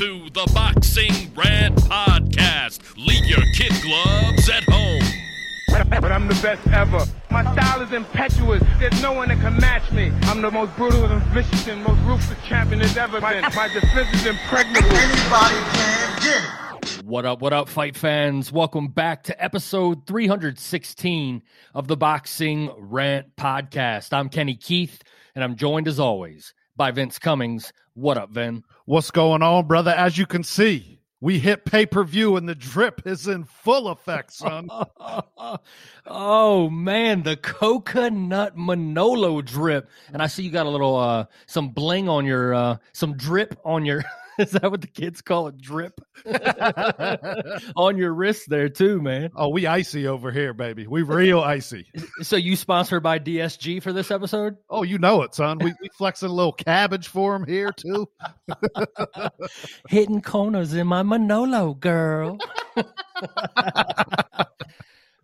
to 0.00 0.30
the 0.30 0.50
Boxing 0.54 1.12
Rant 1.36 1.76
Podcast. 1.76 2.80
Leave 2.96 3.26
your 3.26 3.42
kid 3.54 3.70
gloves 3.82 4.48
at 4.48 4.62
home. 4.62 5.02
But 5.90 6.10
I'm 6.10 6.26
the 6.26 6.40
best 6.40 6.66
ever. 6.68 7.04
My 7.30 7.42
style 7.52 7.82
is 7.82 7.92
impetuous. 7.92 8.62
There's 8.78 9.02
no 9.02 9.12
one 9.12 9.28
that 9.28 9.38
can 9.40 9.58
match 9.58 9.92
me. 9.92 10.10
I'm 10.22 10.40
the 10.40 10.50
most 10.50 10.74
brutal 10.76 11.04
and 11.04 11.22
vicious 11.34 11.68
and 11.68 11.84
most 11.84 12.00
ruthless 12.06 12.38
champion 12.46 12.78
there's 12.78 12.96
ever 12.96 13.20
been. 13.20 13.42
My 13.42 13.68
defense 13.68 14.08
is 14.14 14.24
impregnable. 14.24 14.88
Anybody 14.88 15.56
can 15.74 16.22
get 16.22 16.44
it. 16.96 17.04
What 17.04 17.26
up, 17.26 17.42
what 17.42 17.52
up, 17.52 17.68
fight 17.68 17.94
fans? 17.94 18.50
Welcome 18.50 18.88
back 18.88 19.24
to 19.24 19.44
episode 19.44 20.06
316 20.06 21.42
of 21.74 21.88
the 21.88 21.96
Boxing 21.98 22.72
Rant 22.78 23.36
Podcast. 23.36 24.14
I'm 24.14 24.30
Kenny 24.30 24.56
Keith, 24.56 25.02
and 25.34 25.44
I'm 25.44 25.56
joined 25.56 25.88
as 25.88 26.00
always 26.00 26.54
by 26.74 26.90
Vince 26.90 27.18
Cummings. 27.18 27.74
What 27.92 28.16
up, 28.16 28.30
Vin? 28.30 28.64
What's 28.90 29.12
going 29.12 29.40
on, 29.40 29.68
brother? 29.68 29.92
As 29.92 30.18
you 30.18 30.26
can 30.26 30.42
see, 30.42 30.98
we 31.20 31.38
hit 31.38 31.64
pay 31.64 31.86
per 31.86 32.02
view 32.02 32.34
and 32.34 32.48
the 32.48 32.56
drip 32.56 33.02
is 33.06 33.28
in 33.28 33.44
full 33.44 33.86
effect, 33.86 34.32
son. 34.32 34.68
oh 36.06 36.68
man, 36.68 37.22
the 37.22 37.36
coconut 37.36 38.58
Manolo 38.58 39.42
drip. 39.42 39.88
And 40.12 40.20
I 40.20 40.26
see 40.26 40.42
you 40.42 40.50
got 40.50 40.66
a 40.66 40.70
little 40.70 40.96
uh 40.96 41.26
some 41.46 41.68
bling 41.68 42.08
on 42.08 42.26
your 42.26 42.52
uh 42.52 42.78
some 42.92 43.16
drip 43.16 43.56
on 43.64 43.84
your 43.84 44.02
is 44.44 44.52
that 44.52 44.70
what 44.70 44.80
the 44.80 44.86
kids 44.86 45.20
call 45.20 45.48
it? 45.48 45.58
Drip 45.58 46.00
on 47.76 47.98
your 47.98 48.14
wrist 48.14 48.48
there 48.48 48.70
too, 48.70 49.00
man. 49.02 49.30
oh, 49.36 49.48
we 49.50 49.66
icy 49.66 50.06
over 50.06 50.30
here, 50.30 50.54
baby. 50.54 50.86
We 50.86 51.02
real 51.02 51.40
icy. 51.40 51.86
So 52.22 52.36
you 52.36 52.54
sponsored 52.54 53.02
by 53.02 53.18
DSG 53.18 53.82
for 53.82 53.92
this 53.92 54.10
episode? 54.10 54.56
Oh, 54.68 54.82
you 54.82 54.98
know 54.98 55.22
it, 55.22 55.34
son. 55.34 55.58
We, 55.58 55.72
we 55.80 55.88
flexing 55.96 56.28
a 56.28 56.32
little 56.32 56.52
cabbage 56.52 57.08
for 57.08 57.34
him 57.34 57.46
here, 57.46 57.72
too. 57.72 58.08
Hitting 59.88 60.20
corners 60.20 60.74
in 60.74 60.86
my 60.86 61.02
Manolo 61.02 61.74
girl. 61.74 62.38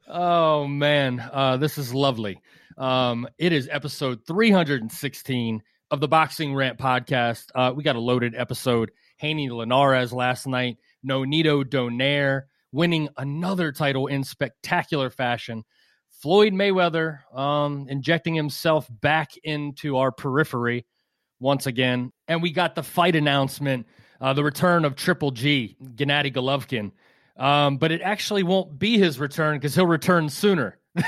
oh 0.08 0.66
man, 0.66 1.20
uh, 1.32 1.56
this 1.58 1.76
is 1.76 1.92
lovely. 1.92 2.40
Um, 2.78 3.28
it 3.38 3.52
is 3.52 3.68
episode 3.70 4.26
316 4.26 5.62
of 5.90 6.00
the 6.00 6.08
Boxing 6.08 6.54
Rant 6.54 6.78
podcast. 6.78 7.46
Uh, 7.54 7.72
we 7.74 7.82
got 7.82 7.96
a 7.96 8.00
loaded 8.00 8.34
episode. 8.34 8.90
Haney 9.16 9.50
Linares 9.50 10.12
last 10.12 10.46
night, 10.46 10.78
Nonito 11.06 11.64
Donaire 11.64 12.42
winning 12.72 13.08
another 13.16 13.72
title 13.72 14.06
in 14.06 14.24
spectacular 14.24 15.10
fashion. 15.10 15.64
Floyd 16.20 16.52
Mayweather 16.52 17.18
um, 17.34 17.86
injecting 17.88 18.34
himself 18.34 18.86
back 18.90 19.30
into 19.42 19.96
our 19.96 20.10
periphery 20.10 20.86
once 21.40 21.66
again. 21.66 22.12
And 22.28 22.42
we 22.42 22.50
got 22.50 22.74
the 22.74 22.82
fight 22.82 23.16
announcement, 23.16 23.86
uh, 24.20 24.32
the 24.32 24.44
return 24.44 24.84
of 24.84 24.96
Triple 24.96 25.30
G, 25.30 25.76
Gennady 25.82 26.34
Golovkin. 26.34 26.92
Um, 27.36 27.76
but 27.76 27.92
it 27.92 28.00
actually 28.00 28.42
won't 28.42 28.78
be 28.78 28.98
his 28.98 29.18
return 29.18 29.56
because 29.56 29.74
he'll 29.74 29.86
return 29.86 30.30
sooner 30.30 30.78
than 30.94 31.04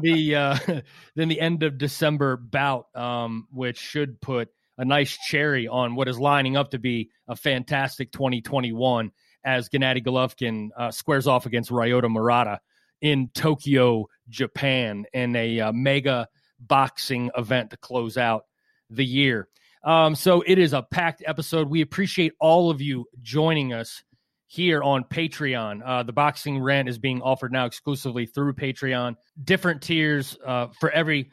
the 0.00 0.34
uh, 0.36 0.58
than 1.16 1.28
the 1.28 1.40
end 1.40 1.64
of 1.64 1.78
December 1.78 2.36
bout, 2.36 2.86
um, 2.94 3.48
which 3.50 3.78
should 3.78 4.20
put 4.20 4.48
a 4.78 4.84
nice 4.84 5.16
cherry 5.16 5.68
on 5.68 5.94
what 5.94 6.08
is 6.08 6.18
lining 6.18 6.56
up 6.56 6.70
to 6.70 6.78
be 6.78 7.10
a 7.28 7.36
fantastic 7.36 8.12
2021 8.12 9.10
as 9.44 9.68
Gennady 9.68 10.04
Golovkin 10.04 10.68
uh, 10.76 10.90
squares 10.90 11.26
off 11.26 11.46
against 11.46 11.70
Ryota 11.70 12.10
Murata 12.10 12.60
in 13.00 13.30
Tokyo, 13.34 14.06
Japan, 14.28 15.06
in 15.12 15.36
a 15.36 15.60
uh, 15.60 15.72
mega 15.72 16.28
boxing 16.58 17.30
event 17.36 17.70
to 17.70 17.76
close 17.76 18.16
out 18.16 18.44
the 18.90 19.04
year. 19.04 19.48
Um, 19.84 20.16
so 20.16 20.42
it 20.44 20.58
is 20.58 20.72
a 20.72 20.82
packed 20.82 21.22
episode. 21.26 21.68
We 21.68 21.80
appreciate 21.80 22.32
all 22.40 22.70
of 22.70 22.80
you 22.80 23.06
joining 23.22 23.72
us 23.72 24.02
here 24.48 24.82
on 24.82 25.04
Patreon. 25.04 25.80
Uh, 25.84 26.02
the 26.02 26.12
boxing 26.12 26.60
rant 26.60 26.88
is 26.88 26.98
being 26.98 27.22
offered 27.22 27.52
now 27.52 27.66
exclusively 27.66 28.26
through 28.26 28.54
Patreon. 28.54 29.14
Different 29.42 29.82
tiers 29.82 30.36
uh, 30.44 30.68
for 30.80 30.90
every 30.90 31.30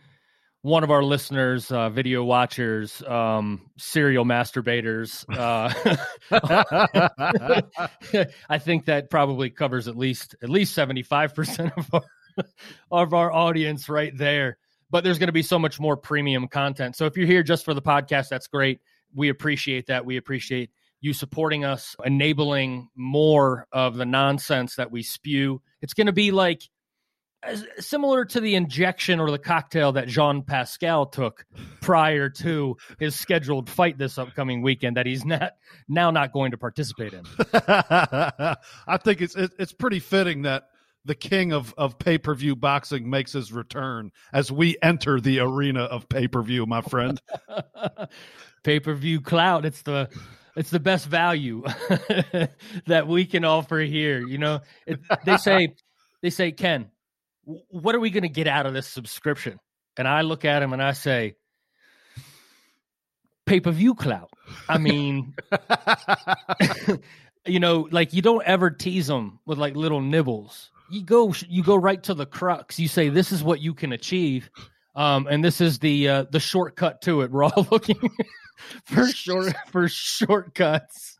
one 0.63 0.85
of 0.85 0.91
our 0.91 1.03
listeners, 1.03 1.69
uh, 1.71 1.89
video 1.89 2.23
watchers, 2.23 3.03
um, 3.03 3.69
serial 3.77 4.23
masturbators. 4.23 5.25
Uh, 5.29 5.69
I 8.49 8.57
think 8.57 8.85
that 8.85 9.09
probably 9.09 9.49
covers 9.49 9.89
at 9.89 9.97
least 9.97 10.35
at 10.41 10.49
least 10.49 10.73
seventy 10.73 11.03
five 11.03 11.35
percent 11.35 11.73
of 11.77 11.93
our 11.93 12.03
of 12.91 13.13
our 13.13 13.31
audience 13.31 13.89
right 13.89 14.17
there. 14.17 14.57
But 14.89 15.03
there's 15.03 15.19
going 15.19 15.27
to 15.27 15.33
be 15.33 15.43
so 15.43 15.59
much 15.59 15.79
more 15.79 15.97
premium 15.97 16.47
content. 16.47 16.95
So 16.95 17.05
if 17.05 17.17
you're 17.17 17.27
here 17.27 17.43
just 17.43 17.65
for 17.65 17.73
the 17.73 17.81
podcast, 17.81 18.29
that's 18.29 18.47
great. 18.47 18.79
We 19.13 19.29
appreciate 19.29 19.87
that. 19.87 20.05
We 20.05 20.17
appreciate 20.17 20.71
you 21.01 21.11
supporting 21.11 21.65
us, 21.65 21.95
enabling 22.05 22.87
more 22.95 23.67
of 23.73 23.95
the 23.95 24.05
nonsense 24.05 24.77
that 24.77 24.91
we 24.91 25.03
spew. 25.03 25.61
It's 25.81 25.93
going 25.93 26.07
to 26.07 26.13
be 26.13 26.31
like 26.31 26.69
similar 27.79 28.25
to 28.25 28.39
the 28.39 28.55
injection 28.55 29.19
or 29.19 29.31
the 29.31 29.39
cocktail 29.39 29.93
that 29.93 30.07
Jean 30.07 30.43
Pascal 30.43 31.05
took 31.05 31.45
prior 31.81 32.29
to 32.29 32.77
his 32.99 33.15
scheduled 33.15 33.69
fight 33.69 33.97
this 33.97 34.17
upcoming 34.17 34.61
weekend 34.61 34.97
that 34.97 35.05
he's 35.05 35.25
not 35.25 35.53
now 35.87 36.11
not 36.11 36.31
going 36.31 36.51
to 36.51 36.57
participate 36.57 37.13
in. 37.13 37.23
I 37.53 38.97
think 39.03 39.21
it's 39.21 39.35
it, 39.35 39.51
it's 39.59 39.73
pretty 39.73 39.99
fitting 39.99 40.43
that 40.43 40.69
the 41.05 41.15
king 41.15 41.51
of, 41.51 41.73
of 41.77 41.99
pay 41.99 42.17
per 42.17 42.33
view 42.33 42.55
boxing 42.55 43.09
makes 43.09 43.33
his 43.33 43.51
return 43.51 44.11
as 44.31 44.51
we 44.51 44.77
enter 44.81 45.19
the 45.19 45.39
arena 45.39 45.81
of 45.81 46.07
pay 46.07 46.27
per 46.27 46.41
view, 46.41 46.65
my 46.65 46.81
friend. 46.81 47.21
Pay 48.63 48.79
per 48.79 48.93
view 48.93 49.19
clout. 49.19 49.65
It's 49.65 49.81
the 49.81 50.09
it's 50.55 50.69
the 50.69 50.79
best 50.79 51.05
value 51.05 51.63
that 52.87 53.07
we 53.07 53.25
can 53.25 53.43
offer 53.43 53.79
here. 53.79 54.25
You 54.25 54.37
know, 54.37 54.61
it, 54.87 55.01
they 55.25 55.35
say 55.35 55.75
they 56.21 56.29
say 56.29 56.53
Ken, 56.53 56.89
what 57.45 57.95
are 57.95 57.99
we 57.99 58.09
going 58.09 58.23
to 58.23 58.29
get 58.29 58.47
out 58.47 58.65
of 58.65 58.73
this 58.73 58.87
subscription? 58.87 59.59
And 59.97 60.07
I 60.07 60.21
look 60.21 60.45
at 60.45 60.63
him 60.63 60.73
and 60.73 60.81
I 60.81 60.93
say, 60.93 61.35
pay 63.45 63.59
per 63.59 63.71
view 63.71 63.95
clout. 63.95 64.31
I 64.67 64.77
mean, 64.77 65.35
you 67.45 67.59
know, 67.59 67.87
like 67.91 68.13
you 68.13 68.21
don't 68.21 68.43
ever 68.45 68.69
tease 68.69 69.07
them 69.07 69.39
with 69.45 69.57
like 69.57 69.75
little 69.75 70.01
nibbles. 70.01 70.71
You 70.89 71.03
go, 71.03 71.33
you 71.47 71.63
go 71.63 71.75
right 71.75 72.01
to 72.03 72.13
the 72.13 72.25
crux. 72.25 72.79
You 72.79 72.87
say, 72.87 73.09
this 73.09 73.31
is 73.31 73.43
what 73.43 73.61
you 73.61 73.73
can 73.73 73.93
achieve. 73.93 74.49
Um, 74.95 75.27
and 75.29 75.43
this 75.43 75.59
is 75.59 75.79
the 75.79 76.07
uh, 76.07 76.25
the 76.29 76.39
shortcut 76.39 77.01
to 77.03 77.21
it. 77.21 77.31
We're 77.31 77.43
all 77.43 77.67
looking 77.71 77.99
for 78.85 79.07
short 79.07 79.53
for 79.71 79.87
shortcuts 79.87 81.17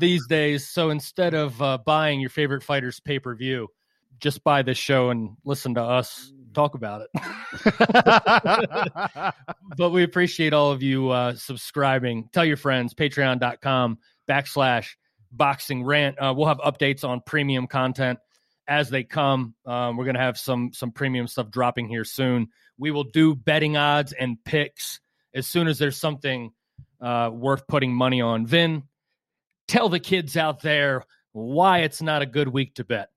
these 0.00 0.26
days. 0.26 0.66
So 0.68 0.90
instead 0.90 1.34
of 1.34 1.60
uh, 1.60 1.78
buying 1.84 2.20
your 2.20 2.30
favorite 2.30 2.62
fighter's 2.62 3.00
pay 3.00 3.18
per 3.18 3.34
view, 3.34 3.68
just 4.20 4.44
buy 4.44 4.62
this 4.62 4.78
show 4.78 5.10
and 5.10 5.36
listen 5.44 5.74
to 5.74 5.82
us 5.82 6.32
talk 6.58 6.74
about 6.74 7.02
it. 7.02 7.10
but 9.76 9.90
we 9.90 10.02
appreciate 10.02 10.52
all 10.52 10.72
of 10.72 10.82
you 10.82 11.10
uh, 11.10 11.34
subscribing. 11.34 12.28
Tell 12.32 12.44
your 12.44 12.56
friends, 12.56 12.94
patreon.com 12.94 13.98
backslash 14.28 14.88
boxing 15.30 15.84
rant. 15.84 16.18
Uh, 16.18 16.34
we'll 16.36 16.48
have 16.48 16.58
updates 16.58 17.04
on 17.04 17.20
premium 17.24 17.66
content 17.66 18.18
as 18.66 18.90
they 18.90 19.04
come. 19.04 19.54
Um, 19.66 19.96
we're 19.96 20.04
going 20.04 20.16
to 20.16 20.20
have 20.20 20.38
some 20.38 20.72
some 20.72 20.90
premium 20.92 21.26
stuff 21.26 21.50
dropping 21.50 21.88
here 21.88 22.04
soon. 22.04 22.48
We 22.76 22.90
will 22.90 23.04
do 23.04 23.34
betting 23.34 23.76
odds 23.76 24.12
and 24.12 24.36
picks 24.44 25.00
as 25.34 25.46
soon 25.46 25.68
as 25.68 25.78
there's 25.78 25.96
something 25.96 26.52
uh, 27.00 27.30
worth 27.32 27.66
putting 27.66 27.94
money 27.94 28.20
on. 28.20 28.46
Vin, 28.46 28.84
tell 29.66 29.88
the 29.88 30.00
kids 30.00 30.36
out 30.36 30.60
there 30.62 31.04
why 31.32 31.80
it's 31.80 32.02
not 32.02 32.22
a 32.22 32.26
good 32.26 32.48
week 32.48 32.74
to 32.74 32.84
bet. 32.84 33.10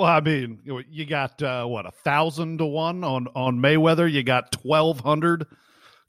Well, 0.00 0.08
I 0.08 0.20
mean, 0.20 0.60
you- 0.88 1.04
got 1.04 1.42
uh, 1.42 1.66
what 1.66 1.84
a 1.84 1.90
thousand 1.90 2.56
to 2.58 2.64
one 2.64 3.04
on 3.04 3.28
on 3.34 3.58
Mayweather. 3.58 4.10
You 4.10 4.22
got 4.22 4.50
twelve 4.50 5.00
hundred 5.00 5.46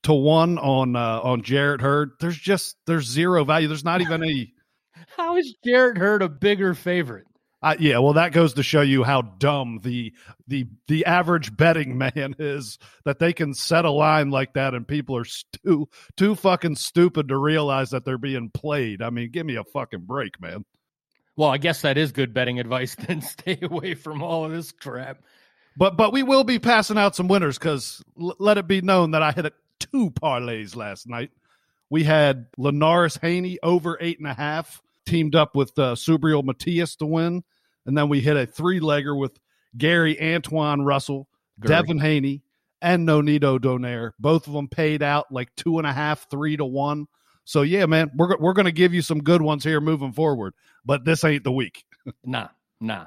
to 0.03 0.13
one 0.13 0.57
on 0.59 0.95
uh, 0.95 1.19
on 1.21 1.41
Jarrett 1.41 1.81
Hurd. 1.81 2.11
There's 2.21 2.37
just 2.37 2.77
there's 2.87 3.05
zero 3.05 3.43
value. 3.43 3.67
There's 3.67 3.83
not 3.83 3.99
even 3.99 4.23
any. 4.23 4.53
How 5.17 5.35
is 5.35 5.53
Jarrett 5.65 5.97
Hurd 5.97 6.21
a 6.21 6.29
bigger 6.29 6.73
favorite? 6.73 7.25
Uh, 7.61 7.75
yeah, 7.79 7.97
well, 7.97 8.13
that 8.13 8.31
goes 8.31 8.53
to 8.53 8.63
show 8.63 8.79
you 8.79 9.03
how 9.03 9.23
dumb 9.23 9.81
the 9.83 10.13
the 10.47 10.65
the 10.87 11.05
average 11.05 11.57
betting 11.57 11.97
man 11.97 12.33
is 12.39 12.79
that 13.03 13.19
they 13.19 13.33
can 13.33 13.53
set 13.53 13.83
a 13.83 13.91
line 13.91 14.29
like 14.31 14.53
that 14.53 14.73
and 14.73 14.87
people 14.87 15.17
are 15.17 15.25
too 15.65 15.89
too 16.15 16.33
fucking 16.35 16.75
stupid 16.75 17.27
to 17.27 17.37
realize 17.37 17.89
that 17.89 18.05
they're 18.05 18.17
being 18.17 18.49
played. 18.51 19.01
I 19.01 19.09
mean, 19.09 19.31
give 19.31 19.45
me 19.45 19.57
a 19.57 19.65
fucking 19.65 20.05
break, 20.05 20.39
man. 20.39 20.63
Well, 21.41 21.49
I 21.49 21.57
guess 21.57 21.81
that 21.81 21.97
is 21.97 22.11
good 22.11 22.35
betting 22.35 22.59
advice. 22.59 22.95
Then 23.07 23.23
stay 23.23 23.57
away 23.63 23.95
from 23.95 24.21
all 24.21 24.45
of 24.45 24.51
this 24.51 24.71
crap. 24.71 25.23
But 25.75 25.97
but 25.97 26.13
we 26.13 26.21
will 26.21 26.43
be 26.43 26.59
passing 26.59 26.99
out 26.99 27.15
some 27.15 27.27
winners 27.27 27.57
because 27.57 28.03
l- 28.21 28.35
let 28.37 28.59
it 28.59 28.67
be 28.67 28.81
known 28.81 29.11
that 29.11 29.23
I 29.23 29.31
hit 29.31 29.47
a, 29.47 29.53
two 29.79 30.11
parlays 30.11 30.75
last 30.75 31.07
night. 31.07 31.31
We 31.89 32.03
had 32.03 32.45
Linares 32.59 33.15
Haney 33.15 33.57
over 33.63 33.97
eight 33.99 34.19
and 34.19 34.27
a 34.27 34.35
half, 34.35 34.83
teamed 35.07 35.33
up 35.33 35.55
with 35.55 35.71
uh, 35.79 35.95
Subriel 35.95 36.43
Matias 36.43 36.95
to 36.97 37.07
win, 37.07 37.43
and 37.87 37.97
then 37.97 38.07
we 38.07 38.21
hit 38.21 38.37
a 38.37 38.45
three 38.45 38.79
legger 38.79 39.17
with 39.17 39.31
Gary 39.75 40.21
Antoine 40.21 40.83
Russell, 40.83 41.27
Gary. 41.59 41.73
Devin 41.73 41.97
Haney, 41.97 42.43
and 42.83 43.07
Nonito 43.07 43.57
Donaire. 43.57 44.11
Both 44.19 44.45
of 44.45 44.53
them 44.53 44.67
paid 44.67 45.01
out 45.01 45.31
like 45.31 45.55
two 45.55 45.79
and 45.79 45.87
a 45.87 45.91
half, 45.91 46.29
three 46.29 46.55
to 46.57 46.65
one. 46.65 47.07
So 47.43 47.63
yeah, 47.63 47.85
man, 47.85 48.11
we're 48.15 48.37
we're 48.37 48.53
going 48.53 48.65
to 48.65 48.71
give 48.71 48.93
you 48.93 49.01
some 49.01 49.19
good 49.19 49.41
ones 49.41 49.63
here 49.63 49.81
moving 49.81 50.13
forward, 50.13 50.53
but 50.85 51.05
this 51.05 51.23
ain't 51.23 51.43
the 51.43 51.51
week. 51.51 51.85
nah, 52.25 52.49
nah, 52.79 53.05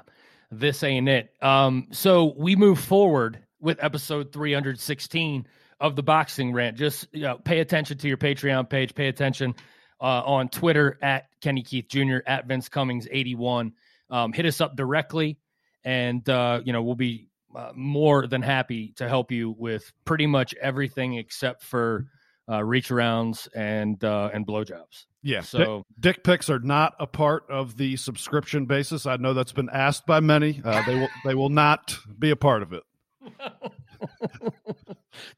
this 0.51 0.83
ain't 0.83 1.09
it. 1.09 1.31
Um, 1.41 1.87
so 1.91 2.33
we 2.37 2.55
move 2.55 2.79
forward 2.79 3.39
with 3.59 3.83
episode 3.83 4.31
316 4.31 5.47
of 5.79 5.95
the 5.95 6.03
boxing 6.03 6.53
rant. 6.53 6.77
Just 6.77 7.07
you 7.13 7.21
know, 7.21 7.37
pay 7.37 7.59
attention 7.59 7.97
to 7.99 8.07
your 8.07 8.17
Patreon 8.17 8.69
page. 8.69 8.93
Pay 8.93 9.07
attention 9.07 9.55
uh, 10.01 10.21
on 10.25 10.49
Twitter 10.49 10.97
at 11.01 11.27
Kenny 11.41 11.63
Keith 11.63 11.87
Jr. 11.87 12.17
at 12.25 12.47
Vince 12.47 12.69
Cummings 12.69 13.07
81. 13.09 13.73
Um, 14.09 14.33
hit 14.33 14.45
us 14.45 14.61
up 14.61 14.75
directly, 14.75 15.39
and 15.83 16.27
uh, 16.29 16.61
you 16.63 16.73
know 16.73 16.83
we'll 16.83 16.95
be 16.95 17.29
uh, 17.55 17.71
more 17.73 18.27
than 18.27 18.41
happy 18.41 18.93
to 18.97 19.07
help 19.07 19.31
you 19.31 19.55
with 19.57 19.91
pretty 20.03 20.27
much 20.27 20.53
everything 20.61 21.15
except 21.15 21.63
for 21.63 22.07
uh, 22.49 22.63
reach 22.63 22.89
arounds 22.89 23.47
and 23.55 24.03
uh, 24.03 24.29
and 24.33 24.45
blowjobs. 24.45 25.05
Yeah. 25.21 25.41
So 25.41 25.85
dick, 25.99 26.17
dick 26.17 26.23
pics 26.23 26.49
are 26.49 26.59
not 26.59 26.93
a 26.99 27.07
part 27.07 27.49
of 27.49 27.77
the 27.77 27.97
subscription 27.97 28.65
basis. 28.65 29.05
I 29.05 29.17
know 29.17 29.33
that's 29.33 29.51
been 29.51 29.69
asked 29.69 30.05
by 30.05 30.19
many. 30.19 30.61
Uh, 30.63 30.83
they 30.85 30.95
will 30.95 31.09
they 31.25 31.35
will 31.35 31.49
not 31.49 31.97
be 32.17 32.29
a 32.29 32.35
part 32.35 32.61
of 32.61 32.73
it. 32.73 32.83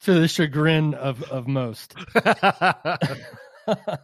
to 0.02 0.20
the 0.20 0.28
chagrin 0.28 0.94
of 0.94 1.24
of 1.24 1.48
most. 1.48 1.96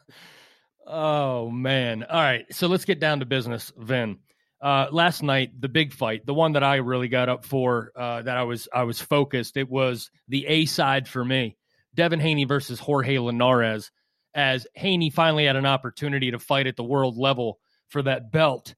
oh 0.87 1.49
man! 1.49 2.03
All 2.03 2.21
right, 2.21 2.45
so 2.51 2.67
let's 2.67 2.85
get 2.85 2.99
down 2.99 3.19
to 3.19 3.25
business, 3.25 3.71
Vin. 3.77 4.19
Uh, 4.61 4.87
last 4.91 5.23
night, 5.23 5.59
the 5.59 5.67
big 5.67 5.91
fight, 5.91 6.25
the 6.25 6.33
one 6.33 6.53
that 6.53 6.63
I 6.63 6.77
really 6.77 7.09
got 7.09 7.27
up 7.27 7.43
for, 7.43 7.91
uh, 7.97 8.21
that 8.21 8.37
I 8.37 8.43
was 8.43 8.69
I 8.73 8.83
was 8.83 9.01
focused. 9.01 9.57
It 9.57 9.69
was 9.69 10.09
the 10.29 10.47
A 10.47 10.65
side 10.65 11.09
for 11.09 11.25
me, 11.25 11.57
Devin 11.95 12.19
Haney 12.19 12.45
versus 12.45 12.79
Jorge 12.79 13.19
Linares. 13.19 13.91
As 14.35 14.65
Haney 14.75 15.11
finally 15.11 15.45
had 15.45 15.55
an 15.55 15.65
opportunity 15.65 16.31
to 16.31 16.39
fight 16.39 16.67
at 16.67 16.75
the 16.75 16.83
world 16.83 17.17
level 17.17 17.59
for 17.89 18.01
that 18.01 18.31
belt 18.31 18.73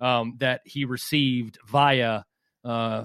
um, 0.00 0.36
that 0.38 0.60
he 0.64 0.84
received 0.84 1.58
via 1.66 2.22
uh, 2.64 3.04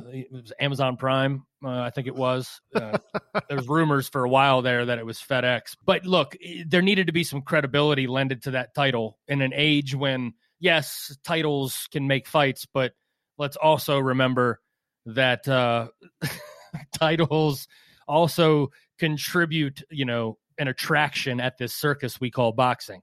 Amazon 0.59 0.97
Prime, 0.97 1.45
uh, 1.63 1.79
I 1.79 1.89
think 1.89 2.07
it 2.07 2.15
was. 2.15 2.61
Uh, 2.73 2.97
There's 3.49 3.67
rumors 3.67 4.07
for 4.07 4.23
a 4.23 4.29
while 4.29 4.61
there 4.61 4.85
that 4.85 4.99
it 4.99 5.05
was 5.05 5.19
FedEx. 5.19 5.75
But 5.83 6.05
look, 6.05 6.35
there 6.67 6.81
needed 6.81 7.07
to 7.07 7.13
be 7.13 7.23
some 7.23 7.41
credibility 7.41 8.07
lended 8.07 8.43
to 8.43 8.51
that 8.51 8.75
title 8.75 9.17
in 9.27 9.41
an 9.41 9.53
age 9.55 9.95
when, 9.95 10.33
yes, 10.59 11.17
titles 11.23 11.87
can 11.91 12.07
make 12.07 12.27
fights, 12.27 12.67
but 12.71 12.93
let's 13.37 13.57
also 13.57 13.97
remember 13.97 14.59
that 15.07 15.47
uh, 15.47 15.87
titles 16.97 17.67
also 18.07 18.71
contribute, 18.99 19.83
you 19.89 20.05
know, 20.05 20.37
an 20.57 20.67
attraction 20.67 21.39
at 21.39 21.57
this 21.57 21.73
circus 21.73 22.19
we 22.19 22.31
call 22.31 22.51
boxing. 22.51 23.01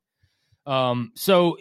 Um, 0.65 1.13
so 1.15 1.59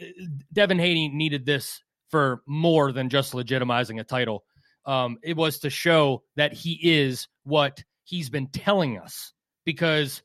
Devin 0.54 0.80
Haney 0.80 1.10
needed 1.10 1.46
this 1.46 1.82
for 2.10 2.42
more 2.46 2.92
than 2.92 3.10
just 3.10 3.34
legitimizing 3.34 4.00
a 4.00 4.04
title 4.04 4.44
um, 4.86 5.18
it 5.22 5.38
was 5.38 5.60
to 5.60 5.70
show 5.70 6.24
that 6.36 6.54
he 6.54 6.80
is 6.82 7.28
what 7.44 7.84
he's 8.04 8.30
been 8.30 8.48
telling 8.48 8.98
us 8.98 9.34
because 9.66 10.22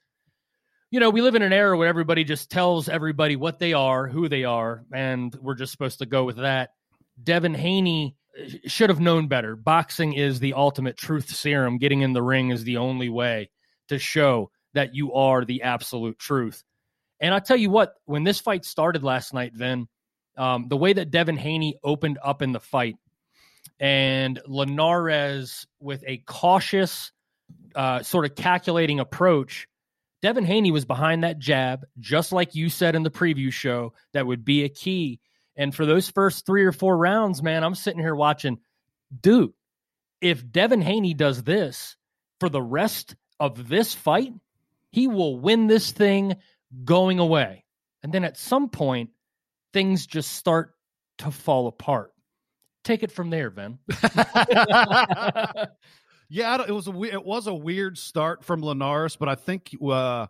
you 0.91 1.01
know 1.01 1.11
we 1.11 1.21
live 1.21 1.35
in 1.35 1.43
an 1.43 1.53
era 1.53 1.77
where 1.77 1.89
everybody 1.89 2.25
just 2.25 2.51
tells 2.51 2.89
everybody 2.89 3.37
what 3.37 3.59
they 3.59 3.73
are 3.73 4.07
who 4.07 4.29
they 4.29 4.45
are 4.45 4.85
and 4.93 5.35
we're 5.41 5.55
just 5.55 5.73
supposed 5.73 5.99
to 5.99 6.07
go 6.07 6.25
with 6.25 6.37
that 6.37 6.71
devin 7.23 7.55
haney 7.55 8.17
should 8.67 8.91
have 8.91 9.01
known 9.01 9.29
better 9.29 9.57
boxing 9.57 10.13
is 10.13 10.41
the 10.41 10.55
ultimate 10.55 10.97
truth 10.97 11.29
serum 11.29 11.79
getting 11.79 12.03
in 12.03 12.13
the 12.13 12.23
ring 12.23 12.51
is 12.51 12.65
the 12.65 12.77
only 12.77 13.09
way 13.09 13.51
to 13.89 13.99
show 13.99 14.51
that 14.75 14.95
you 14.95 15.15
are 15.15 15.45
the 15.45 15.63
absolute 15.63 16.19
truth 16.19 16.63
and 17.21 17.33
i 17.35 17.39
tell 17.39 17.57
you 17.57 17.71
what 17.71 17.95
when 18.05 18.25
this 18.25 18.41
fight 18.41 18.65
started 18.65 19.03
last 19.03 19.33
night 19.33 19.53
then 19.55 19.89
um, 20.37 20.69
the 20.69 20.77
way 20.77 20.93
that 20.93 21.11
devin 21.11 21.37
haney 21.37 21.79
opened 21.83 22.19
up 22.23 22.43
in 22.43 22.53
the 22.53 22.61
fight 22.61 22.97
and 23.81 24.41
Linares 24.47 25.67
with 25.81 26.03
a 26.07 26.19
cautious, 26.27 27.13
uh, 27.75 28.03
sort 28.03 28.25
of 28.25 28.35
calculating 28.35 29.01
approach. 29.01 29.69
Devin 30.23 30.45
Haney 30.45 30.71
was 30.71 30.85
behind 30.85 31.25
that 31.25 31.39
jab, 31.39 31.85
just 31.99 32.33
like 32.33 32.55
you 32.55 32.69
said 32.69 32.97
in 32.97 33.03
the 33.03 33.11
preview 33.11 33.53
show, 33.53 33.93
that 34.13 34.27
would 34.27 34.45
be 34.45 34.65
a 34.65 34.69
key. 34.69 35.21
And 35.57 35.75
for 35.75 35.87
those 35.87 36.11
first 36.11 36.47
three 36.47 36.65
or 36.65 36.73
four 36.73 36.97
rounds, 36.97 37.43
man, 37.43 37.65
I'm 37.65 37.75
sitting 37.75 38.01
here 38.01 38.15
watching, 38.15 38.59
dude, 39.23 39.53
if 40.21 40.51
Devin 40.51 40.83
Haney 40.83 41.15
does 41.15 41.43
this 41.43 41.97
for 42.41 42.49
the 42.49 42.63
rest 42.63 43.17
of 43.41 43.69
this 43.69 43.95
fight, 43.95 44.33
he 44.91 45.09
will 45.09 45.39
win 45.39 45.67
this 45.67 45.93
thing 45.93 46.37
going 46.85 47.19
away. 47.19 47.65
And 48.03 48.13
then 48.13 48.25
at 48.25 48.37
some 48.37 48.69
point, 48.69 49.11
things 49.73 50.07
just 50.07 50.33
start 50.33 50.75
to 51.19 51.31
fall 51.31 51.67
apart 51.67 52.13
take 52.87 53.03
it 53.03 53.13
from 53.13 53.29
there, 53.31 53.51
Ben. 53.51 53.79
yeah, 56.29 56.63
it 56.67 56.73
was 56.73 56.89
a 56.89 57.03
it 57.03 57.25
was 57.25 57.47
a 57.47 57.55
weird 57.55 57.99
start 57.99 58.45
from 58.45 58.63
Linares, 58.63 59.17
but 59.17 59.29
I 59.29 59.35
think 59.35 59.71
uh, 59.85 60.27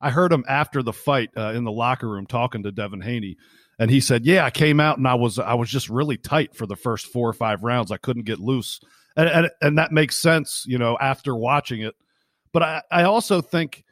I 0.00 0.10
heard 0.10 0.32
him 0.32 0.44
after 0.48 0.82
the 0.82 0.92
fight 0.92 1.30
uh, 1.36 1.52
in 1.54 1.64
the 1.64 1.70
locker 1.70 2.08
room 2.08 2.26
talking 2.26 2.62
to 2.64 2.72
Devin 2.72 3.02
Haney, 3.02 3.36
and 3.78 3.90
he 3.90 4.00
said, 4.00 4.24
"Yeah, 4.24 4.44
I 4.44 4.50
came 4.50 4.80
out 4.80 4.98
and 4.98 5.06
I 5.06 5.14
was 5.14 5.38
I 5.38 5.54
was 5.54 5.70
just 5.70 5.88
really 5.88 6.16
tight 6.16 6.54
for 6.54 6.66
the 6.66 6.76
first 6.76 7.06
four 7.06 7.28
or 7.28 7.34
five 7.34 7.62
rounds. 7.62 7.90
I 7.90 7.96
couldn't 7.96 8.24
get 8.24 8.40
loose, 8.40 8.80
and 9.16 9.28
and, 9.28 9.50
and 9.60 9.78
that 9.78 9.92
makes 9.92 10.16
sense, 10.16 10.64
you 10.66 10.78
know, 10.78 10.96
after 11.00 11.34
watching 11.34 11.82
it. 11.82 11.94
But 12.52 12.62
I, 12.62 12.82
I 12.90 13.02
also 13.04 13.40
think." 13.40 13.84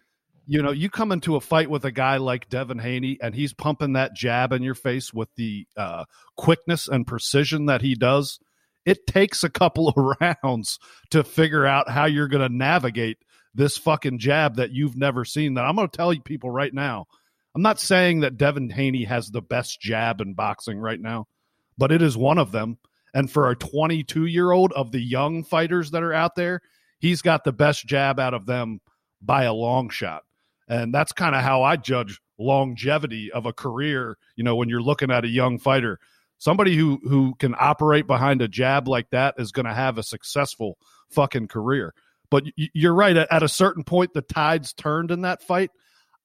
you 0.47 0.63
know, 0.63 0.71
you 0.71 0.89
come 0.89 1.11
into 1.11 1.35
a 1.35 1.41
fight 1.41 1.69
with 1.69 1.85
a 1.85 1.91
guy 1.91 2.19
like 2.19 2.49
Devin 2.49 2.79
Haney, 2.79 3.19
and 3.21 3.35
he's 3.35 3.53
pumping 3.53 3.95
that 3.95 4.15
jab 4.15 4.53
in 4.53 4.63
your 4.63 4.77
face 4.77 5.13
with 5.13 5.29
the 5.35 5.67
uh, 5.77 6.05
quickness 6.37 6.87
and 6.87 7.07
precision 7.07 7.67
that 7.67 7.83
he 7.83 7.97
does. 7.97 8.39
It 8.85 9.09
takes 9.09 9.43
a 9.43 9.51
couple 9.51 9.89
of 9.97 10.17
rounds 10.21 10.79
to 11.11 11.25
figure 11.25 11.67
out 11.67 11.91
how 11.91 12.05
you're 12.07 12.29
going 12.29 12.49
to 12.49 12.57
navigate 12.57 13.19
this 13.55 13.77
fucking 13.77 14.21
jab 14.21 14.57
that 14.57 14.71
you've 14.71 14.97
never 14.97 15.25
seen. 15.25 15.55
That 15.55 15.65
I'm 15.65 15.75
going 15.75 15.89
to 15.89 15.97
tell 15.97 16.13
you 16.13 16.21
people 16.21 16.51
right 16.51 16.73
now. 16.73 17.07
I'm 17.57 17.63
not 17.63 17.81
saying 17.81 18.21
that 18.21 18.37
Devin 18.37 18.69
Haney 18.69 19.05
has 19.05 19.31
the 19.31 19.41
best 19.41 19.81
jab 19.81 20.21
in 20.21 20.35
boxing 20.35 20.79
right 20.79 21.01
now, 21.01 21.27
but 21.79 21.91
it 21.91 22.03
is 22.03 22.15
one 22.15 22.37
of 22.37 22.53
them. 22.53 22.77
And 23.15 23.31
for 23.31 23.49
a 23.49 23.57
22 23.57 24.27
year 24.27 24.53
old 24.53 24.75
of 24.75 24.93
the 24.93 25.01
young 25.01 25.43
fighters 25.43 25.93
that 25.93 26.03
are 26.03 26.13
out 26.13 26.35
there, 26.35 26.61
he's 26.99 27.23
got 27.23 27.45
the 27.45 27.55
best 27.55 27.87
jab 27.87 28.21
out 28.21 28.35
of 28.35 28.45
them 28.45 28.83
by 29.23 29.45
a 29.45 29.55
long 29.55 29.89
shot. 29.89 30.25
And 30.69 30.93
that's 30.93 31.13
kind 31.13 31.35
of 31.35 31.41
how 31.41 31.63
I 31.63 31.77
judge 31.77 32.21
longevity 32.39 33.33
of 33.33 33.47
a 33.47 33.55
career. 33.55 34.19
You 34.37 34.45
know, 34.45 34.55
when 34.55 34.69
you're 34.69 34.83
looking 34.83 35.11
at 35.11 35.25
a 35.25 35.29
young 35.29 35.59
fighter, 35.59 35.99
somebody 36.37 36.77
who 36.77 37.01
who 37.05 37.37
can 37.39 37.55
operate 37.59 38.07
behind 38.07 38.43
a 38.43 38.49
jab 38.49 38.87
like 38.87 39.09
that 39.13 39.37
is 39.39 39.51
going 39.51 39.65
to 39.65 39.73
have 39.73 39.97
a 39.97 40.03
successful 40.03 40.77
fucking 41.09 41.49
career. 41.49 41.95
But 42.31 42.45
you're 42.55 42.93
right. 42.93 43.17
At, 43.17 43.43
a 43.43 43.49
certain 43.49 43.83
point, 43.83 44.13
the 44.13 44.21
tides 44.21 44.75
turned 44.75 45.11
in 45.11 45.23
that 45.23 45.43
fight. 45.43 45.71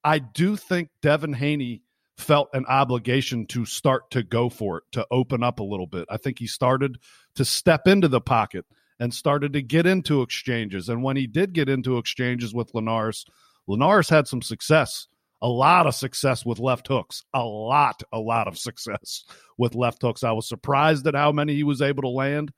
I 0.03 0.19
do 0.19 0.55
think 0.55 0.89
Devin 1.01 1.33
Haney 1.33 1.81
felt 2.17 2.49
an 2.53 2.65
obligation 2.67 3.45
to 3.47 3.65
start 3.65 4.09
to 4.11 4.23
go 4.23 4.49
for 4.49 4.77
it, 4.77 4.83
to 4.93 5.05
open 5.11 5.43
up 5.43 5.59
a 5.59 5.63
little 5.63 5.87
bit. 5.87 6.05
I 6.09 6.17
think 6.17 6.39
he 6.39 6.47
started 6.47 6.97
to 7.35 7.45
step 7.45 7.87
into 7.87 8.07
the 8.07 8.21
pocket 8.21 8.65
and 8.99 9.13
started 9.13 9.53
to 9.53 9.61
get 9.61 9.85
into 9.85 10.21
exchanges. 10.21 10.87
And 10.87 11.03
when 11.03 11.17
he 11.17 11.25
did 11.27 11.53
get 11.53 11.69
into 11.69 11.97
exchanges 11.97 12.53
with 12.53 12.73
Linares, 12.73 13.25
Linares 13.67 14.09
had 14.09 14.27
some 14.27 14.41
success, 14.41 15.07
a 15.41 15.47
lot 15.47 15.87
of 15.87 15.95
success 15.95 16.45
with 16.45 16.59
left 16.59 16.87
hooks, 16.87 17.23
a 17.33 17.43
lot, 17.43 18.03
a 18.13 18.19
lot 18.19 18.47
of 18.47 18.59
success 18.59 19.23
with 19.57 19.73
left 19.73 20.01
hooks. 20.01 20.23
I 20.23 20.31
was 20.31 20.47
surprised 20.47 21.07
at 21.07 21.15
how 21.15 21.31
many 21.31 21.55
he 21.55 21.63
was 21.63 21.81
able 21.81 22.03
to 22.03 22.09
land 22.09 22.51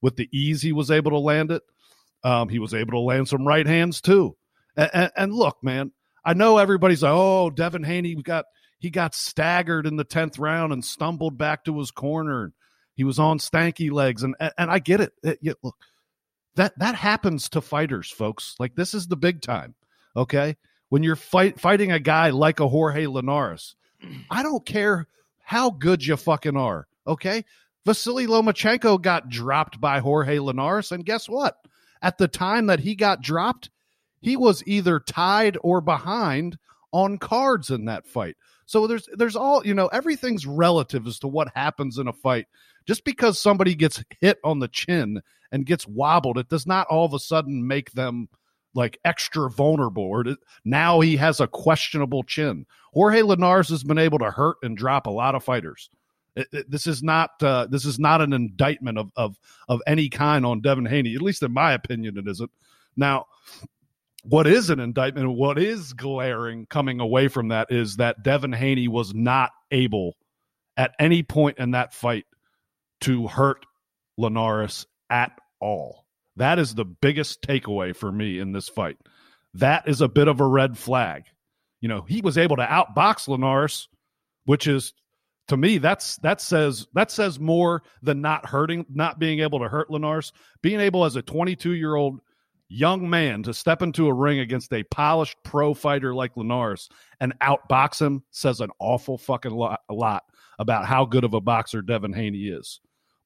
with 0.00 0.16
the 0.16 0.28
ease 0.32 0.62
he 0.62 0.72
was 0.72 0.90
able 0.90 1.10
to 1.10 1.18
land 1.18 1.50
it. 1.50 1.62
Um, 2.22 2.48
he 2.48 2.58
was 2.58 2.74
able 2.74 2.92
to 2.92 3.00
land 3.00 3.28
some 3.28 3.46
right 3.46 3.66
hands 3.66 4.00
too. 4.00 4.36
And, 4.76 4.90
and, 4.92 5.12
and, 5.16 5.34
look, 5.34 5.56
man, 5.62 5.92
I 6.28 6.34
know 6.34 6.58
everybody's 6.58 7.02
like, 7.02 7.14
oh, 7.14 7.48
Devin 7.48 7.84
Haney 7.84 8.14
got 8.16 8.44
he 8.78 8.90
got 8.90 9.14
staggered 9.14 9.86
in 9.86 9.96
the 9.96 10.04
tenth 10.04 10.38
round 10.38 10.74
and 10.74 10.84
stumbled 10.84 11.38
back 11.38 11.64
to 11.64 11.78
his 11.78 11.90
corner. 11.90 12.52
He 12.92 13.02
was 13.02 13.18
on 13.18 13.38
stanky 13.38 13.90
legs, 13.90 14.22
and 14.22 14.36
and, 14.38 14.70
I 14.70 14.78
get 14.78 15.00
it. 15.00 15.14
it. 15.22 15.56
Look, 15.62 15.76
that 16.56 16.78
that 16.80 16.96
happens 16.96 17.48
to 17.50 17.62
fighters, 17.62 18.10
folks. 18.10 18.56
Like 18.58 18.74
this 18.74 18.92
is 18.92 19.06
the 19.06 19.16
big 19.16 19.40
time. 19.40 19.74
Okay. 20.14 20.58
When 20.90 21.02
you're 21.02 21.16
fight, 21.16 21.58
fighting 21.60 21.92
a 21.92 21.98
guy 21.98 22.28
like 22.28 22.60
a 22.60 22.68
Jorge 22.68 23.06
Linares, 23.06 23.74
I 24.30 24.42
don't 24.42 24.66
care 24.66 25.06
how 25.42 25.70
good 25.70 26.04
you 26.04 26.18
fucking 26.18 26.58
are. 26.58 26.88
Okay. 27.06 27.46
Vasily 27.86 28.26
Lomachenko 28.26 29.00
got 29.00 29.30
dropped 29.30 29.80
by 29.80 30.00
Jorge 30.00 30.40
Linares. 30.40 30.92
And 30.92 31.06
guess 31.06 31.26
what? 31.26 31.56
At 32.02 32.18
the 32.18 32.28
time 32.28 32.66
that 32.66 32.80
he 32.80 32.96
got 32.96 33.22
dropped, 33.22 33.70
he 34.20 34.36
was 34.36 34.62
either 34.66 35.00
tied 35.00 35.56
or 35.62 35.80
behind 35.80 36.58
on 36.92 37.18
cards 37.18 37.70
in 37.70 37.86
that 37.86 38.06
fight. 38.06 38.36
So 38.66 38.86
there's 38.86 39.08
there's 39.14 39.36
all 39.36 39.66
you 39.66 39.74
know 39.74 39.86
everything's 39.88 40.46
relative 40.46 41.06
as 41.06 41.18
to 41.20 41.28
what 41.28 41.52
happens 41.54 41.98
in 41.98 42.08
a 42.08 42.12
fight. 42.12 42.46
Just 42.86 43.04
because 43.04 43.38
somebody 43.38 43.74
gets 43.74 44.02
hit 44.20 44.38
on 44.44 44.60
the 44.60 44.68
chin 44.68 45.22
and 45.52 45.66
gets 45.66 45.86
wobbled, 45.86 46.38
it 46.38 46.48
does 46.48 46.66
not 46.66 46.86
all 46.88 47.04
of 47.04 47.14
a 47.14 47.18
sudden 47.18 47.66
make 47.66 47.92
them 47.92 48.28
like 48.74 48.98
extra 49.04 49.50
vulnerable 49.50 50.04
or 50.04 50.24
now 50.64 51.00
he 51.00 51.16
has 51.16 51.40
a 51.40 51.46
questionable 51.46 52.22
chin. 52.22 52.66
Jorge 52.92 53.22
Linares 53.22 53.70
has 53.70 53.82
been 53.82 53.98
able 53.98 54.18
to 54.18 54.30
hurt 54.30 54.56
and 54.62 54.76
drop 54.76 55.06
a 55.06 55.10
lot 55.10 55.34
of 55.34 55.42
fighters. 55.42 55.90
It, 56.36 56.48
it, 56.52 56.70
this 56.70 56.86
is 56.86 57.02
not 57.02 57.30
uh, 57.42 57.66
this 57.70 57.84
is 57.84 57.98
not 57.98 58.20
an 58.20 58.32
indictment 58.32 58.98
of, 58.98 59.10
of 59.16 59.38
of 59.68 59.80
any 59.86 60.08
kind 60.08 60.46
on 60.46 60.60
Devin 60.60 60.86
Haney. 60.86 61.14
At 61.14 61.22
least 61.22 61.42
in 61.42 61.52
my 61.52 61.72
opinion, 61.72 62.18
it 62.18 62.28
isn't. 62.28 62.50
Now, 62.96 63.26
what 64.22 64.46
is 64.46 64.70
an 64.70 64.80
indictment? 64.80 65.30
What 65.30 65.58
is 65.58 65.92
glaring 65.92 66.66
coming 66.66 67.00
away 67.00 67.28
from 67.28 67.48
that 67.48 67.70
is 67.70 67.96
that 67.96 68.22
Devin 68.22 68.52
Haney 68.52 68.88
was 68.88 69.14
not 69.14 69.52
able 69.70 70.16
at 70.76 70.94
any 70.98 71.22
point 71.22 71.58
in 71.58 71.72
that 71.72 71.92
fight 71.92 72.24
to 73.02 73.26
hurt 73.26 73.64
Linares 74.16 74.86
at 75.10 75.32
all. 75.60 76.04
That 76.36 76.58
is 76.58 76.74
the 76.74 76.84
biggest 76.84 77.42
takeaway 77.42 77.94
for 77.94 78.10
me 78.10 78.38
in 78.38 78.52
this 78.52 78.68
fight. 78.68 78.96
That 79.54 79.88
is 79.88 80.00
a 80.00 80.08
bit 80.08 80.28
of 80.28 80.40
a 80.40 80.46
red 80.46 80.78
flag. 80.78 81.24
You 81.80 81.88
know, 81.88 82.02
he 82.02 82.20
was 82.20 82.38
able 82.38 82.56
to 82.56 82.66
outbox 82.66 83.28
Linares, 83.28 83.88
which 84.44 84.66
is 84.66 84.92
to 85.48 85.56
me 85.56 85.78
that's 85.78 86.16
that 86.18 86.40
says 86.40 86.86
that 86.92 87.10
says 87.10 87.40
more 87.40 87.82
than 88.02 88.20
not 88.20 88.46
hurting, 88.46 88.84
not 88.90 89.18
being 89.18 89.40
able 89.40 89.60
to 89.60 89.68
hurt 89.68 89.90
Linares. 89.90 90.32
Being 90.62 90.80
able 90.80 91.04
as 91.04 91.16
a 91.16 91.22
22 91.22 91.72
year 91.72 91.94
old 91.94 92.20
young 92.68 93.08
man 93.08 93.42
to 93.44 93.54
step 93.54 93.82
into 93.82 94.06
a 94.06 94.14
ring 94.14 94.40
against 94.40 94.72
a 94.72 94.82
polished 94.84 95.36
pro 95.42 95.74
fighter 95.74 96.14
like 96.14 96.36
Linares 96.36 96.88
and 97.20 97.38
outbox 97.40 98.00
him 98.00 98.22
says 98.30 98.60
an 98.60 98.70
awful 98.78 99.18
fucking 99.18 99.52
lot, 99.52 99.80
lot 99.90 100.24
about 100.58 100.86
how 100.86 101.04
good 101.04 101.24
of 101.24 101.34
a 101.34 101.40
boxer 101.40 101.82
Devin 101.82 102.12
Haney 102.12 102.48
is. 102.48 102.80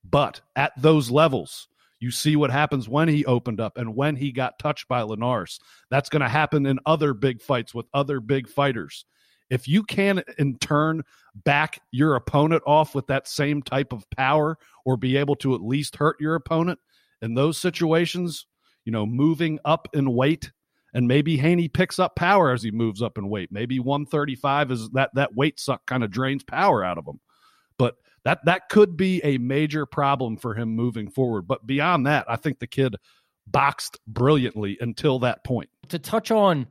But 0.04 0.40
at 0.56 0.72
those 0.76 1.10
levels, 1.10 1.68
you 2.00 2.10
see 2.10 2.34
what 2.34 2.50
happens 2.50 2.88
when 2.88 3.08
he 3.08 3.24
opened 3.24 3.60
up 3.60 3.78
and 3.78 3.94
when 3.94 4.16
he 4.16 4.32
got 4.32 4.58
touched 4.58 4.88
by 4.88 5.02
Linares. 5.02 5.60
That's 5.90 6.08
going 6.08 6.22
to 6.22 6.28
happen 6.28 6.66
in 6.66 6.80
other 6.84 7.14
big 7.14 7.40
fights 7.40 7.74
with 7.74 7.86
other 7.94 8.20
big 8.20 8.48
fighters. 8.48 9.04
If 9.50 9.68
you 9.68 9.84
can, 9.84 10.22
in 10.38 10.58
turn, 10.58 11.02
back 11.34 11.80
your 11.90 12.16
opponent 12.16 12.62
off 12.66 12.94
with 12.94 13.06
that 13.08 13.28
same 13.28 13.62
type 13.62 13.92
of 13.92 14.08
power 14.16 14.58
or 14.84 14.96
be 14.96 15.16
able 15.16 15.36
to 15.36 15.54
at 15.54 15.62
least 15.62 15.96
hurt 15.96 16.16
your 16.20 16.34
opponent 16.34 16.78
in 17.20 17.34
those 17.34 17.58
situations, 17.58 18.46
you 18.84 18.92
know, 18.92 19.06
moving 19.06 19.58
up 19.64 19.88
in 19.92 20.12
weight, 20.12 20.50
and 20.94 21.08
maybe 21.08 21.36
Haney 21.36 21.68
picks 21.68 21.98
up 21.98 22.16
power 22.16 22.52
as 22.52 22.62
he 22.62 22.70
moves 22.70 23.02
up 23.02 23.18
in 23.18 23.28
weight. 23.28 23.50
Maybe 23.50 23.78
135 23.78 24.70
is 24.70 24.90
that 24.90 25.10
that 25.14 25.34
weight 25.34 25.58
suck 25.58 25.86
kind 25.86 26.04
of 26.04 26.10
drains 26.10 26.44
power 26.44 26.84
out 26.84 26.98
of 26.98 27.06
him. 27.06 27.20
But 27.78 27.96
that 28.24 28.44
that 28.44 28.68
could 28.68 28.96
be 28.96 29.20
a 29.24 29.38
major 29.38 29.86
problem 29.86 30.36
for 30.36 30.54
him 30.54 30.70
moving 30.70 31.10
forward. 31.10 31.46
But 31.46 31.66
beyond 31.66 32.06
that, 32.06 32.26
I 32.28 32.36
think 32.36 32.58
the 32.58 32.66
kid 32.66 32.96
boxed 33.46 33.98
brilliantly 34.06 34.78
until 34.80 35.18
that 35.20 35.44
point. 35.44 35.70
To 35.88 35.98
touch 35.98 36.30
on 36.30 36.66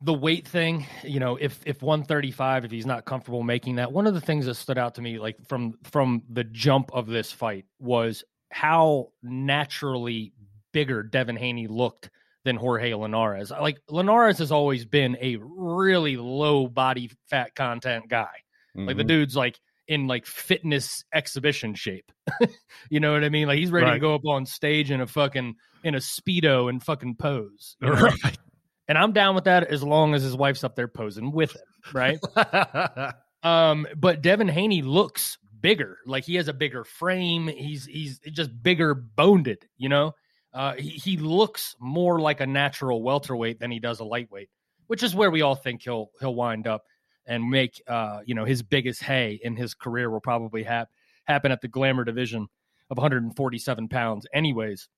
the 0.00 0.14
weight 0.14 0.46
thing, 0.46 0.86
you 1.02 1.20
know, 1.20 1.36
if 1.36 1.60
if 1.66 1.82
135, 1.82 2.64
if 2.64 2.70
he's 2.70 2.86
not 2.86 3.04
comfortable 3.04 3.42
making 3.42 3.76
that, 3.76 3.92
one 3.92 4.06
of 4.06 4.14
the 4.14 4.20
things 4.20 4.46
that 4.46 4.54
stood 4.54 4.78
out 4.78 4.94
to 4.94 5.02
me, 5.02 5.18
like 5.18 5.36
from 5.48 5.74
from 5.84 6.22
the 6.30 6.44
jump 6.44 6.90
of 6.92 7.06
this 7.06 7.32
fight, 7.32 7.64
was 7.78 8.24
how 8.50 9.08
naturally 9.22 10.32
bigger 10.76 11.02
Devin 11.02 11.36
Haney 11.36 11.68
looked 11.68 12.10
than 12.44 12.54
Jorge 12.54 12.92
Linares. 12.92 13.50
Like 13.50 13.78
Linares 13.88 14.36
has 14.40 14.52
always 14.52 14.84
been 14.84 15.16
a 15.22 15.38
really 15.40 16.18
low 16.18 16.66
body 16.66 17.10
fat 17.30 17.54
content 17.54 18.10
guy. 18.10 18.28
Mm-hmm. 18.76 18.88
Like 18.88 18.98
the 18.98 19.04
dude's 19.04 19.34
like 19.34 19.58
in 19.88 20.06
like 20.06 20.26
fitness 20.26 21.02
exhibition 21.14 21.74
shape. 21.74 22.12
you 22.90 23.00
know 23.00 23.14
what 23.14 23.24
I 23.24 23.30
mean? 23.30 23.48
Like 23.48 23.58
he's 23.58 23.70
ready 23.70 23.86
right. 23.86 23.94
to 23.94 23.98
go 23.98 24.14
up 24.14 24.26
on 24.26 24.44
stage 24.44 24.90
in 24.90 25.00
a 25.00 25.06
fucking 25.06 25.54
in 25.82 25.94
a 25.94 25.98
speedo 25.98 26.68
and 26.68 26.84
fucking 26.84 27.16
pose. 27.16 27.78
You 27.80 27.94
know? 27.94 27.94
Right. 27.94 28.38
And 28.86 28.98
I'm 28.98 29.12
down 29.12 29.34
with 29.34 29.44
that 29.44 29.68
as 29.68 29.82
long 29.82 30.12
as 30.12 30.22
his 30.22 30.36
wife's 30.36 30.62
up 30.62 30.76
there 30.76 30.88
posing 30.88 31.32
with 31.32 31.56
him, 31.56 31.94
right? 31.94 33.14
um, 33.42 33.86
but 33.96 34.20
Devin 34.20 34.48
Haney 34.48 34.82
looks 34.82 35.38
bigger. 35.58 35.96
Like 36.04 36.24
he 36.24 36.34
has 36.34 36.48
a 36.48 36.52
bigger 36.52 36.84
frame. 36.84 37.48
He's 37.48 37.86
he's 37.86 38.18
just 38.30 38.50
bigger 38.62 38.94
boned, 38.94 39.56
you 39.78 39.88
know? 39.88 40.12
Uh, 40.56 40.74
he, 40.74 40.88
he 40.88 41.16
looks 41.18 41.76
more 41.78 42.18
like 42.18 42.40
a 42.40 42.46
natural 42.46 43.02
welterweight 43.02 43.60
than 43.60 43.70
he 43.70 43.78
does 43.78 44.00
a 44.00 44.04
lightweight, 44.04 44.48
which 44.86 45.02
is 45.02 45.14
where 45.14 45.30
we 45.30 45.42
all 45.42 45.54
think 45.54 45.82
he'll 45.82 46.10
he'll 46.18 46.34
wind 46.34 46.66
up 46.66 46.84
and 47.26 47.48
make 47.48 47.82
uh, 47.86 48.20
you 48.24 48.34
know 48.34 48.46
his 48.46 48.62
biggest 48.62 49.02
hay 49.02 49.38
in 49.42 49.54
his 49.54 49.74
career 49.74 50.10
will 50.10 50.20
probably 50.20 50.62
have 50.62 50.88
happen 51.26 51.52
at 51.52 51.60
the 51.60 51.68
glamour 51.68 52.04
division 52.04 52.46
of 52.88 52.96
147 52.96 53.88
pounds 53.88 54.26
anyways. 54.32 54.88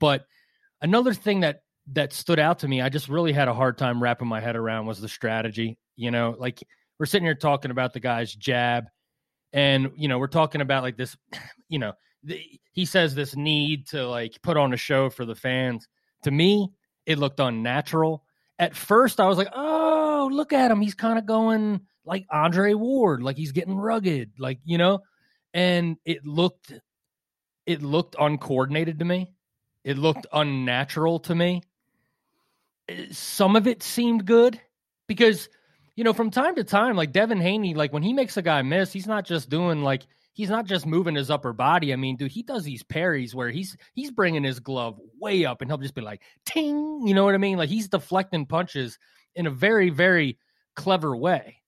But 0.00 0.24
another 0.80 1.14
thing 1.14 1.40
that 1.40 1.60
that 1.92 2.12
stood 2.12 2.38
out 2.38 2.60
to 2.60 2.68
me 2.68 2.80
i 2.80 2.88
just 2.88 3.08
really 3.08 3.32
had 3.32 3.48
a 3.48 3.54
hard 3.54 3.76
time 3.76 4.02
wrapping 4.02 4.28
my 4.28 4.40
head 4.40 4.54
around 4.54 4.86
was 4.86 5.00
the 5.00 5.08
strategy 5.08 5.78
you 5.96 6.10
know 6.12 6.36
like 6.38 6.62
we're 6.98 7.06
sitting 7.06 7.26
here 7.26 7.34
talking 7.34 7.72
about 7.72 7.92
the 7.92 8.00
guy's 8.00 8.32
jab 8.34 8.84
and 9.52 9.90
you 9.96 10.06
know 10.06 10.18
we're 10.18 10.28
talking 10.28 10.60
about 10.60 10.84
like 10.84 10.96
this 10.96 11.16
you 11.68 11.78
know 11.78 11.92
the, 12.22 12.40
he 12.72 12.84
says 12.84 13.14
this 13.14 13.36
need 13.36 13.86
to 13.88 14.06
like 14.06 14.40
put 14.42 14.56
on 14.56 14.72
a 14.72 14.76
show 14.76 15.10
for 15.10 15.24
the 15.24 15.34
fans 15.34 15.88
to 16.22 16.30
me 16.30 16.70
it 17.06 17.18
looked 17.18 17.40
unnatural 17.40 18.24
at 18.62 18.76
first 18.76 19.18
I 19.18 19.26
was 19.26 19.38
like, 19.38 19.48
oh, 19.52 20.28
look 20.30 20.52
at 20.52 20.70
him. 20.70 20.80
He's 20.80 20.94
kind 20.94 21.18
of 21.18 21.26
going 21.26 21.80
like 22.04 22.26
Andre 22.30 22.74
Ward, 22.74 23.20
like 23.20 23.36
he's 23.36 23.50
getting 23.50 23.76
rugged, 23.76 24.30
like, 24.38 24.60
you 24.64 24.78
know, 24.78 25.00
and 25.52 25.96
it 26.04 26.24
looked, 26.24 26.72
it 27.66 27.82
looked 27.82 28.14
uncoordinated 28.18 29.00
to 29.00 29.04
me. 29.04 29.28
It 29.82 29.98
looked 29.98 30.26
unnatural 30.32 31.18
to 31.20 31.34
me. 31.34 31.62
Eh, 32.88 33.06
some 33.10 33.56
of 33.56 33.66
it 33.66 33.82
seemed 33.82 34.26
good 34.26 34.60
because, 35.08 35.48
you 35.96 36.04
know, 36.04 36.12
from 36.12 36.30
time 36.30 36.54
to 36.54 36.62
time, 36.64 36.96
like 36.96 37.10
Devin 37.10 37.40
Haney, 37.40 37.74
like 37.74 37.92
when 37.92 38.04
he 38.04 38.12
makes 38.12 38.36
a 38.36 38.42
guy 38.42 38.62
miss, 38.62 38.92
he's 38.92 39.08
not 39.08 39.24
just 39.24 39.50
doing 39.50 39.82
like, 39.82 40.06
he's 40.32 40.50
not 40.50 40.66
just 40.66 40.86
moving 40.86 41.14
his 41.14 41.30
upper 41.30 41.52
body. 41.52 41.92
I 41.92 41.96
mean, 41.96 42.16
dude, 42.16 42.30
he 42.30 42.42
does 42.42 42.64
these 42.64 42.82
parries 42.82 43.34
where 43.34 43.50
he's 43.50 43.76
he's 43.94 44.10
bringing 44.10 44.44
his 44.44 44.60
glove 44.60 44.98
way 45.20 45.44
up, 45.44 45.60
and 45.60 45.70
he'll 45.70 45.78
just 45.78 45.94
be 45.94 46.02
like, 46.02 46.22
"Ting," 46.44 47.06
you 47.06 47.14
know 47.14 47.24
what 47.24 47.34
I 47.34 47.38
mean? 47.38 47.58
Like 47.58 47.68
he's 47.68 47.88
deflecting 47.88 48.46
punches 48.46 48.98
in 49.34 49.46
a 49.46 49.50
very 49.50 49.90
very 49.90 50.38
clever 50.76 51.16
way. 51.16 51.58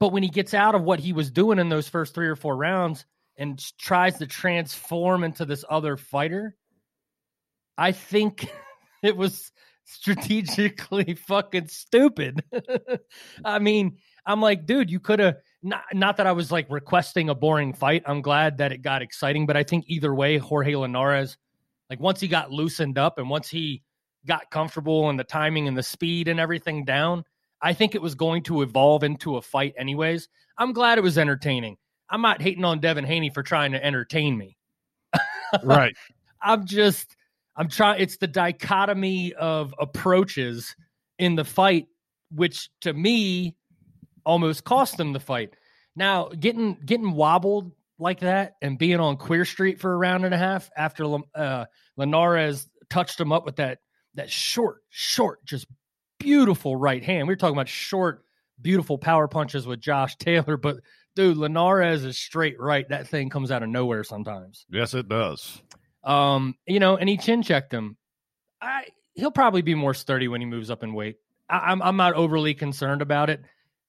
But 0.00 0.12
when 0.12 0.22
he 0.22 0.28
gets 0.28 0.54
out 0.54 0.74
of 0.74 0.82
what 0.82 1.00
he 1.00 1.12
was 1.12 1.30
doing 1.30 1.58
in 1.58 1.68
those 1.68 1.88
first 1.88 2.14
three 2.14 2.28
or 2.28 2.36
four 2.36 2.56
rounds 2.56 3.06
and 3.36 3.62
tries 3.78 4.18
to 4.18 4.26
transform 4.26 5.24
into 5.24 5.44
this 5.44 5.64
other 5.68 5.96
fighter, 5.96 6.56
I 7.78 7.92
think 7.92 8.46
it 9.02 9.16
was 9.16 9.52
strategically 9.84 11.14
fucking 11.26 11.68
stupid. 11.68 12.42
I 13.44 13.58
mean, 13.58 13.98
I'm 14.26 14.40
like, 14.40 14.66
dude, 14.66 14.90
you 14.90 15.00
could 15.00 15.20
have 15.20 15.36
not 15.64 15.82
not 15.92 16.18
that 16.18 16.26
I 16.26 16.32
was 16.32 16.52
like 16.52 16.70
requesting 16.70 17.30
a 17.30 17.34
boring 17.34 17.72
fight. 17.72 18.02
I'm 18.06 18.20
glad 18.20 18.58
that 18.58 18.70
it 18.70 18.82
got 18.82 19.02
exciting, 19.02 19.46
but 19.46 19.56
I 19.56 19.62
think 19.62 19.86
either 19.88 20.14
way, 20.14 20.36
Jorge 20.36 20.76
Linares, 20.76 21.38
like 21.88 21.98
once 21.98 22.20
he 22.20 22.28
got 22.28 22.52
loosened 22.52 22.98
up 22.98 23.18
and 23.18 23.30
once 23.30 23.48
he 23.48 23.82
got 24.26 24.50
comfortable 24.50 25.08
and 25.08 25.18
the 25.18 25.24
timing 25.24 25.66
and 25.66 25.76
the 25.76 25.82
speed 25.82 26.28
and 26.28 26.38
everything 26.38 26.84
down, 26.84 27.24
I 27.62 27.72
think 27.72 27.94
it 27.94 28.02
was 28.02 28.14
going 28.14 28.42
to 28.44 28.60
evolve 28.62 29.02
into 29.04 29.36
a 29.36 29.42
fight 29.42 29.74
anyways. 29.78 30.28
I'm 30.58 30.72
glad 30.72 30.98
it 30.98 31.02
was 31.02 31.18
entertaining. 31.18 31.78
I'm 32.10 32.20
not 32.20 32.42
hating 32.42 32.64
on 32.64 32.80
Devin 32.80 33.04
Haney 33.04 33.30
for 33.30 33.42
trying 33.42 33.72
to 33.72 33.84
entertain 33.84 34.36
me. 34.36 34.56
right. 35.64 35.96
I'm 36.42 36.66
just 36.66 37.16
I'm 37.56 37.68
trying 37.68 38.02
it's 38.02 38.18
the 38.18 38.26
dichotomy 38.26 39.32
of 39.34 39.74
approaches 39.78 40.76
in 41.18 41.36
the 41.36 41.44
fight 41.44 41.86
which 42.30 42.68
to 42.82 42.92
me 42.92 43.56
almost 44.24 44.64
cost 44.64 44.96
them 44.96 45.12
the 45.12 45.20
fight. 45.20 45.54
Now, 45.96 46.28
getting 46.28 46.76
getting 46.84 47.12
wobbled 47.12 47.72
like 47.98 48.20
that 48.20 48.56
and 48.60 48.78
being 48.78 49.00
on 49.00 49.16
Queer 49.16 49.44
Street 49.44 49.80
for 49.80 49.92
a 49.92 49.96
round 49.96 50.24
and 50.24 50.34
a 50.34 50.38
half 50.38 50.70
after 50.76 51.18
uh, 51.34 51.66
Linares 51.96 52.68
touched 52.90 53.20
him 53.20 53.32
up 53.32 53.44
with 53.44 53.56
that 53.56 53.78
that 54.14 54.30
short, 54.30 54.82
short, 54.90 55.44
just 55.44 55.66
beautiful 56.18 56.76
right 56.76 57.02
hand. 57.02 57.26
We 57.26 57.32
were 57.32 57.36
talking 57.36 57.56
about 57.56 57.68
short, 57.68 58.24
beautiful 58.60 58.98
power 58.98 59.28
punches 59.28 59.66
with 59.66 59.80
Josh 59.80 60.16
Taylor, 60.16 60.56
but 60.56 60.78
dude, 61.14 61.36
Linares 61.36 62.04
is 62.04 62.18
straight 62.18 62.60
right. 62.60 62.88
That 62.88 63.08
thing 63.08 63.30
comes 63.30 63.50
out 63.50 63.62
of 63.62 63.68
nowhere 63.68 64.04
sometimes. 64.04 64.66
Yes, 64.70 64.94
it 64.94 65.08
does. 65.08 65.62
Um, 66.02 66.54
you 66.66 66.80
know, 66.80 66.96
and 66.96 67.08
he 67.08 67.16
chin 67.16 67.42
checked 67.42 67.72
him. 67.72 67.96
I 68.60 68.86
he'll 69.14 69.30
probably 69.30 69.62
be 69.62 69.74
more 69.74 69.94
sturdy 69.94 70.28
when 70.28 70.40
he 70.40 70.46
moves 70.46 70.70
up 70.70 70.82
in 70.82 70.92
weight. 70.92 71.16
I, 71.48 71.70
I'm 71.70 71.82
I'm 71.82 71.96
not 71.96 72.14
overly 72.14 72.54
concerned 72.54 73.02
about 73.02 73.30
it. 73.30 73.42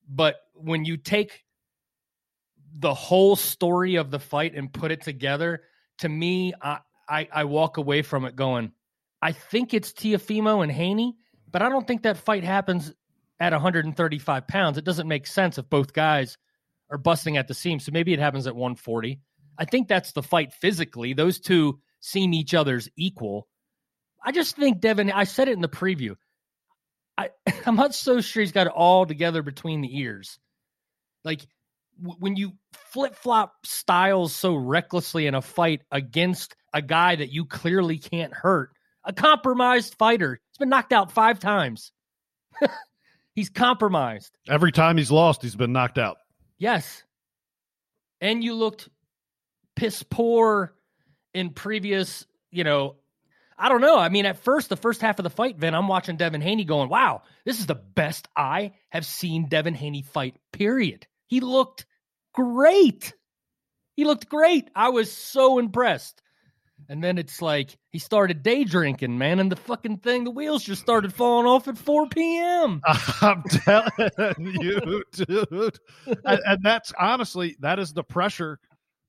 But 0.08 0.36
when 0.54 0.86
you 0.86 0.98
take 0.98 1.44
the 2.78 2.94
whole 2.94 3.36
story 3.36 3.96
of 3.96 4.12
the 4.12 4.20
fight 4.20 4.56
and 4.56 4.72
put 4.72 4.92
it 4.92 5.02
together, 5.02 5.64
to 6.00 6.10
me, 6.10 6.54
I, 6.62 6.80
I, 7.08 7.28
I 7.32 7.44
walk 7.46 7.78
away 7.78 8.02
from 8.02 8.26
it 8.26 8.36
going, 8.36 8.72
I 9.22 9.32
think 9.32 9.74
it's 9.74 9.92
Teofimo 9.92 10.62
and 10.62 10.72
Haney, 10.72 11.16
but 11.52 11.62
I 11.62 11.70
don't 11.70 11.88
think 11.88 12.04
that 12.04 12.18
fight 12.18 12.44
happens 12.44 12.94
at 13.40 13.54
135 13.54 14.48
pounds. 14.48 14.78
It 14.78 14.86
doesn't 14.86 15.08
make 15.08 15.28
sense 15.28 15.58
if 15.58 15.70
both 15.70 15.94
guys 15.94 16.38
are 16.90 16.98
busting 16.98 17.38
at 17.38 17.48
the 17.48 17.54
seam. 17.54 17.80
So 17.80 17.92
maybe 17.92 18.14
it 18.14 18.20
happens 18.20 18.48
at 18.48 18.56
140. 18.56 19.20
I 19.58 19.66
think 19.66 19.88
that's 19.88 20.12
the 20.12 20.24
fight 20.24 20.54
physically. 20.54 21.14
Those 21.14 21.40
two 21.40 21.80
seem 22.00 22.34
each 22.34 22.54
other's 22.54 22.90
equal. 22.96 23.48
I 24.24 24.32
just 24.32 24.56
think 24.56 24.80
Devin. 24.80 25.12
I 25.12 25.24
said 25.24 25.48
it 25.48 25.54
in 25.54 25.62
the 25.62 25.70
preview. 25.70 26.16
I 27.18 27.30
I'm 27.66 27.76
not 27.76 27.96
so 27.96 28.22
sure 28.22 28.42
he's 28.42 28.52
got 28.52 28.68
it 28.68 28.74
all 28.74 29.06
together 29.06 29.42
between 29.42 29.82
the 29.82 29.98
ears. 30.00 30.40
Like 31.24 31.46
w- 32.02 32.18
when 32.20 32.36
you 32.36 32.54
flip 32.74 33.16
flop 33.16 33.54
styles 33.66 34.36
so 34.36 34.56
recklessly 34.56 35.28
in 35.28 35.36
a 35.36 35.42
fight 35.42 35.82
against 35.92 36.56
a 36.74 36.82
guy 36.82 37.16
that 37.16 37.32
you 37.32 37.46
clearly 37.46 37.98
can't 37.98 38.34
hurt, 38.34 38.72
a 39.04 39.14
compromised 39.14 39.96
fighter. 39.98 40.40
He's 40.52 40.58
been 40.58 40.70
knocked 40.70 40.94
out 40.94 41.12
five 41.12 41.40
times. 41.40 41.92
he's 43.36 43.50
compromised. 43.50 44.38
Every 44.48 44.72
time 44.72 44.98
he's 44.98 45.12
lost, 45.12 45.42
he's 45.42 45.56
been 45.56 45.74
knocked 45.74 45.98
out. 45.98 46.18
Yes. 46.58 47.04
And 48.22 48.44
you 48.44 48.54
looked 48.54 48.90
piss 49.76 50.04
poor 50.04 50.74
in 51.34 51.50
previous, 51.50 52.26
you 52.52 52.64
know, 52.64 52.96
I 53.58 53.70
don't 53.70 53.82
know. 53.82 53.98
I 53.98 54.10
mean, 54.10 54.26
at 54.26 54.44
first, 54.44 54.70
the 54.70 54.76
first 54.76 55.02
half 55.02 55.20
of 55.20 55.24
the 55.24 55.30
fight, 55.30 55.58
Vin, 55.58 55.74
I'm 55.74 55.88
watching 55.88 56.18
Devin 56.18 56.42
Haney 56.42 56.66
going, 56.66 56.90
wow, 56.90 57.22
this 57.46 57.60
is 57.60 57.66
the 57.66 57.76
best 57.76 58.28
I 58.36 58.74
have 58.90 59.06
seen 59.06 59.48
Devin 59.48 59.76
Haney 59.76 60.02
fight, 60.02 60.36
period. 60.52 61.08
He 61.28 61.40
looked 61.40 61.86
great. 62.34 63.14
He 63.96 64.04
looked 64.04 64.28
great. 64.28 64.70
I 64.76 64.90
was 64.90 65.12
so 65.12 65.58
impressed. 65.58 66.22
And 66.90 67.04
then 67.04 67.18
it's 67.18 67.42
like 67.42 67.78
he 67.92 68.00
started 68.00 68.44
day 68.44 68.66
drinking, 68.66 69.18
man, 69.18 69.40
and 69.40 69.52
the 69.52 69.56
fucking 69.56 70.00
thing, 70.00 70.26
the 70.26 70.32
wheels 70.32 70.64
just 70.64 70.82
started 70.82 71.14
falling 71.14 71.48
off 71.48 71.68
at 71.68 71.78
4 71.78 72.08
p.m. 72.10 72.82
I'm 73.22 73.44
telling 73.44 74.58
you, 74.62 75.04
dude. 75.14 75.80
and, 76.06 76.42
and 76.46 76.64
that's 76.64 76.94
honestly 77.00 77.56
that 77.62 77.80
is 77.80 77.94
the 77.94 78.04
pressure 78.04 78.60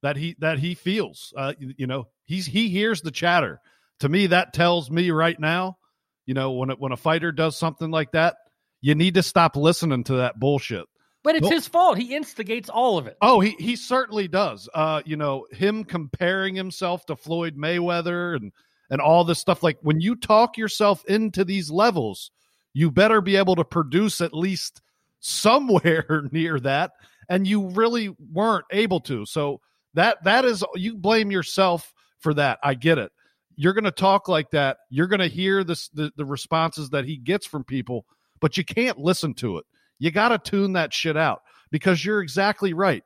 that 0.02 0.16
he 0.16 0.36
that 0.38 0.58
he 0.58 0.74
feels. 0.74 1.34
Uh, 1.36 1.54
you, 1.58 1.74
you 1.76 1.86
know, 1.86 2.06
he's 2.24 2.46
he 2.46 2.68
hears 2.68 3.02
the 3.02 3.10
chatter. 3.10 3.60
To 4.00 4.08
me, 4.08 4.28
that 4.28 4.52
tells 4.52 4.90
me 4.90 5.10
right 5.10 5.38
now, 5.38 5.78
you 6.26 6.34
know, 6.34 6.52
when 6.52 6.70
it, 6.70 6.78
when 6.78 6.92
a 6.92 6.96
fighter 6.96 7.32
does 7.32 7.56
something 7.56 7.90
like 7.90 8.12
that, 8.12 8.36
you 8.80 8.94
need 8.94 9.14
to 9.14 9.22
stop 9.22 9.56
listening 9.56 10.04
to 10.04 10.16
that 10.16 10.38
bullshit. 10.38 10.86
But 11.22 11.34
it's 11.34 11.48
his 11.48 11.66
fault. 11.66 11.98
He 11.98 12.14
instigates 12.14 12.68
all 12.68 12.98
of 12.98 13.08
it. 13.08 13.16
Oh, 13.20 13.40
he 13.40 13.56
he 13.58 13.74
certainly 13.74 14.28
does. 14.28 14.68
Uh, 14.72 15.02
you 15.04 15.16
know, 15.16 15.44
him 15.50 15.82
comparing 15.82 16.54
himself 16.54 17.04
to 17.06 17.16
Floyd 17.16 17.56
Mayweather 17.56 18.36
and 18.36 18.52
and 18.90 19.00
all 19.00 19.24
this 19.24 19.40
stuff. 19.40 19.64
Like 19.64 19.78
when 19.82 20.00
you 20.00 20.14
talk 20.14 20.56
yourself 20.56 21.04
into 21.06 21.44
these 21.44 21.68
levels, 21.68 22.30
you 22.74 22.92
better 22.92 23.20
be 23.20 23.34
able 23.34 23.56
to 23.56 23.64
produce 23.64 24.20
at 24.20 24.34
least 24.34 24.80
somewhere 25.18 26.28
near 26.30 26.60
that. 26.60 26.92
And 27.28 27.44
you 27.44 27.70
really 27.70 28.14
weren't 28.32 28.66
able 28.70 29.00
to. 29.00 29.26
So 29.26 29.60
that 29.94 30.22
that 30.22 30.44
is 30.44 30.62
you 30.76 30.96
blame 30.96 31.32
yourself 31.32 31.92
for 32.20 32.34
that. 32.34 32.60
I 32.62 32.74
get 32.74 32.98
it. 32.98 33.10
You're 33.56 33.72
going 33.72 33.84
to 33.84 33.90
talk 33.90 34.28
like 34.28 34.50
that. 34.50 34.78
You're 34.90 35.06
going 35.06 35.20
to 35.20 35.28
hear 35.28 35.64
this 35.64 35.88
the, 35.88 36.12
the 36.16 36.24
responses 36.24 36.90
that 36.90 37.04
he 37.06 37.16
gets 37.16 37.46
from 37.46 37.64
people, 37.64 38.04
but 38.40 38.56
you 38.56 38.64
can't 38.64 38.98
listen 38.98 39.34
to 39.34 39.58
it. 39.58 39.64
You 39.98 40.10
got 40.10 40.28
to 40.28 40.38
tune 40.38 40.74
that 40.74 40.92
shit 40.92 41.16
out 41.16 41.42
because 41.70 42.04
you're 42.04 42.20
exactly 42.20 42.74
right. 42.74 43.02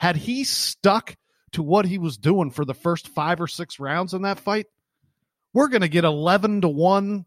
Had 0.00 0.16
he 0.16 0.44
stuck 0.44 1.16
to 1.52 1.62
what 1.62 1.84
he 1.84 1.98
was 1.98 2.16
doing 2.16 2.50
for 2.50 2.64
the 2.64 2.74
first 2.74 3.08
five 3.08 3.40
or 3.40 3.46
six 3.46 3.78
rounds 3.78 4.14
in 4.14 4.22
that 4.22 4.40
fight, 4.40 4.66
we're 5.52 5.68
going 5.68 5.82
to 5.82 5.88
get 5.88 6.04
11 6.04 6.62
to 6.62 6.68
1, 6.68 7.26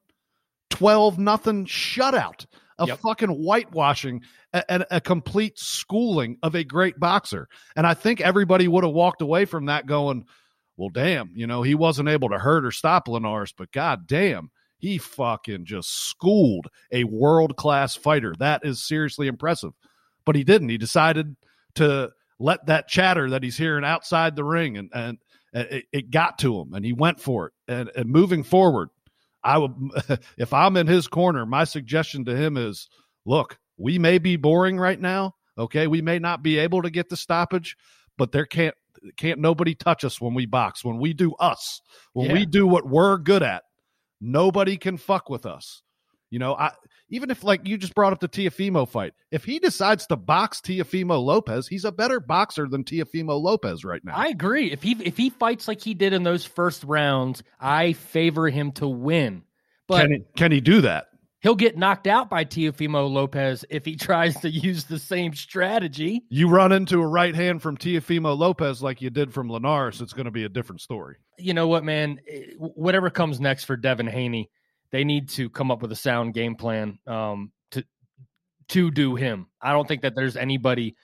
12 0.72 1.20
nothing 1.20 1.66
shutout, 1.66 2.46
a 2.80 2.88
Yep. 2.88 3.00
fucking 3.00 3.30
whitewashing, 3.30 4.24
a- 4.54 4.70
and 4.72 4.86
a, 4.90 5.00
complete 5.00 5.60
schooling 5.60 6.38
of 6.42 6.56
a 6.56 6.64
great 6.64 7.00
boxer. 7.00 7.48
And 7.76 7.86
I 7.86 7.94
think 7.94 8.20
everybody 8.22 8.68
would 8.68 8.84
have 8.84 8.94
walked 8.94 9.22
away 9.22 9.46
from 9.46 9.66
that 9.68 9.86
going, 9.86 10.25
well, 10.77 10.90
damn, 10.90 11.31
you 11.33 11.48
know, 11.48 11.61
he 11.61 11.75
wasn't 11.75 12.09
able 12.09 12.29
to 12.29 12.40
hurt 12.40 12.66
or 12.66 12.72
stop 12.72 13.07
Linares, 13.07 13.53
but 13.57 13.72
god 13.72 14.07
damn, 14.07 14.51
he 14.77 14.98
fucking 14.98 15.66
just 15.66 15.90
schooled 15.90 16.68
a 16.92 17.05
world 17.05 17.55
class 17.55 17.96
fighter. 17.96 18.33
That 18.40 18.66
is 18.66 18.83
seriously 18.83 19.27
impressive. 19.27 19.72
But 20.25 20.35
he 20.35 20.44
didn't. 20.44 20.70
He 20.70 20.77
decided 20.77 21.35
to 21.75 22.11
let 22.40 22.66
that 22.66 22.88
chatter 22.88 23.29
that 23.29 23.44
he's 23.44 23.57
hearing 23.57 23.85
outside 23.85 24.35
the 24.35 24.44
ring 24.44 24.77
and 24.77 24.90
and 24.94 25.18
uh, 25.55 25.64
it, 25.72 25.85
it 25.94 26.11
got 26.11 26.38
to 26.40 26.59
him 26.59 26.74
and 26.74 26.83
he 26.83 26.94
went 26.94 27.22
for 27.22 27.48
it. 27.48 27.53
And, 27.68 27.90
and 27.96 28.09
moving 28.09 28.44
forward, 28.44 28.90
I 29.44 29.57
would 29.57 29.74
if 30.38 30.53
I'm 30.53 30.75
in 30.77 30.88
his 30.88 31.07
corner, 31.07 31.46
my 31.46 31.64
suggestion 31.64 32.25
to 32.25 32.35
him 32.35 32.57
is 32.57 32.90
look, 33.25 33.57
we 33.77 33.98
may 34.00 34.18
be 34.18 34.35
boring 34.35 34.77
right 34.77 35.00
now. 35.00 35.35
Okay. 35.57 35.88
We 35.88 36.01
may 36.01 36.20
not 36.20 36.44
be 36.44 36.57
able 36.57 36.81
to 36.81 36.90
get 36.90 37.09
the 37.09 37.18
stoppage, 37.18 37.77
but 38.18 38.31
there 38.31 38.46
can't 38.46 38.75
can't 39.18 39.39
nobody 39.39 39.75
touch 39.75 40.03
us 40.03 40.20
when 40.20 40.33
we 40.33 40.46
box. 40.46 40.83
When 40.83 40.98
we 40.98 41.13
do 41.13 41.33
us, 41.35 41.81
when 42.13 42.27
Yeah. 42.27 42.33
we 42.33 42.46
do 42.46 42.68
what 42.68 42.87
we're 42.87 43.18
good 43.18 43.44
at, 43.44 43.63
nobody 44.22 44.77
can 44.77 44.98
fuck 44.98 45.29
with 45.29 45.46
us. 45.46 45.81
You 46.31 46.39
know, 46.39 46.55
I 46.55 46.72
even 47.09 47.29
if 47.29 47.44
like 47.44 47.68
you 47.68 47.77
just 47.77 47.94
brought 47.94 48.11
up 48.11 48.20
the 48.20 48.27
Teofimo 48.27 48.87
fight, 48.89 49.13
if 49.31 49.46
he 49.46 49.59
decides 49.59 50.07
to 50.07 50.15
box 50.15 50.59
Teofimo 50.59 51.24
Lopez, 51.24 51.68
he's 51.68 51.85
a 51.85 51.91
better 51.91 52.20
boxer 52.20 52.68
than 52.68 52.83
Teofimo 52.83 53.39
Lopez 53.39 53.85
right 53.85 54.03
now. 54.03 54.15
I 54.15 54.27
agree. 54.27 54.72
If 54.72 54.81
he 54.81 54.94
if 55.03 55.15
he 55.15 55.29
fights 55.29 55.68
like 55.68 55.81
he 55.81 55.94
did 55.94 56.13
in 56.13 56.24
those 56.24 56.46
first 56.46 56.83
rounds, 56.83 57.44
I 57.59 57.94
favor 57.94 58.50
him 58.50 58.72
to 58.74 58.87
win. 58.87 59.44
But 59.87 60.01
can 60.01 60.11
he 60.11 60.24
can 60.35 60.51
he 60.51 60.61
do 60.61 60.81
that? 60.81 61.07
He'll 61.46 61.53
get 61.53 61.77
knocked 61.77 62.08
out 62.08 62.27
by 62.27 62.44
Teofimo 62.44 63.08
Lopez 63.08 63.64
if 63.70 63.86
he 63.86 63.96
tries 63.96 64.36
to 64.40 64.50
use 64.50 64.86
the 64.86 64.98
same 64.98 65.36
strategy. 65.36 66.24
You 66.27 66.50
run 66.50 66.72
into 66.72 67.00
a 67.00 67.05
right 67.05 67.36
hand 67.36 67.62
from 67.62 67.77
Teofimo 67.77 68.36
Lopez 68.36 68.81
like 68.81 69.00
you 69.00 69.12
did 69.12 69.31
from 69.31 69.51
Linares, 69.51 70.01
it's 70.01 70.12
going 70.12 70.25
to 70.25 70.31
be 70.31 70.46
a 70.46 70.50
different 70.50 70.81
story. 70.81 71.18
You 71.38 71.53
know 71.53 71.68
what, 71.68 71.84
man? 71.84 72.20
Eh, 72.27 72.53
Whatever 72.58 73.12
comes 73.12 73.40
next 73.40 73.66
for 73.66 73.77
Devin 73.77 74.08
Haney, 74.08 74.50
they 74.90 75.03
need 75.03 75.29
to 75.29 75.48
come 75.51 75.70
up 75.70 75.84
with 75.84 75.92
a 75.92 75.96
sound 75.96 76.34
game 76.34 76.55
plan 76.55 76.98
um, 77.05 77.51
to 77.70 77.86
to 78.70 78.90
do 78.90 79.14
him. 79.14 79.46
I 79.62 79.72
don't 79.72 79.88
think 79.88 80.01
that 80.01 80.16
there's 80.16 80.38
anybody 80.38 80.96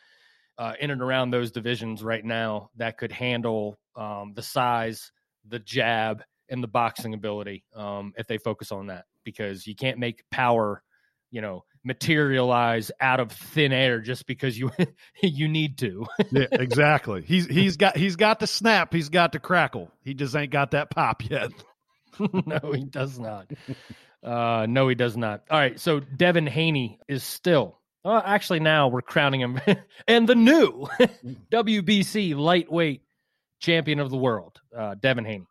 uh, 0.58 0.74
in 0.80 0.90
and 0.90 1.04
around 1.04 1.30
those 1.30 1.52
divisions 1.52 2.04
right 2.04 2.26
now 2.26 2.72
that 2.78 2.98
could 2.98 3.12
handle 3.12 3.78
um, 3.96 4.34
the 4.34 4.42
size, 4.42 5.12
the 5.48 5.60
jab, 5.60 6.24
and 6.50 6.64
the 6.64 6.68
boxing 6.68 7.14
ability 7.14 7.64
um, 7.76 8.12
if 8.18 8.26
they 8.26 8.40
focus 8.40 8.72
on 8.72 8.88
that. 8.88 9.06
Because 9.24 9.68
you 9.68 9.76
can't 9.76 9.98
make 10.00 10.24
power, 10.30 10.84
you 11.32 11.42
know, 11.42 11.64
materialize 11.84 12.92
out 13.00 13.20
of 13.20 13.32
thin 13.32 13.72
air 13.72 14.00
just 14.00 14.28
because 14.28 14.58
you 14.58 14.72
you 15.24 15.48
need 15.48 15.78
to. 15.80 16.06
Yeah, 16.32 16.48
exactly. 16.52 17.24
he's 17.24 17.46
he's 17.48 17.78
got 17.78 17.98
he's 17.98 18.16
got 18.16 18.40
the 18.40 18.48
snap, 18.48 18.94
he's 18.94 19.10
got 19.10 19.32
the 19.34 19.40
crackle. 19.40 19.92
He 20.04 20.14
just 20.14 20.36
ain't 20.36 20.52
got 20.52 20.72
that 20.72 20.90
pop 20.90 21.30
yet. 21.30 21.52
no, 22.20 22.72
he 22.72 22.86
does 22.86 23.20
not. 23.20 23.52
Uh, 24.24 24.66
no, 24.70 24.88
he 24.88 24.96
does 24.96 25.18
not. 25.18 25.44
All 25.50 25.60
right, 25.60 25.80
so 25.80 26.00
Devin 26.00 26.48
Haney 26.48 27.00
is 27.08 27.24
still. 27.24 27.80
Well, 28.04 28.22
actually, 28.26 28.62
now 28.62 28.88
we're 28.88 29.02
crowning 29.02 29.42
him 29.42 29.60
and 30.08 30.28
the 30.28 30.36
new 30.36 30.88
WBC 31.52 32.36
lightweight 32.36 33.02
champion 33.60 34.00
of 34.00 34.10
the 34.10 34.18
world, 34.18 34.60
uh, 34.78 34.96
Devin 34.96 35.26
Haney. 35.26 35.46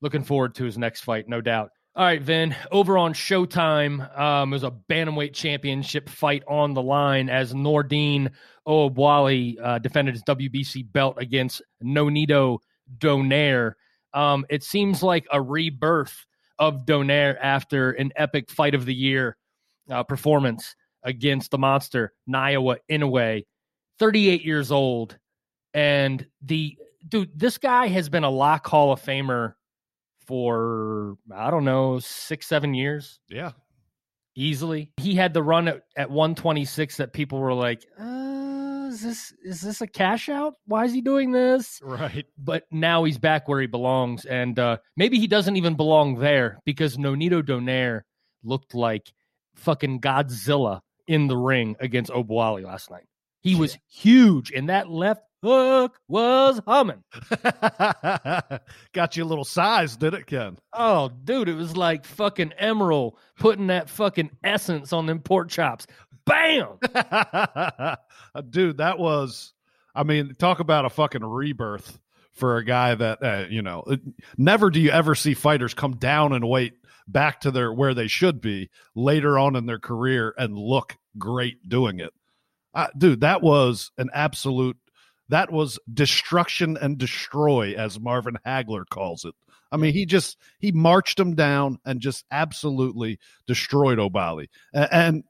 Looking 0.00 0.22
forward 0.22 0.54
to 0.56 0.64
his 0.64 0.78
next 0.78 1.02
fight, 1.02 1.28
no 1.28 1.40
doubt. 1.40 1.70
All 2.00 2.06
right, 2.06 2.22
Vin. 2.22 2.56
Over 2.72 2.96
on 2.96 3.12
Showtime, 3.12 4.18
um, 4.18 4.48
there's 4.48 4.62
a 4.62 4.70
bantamweight 4.70 5.34
championship 5.34 6.08
fight 6.08 6.42
on 6.48 6.72
the 6.72 6.80
line 6.80 7.28
as 7.28 7.52
Nordine 7.52 8.30
Oubaali 8.66 9.62
uh, 9.62 9.78
defended 9.80 10.14
his 10.14 10.24
WBC 10.24 10.90
belt 10.90 11.16
against 11.18 11.60
Nonito 11.84 12.60
Donaire. 12.96 13.74
Um, 14.14 14.46
it 14.48 14.64
seems 14.64 15.02
like 15.02 15.26
a 15.30 15.42
rebirth 15.42 16.24
of 16.58 16.86
Donaire 16.86 17.36
after 17.38 17.90
an 17.90 18.12
epic 18.16 18.50
fight 18.50 18.74
of 18.74 18.86
the 18.86 18.94
year 18.94 19.36
uh, 19.90 20.02
performance 20.02 20.74
against 21.02 21.50
the 21.50 21.58
monster 21.58 22.14
Naoya 22.26 22.78
Inoue, 22.90 23.44
38 23.98 24.42
years 24.42 24.72
old, 24.72 25.18
and 25.74 26.26
the 26.40 26.78
dude. 27.06 27.38
This 27.38 27.58
guy 27.58 27.88
has 27.88 28.08
been 28.08 28.24
a 28.24 28.30
lock 28.30 28.66
Hall 28.66 28.90
of 28.90 29.02
Famer 29.02 29.52
for 30.30 31.16
I 31.34 31.50
don't 31.50 31.64
know 31.64 31.98
six 31.98 32.46
seven 32.46 32.72
years 32.72 33.18
Yeah. 33.28 33.50
easily. 34.36 34.92
He 34.96 35.16
had 35.16 35.34
the 35.34 35.42
run 35.42 35.66
at, 35.66 35.82
at 35.96 36.08
126 36.08 36.98
that 36.98 37.12
people 37.12 37.40
were 37.40 37.52
like, 37.52 37.84
uh, 37.98 38.86
"Is 38.90 39.02
this 39.02 39.34
is 39.42 39.60
this 39.60 39.80
a 39.80 39.88
cash 39.88 40.28
out? 40.28 40.54
Why 40.66 40.84
is 40.84 40.92
he 40.92 41.00
doing 41.00 41.32
this?" 41.32 41.80
Right. 41.82 42.26
but 42.38 42.62
now 42.70 43.02
he's 43.02 43.18
back 43.18 43.48
where 43.48 43.60
he 43.60 43.66
belongs, 43.66 44.24
and 44.24 44.56
uh, 44.56 44.76
maybe 44.96 45.18
he 45.18 45.26
doesn't 45.26 45.56
even 45.56 45.74
belong 45.74 46.20
there 46.20 46.60
because 46.64 46.96
Nonito 46.96 47.42
Donaire 47.42 48.02
looked 48.44 48.72
like 48.72 49.12
fucking 49.56 50.00
Godzilla 50.00 50.80
in 51.08 51.26
the 51.26 51.36
ring 51.36 51.74
against 51.80 52.12
Oubaali 52.12 52.64
last 52.64 52.88
night. 52.88 53.06
He 53.40 53.56
was 53.56 53.76
huge, 53.88 54.52
and 54.52 54.68
that 54.68 54.88
left 54.88 55.22
hook 55.42 55.98
was 56.08 56.60
humming. 56.66 57.02
got 58.92 59.16
you 59.16 59.24
a 59.24 59.26
little 59.26 59.44
size, 59.44 59.96
did 59.96 60.14
it, 60.14 60.26
Ken? 60.26 60.58
Oh, 60.72 61.10
dude, 61.24 61.48
it 61.48 61.54
was 61.54 61.76
like 61.76 62.04
fucking 62.04 62.52
Emeril 62.60 63.12
putting 63.38 63.68
that 63.68 63.88
fucking 63.90 64.30
essence 64.44 64.92
on 64.92 65.06
them 65.06 65.20
pork 65.20 65.48
chops. 65.48 65.86
Bam! 66.26 66.78
Dude, 68.50 68.76
that 68.76 68.98
was 68.98 69.54
I 69.94 70.04
mean, 70.04 70.34
talk 70.34 70.60
about 70.60 70.84
a 70.84 70.90
fucking 70.90 71.24
rebirth 71.24 71.98
for 72.32 72.56
a 72.56 72.64
guy 72.64 72.94
that 72.94 73.22
uh, 73.22 73.46
you 73.48 73.62
know. 73.62 73.84
Never 74.36 74.70
do 74.70 74.80
you 74.80 74.90
ever 74.90 75.14
see 75.14 75.34
fighters 75.34 75.74
come 75.74 75.96
down 75.96 76.32
and 76.32 76.48
weight 76.48 76.74
back 77.08 77.40
to 77.40 77.50
their 77.50 77.72
where 77.72 77.94
they 77.94 78.06
should 78.06 78.40
be 78.40 78.70
later 78.94 79.38
on 79.38 79.56
in 79.56 79.66
their 79.66 79.78
career 79.78 80.34
and 80.38 80.56
look 80.56 80.96
great 81.18 81.68
doing 81.68 82.00
it. 82.00 82.12
Uh, 82.72 82.86
dude, 82.96 83.22
that 83.22 83.42
was 83.42 83.90
an 83.98 84.10
absolute. 84.14 84.76
That 85.30 85.50
was 85.50 85.78
destruction 85.92 86.76
and 86.76 86.98
destroy, 86.98 87.74
as 87.74 87.98
Marvin 87.98 88.38
Hagler 88.46 88.84
calls 88.88 89.24
it. 89.24 89.34
I 89.72 89.76
mean, 89.76 89.92
he 89.92 90.04
just 90.06 90.36
he 90.58 90.72
marched 90.72 91.18
him 91.18 91.34
down 91.34 91.78
and 91.84 92.00
just 92.00 92.24
absolutely 92.30 93.18
destroyed 93.46 93.98
Oubaali. 93.98 94.48
A- 94.74 94.92
And 94.92 95.24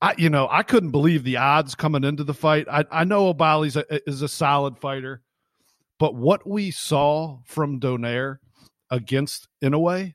I, 0.00 0.14
you 0.18 0.30
know, 0.30 0.48
I 0.50 0.62
couldn't 0.62 0.90
believe 0.90 1.24
the 1.24 1.38
odds 1.38 1.74
coming 1.74 2.04
into 2.04 2.24
the 2.24 2.34
fight. 2.34 2.66
I, 2.70 2.84
I 2.90 3.04
know 3.04 3.32
Oubaali's 3.32 3.76
a, 3.76 4.08
is 4.08 4.22
a 4.22 4.28
solid 4.28 4.78
fighter, 4.78 5.22
but 5.98 6.14
what 6.14 6.46
we 6.48 6.70
saw 6.70 7.38
from 7.44 7.80
Donaire 7.80 8.38
against 8.90 9.48
Inoue, 9.62 10.14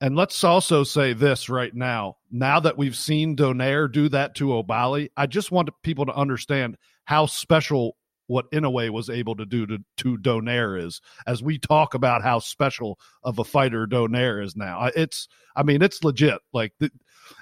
and 0.00 0.16
let's 0.16 0.42
also 0.44 0.84
say 0.84 1.12
this 1.12 1.48
right 1.48 1.74
now. 1.74 2.16
Now 2.30 2.60
that 2.60 2.76
we've 2.78 2.96
seen 2.96 3.36
Donaire 3.36 3.90
do 3.90 4.08
that 4.10 4.34
to 4.36 4.48
Oubaali, 4.48 5.10
I 5.16 5.26
just 5.26 5.52
want 5.52 5.70
people 5.82 6.06
to 6.06 6.14
understand 6.14 6.76
how 7.04 7.26
special 7.26 7.96
what 8.26 8.50
Inoue 8.52 8.90
was 8.90 9.10
able 9.10 9.36
to 9.36 9.44
do 9.44 9.66
to, 9.66 9.78
to 9.98 10.16
Donaire 10.18 10.80
is 10.82 11.00
as 11.26 11.42
we 11.42 11.58
talk 11.58 11.94
about 11.94 12.22
how 12.22 12.38
special 12.38 12.98
of 13.22 13.38
a 13.38 13.44
fighter 13.44 13.86
Donaire 13.86 14.42
is 14.42 14.56
now. 14.56 14.90
It's, 14.94 15.28
I 15.56 15.62
mean, 15.62 15.82
it's 15.82 16.04
legit. 16.04 16.40
Like, 16.52 16.72
the, 16.78 16.90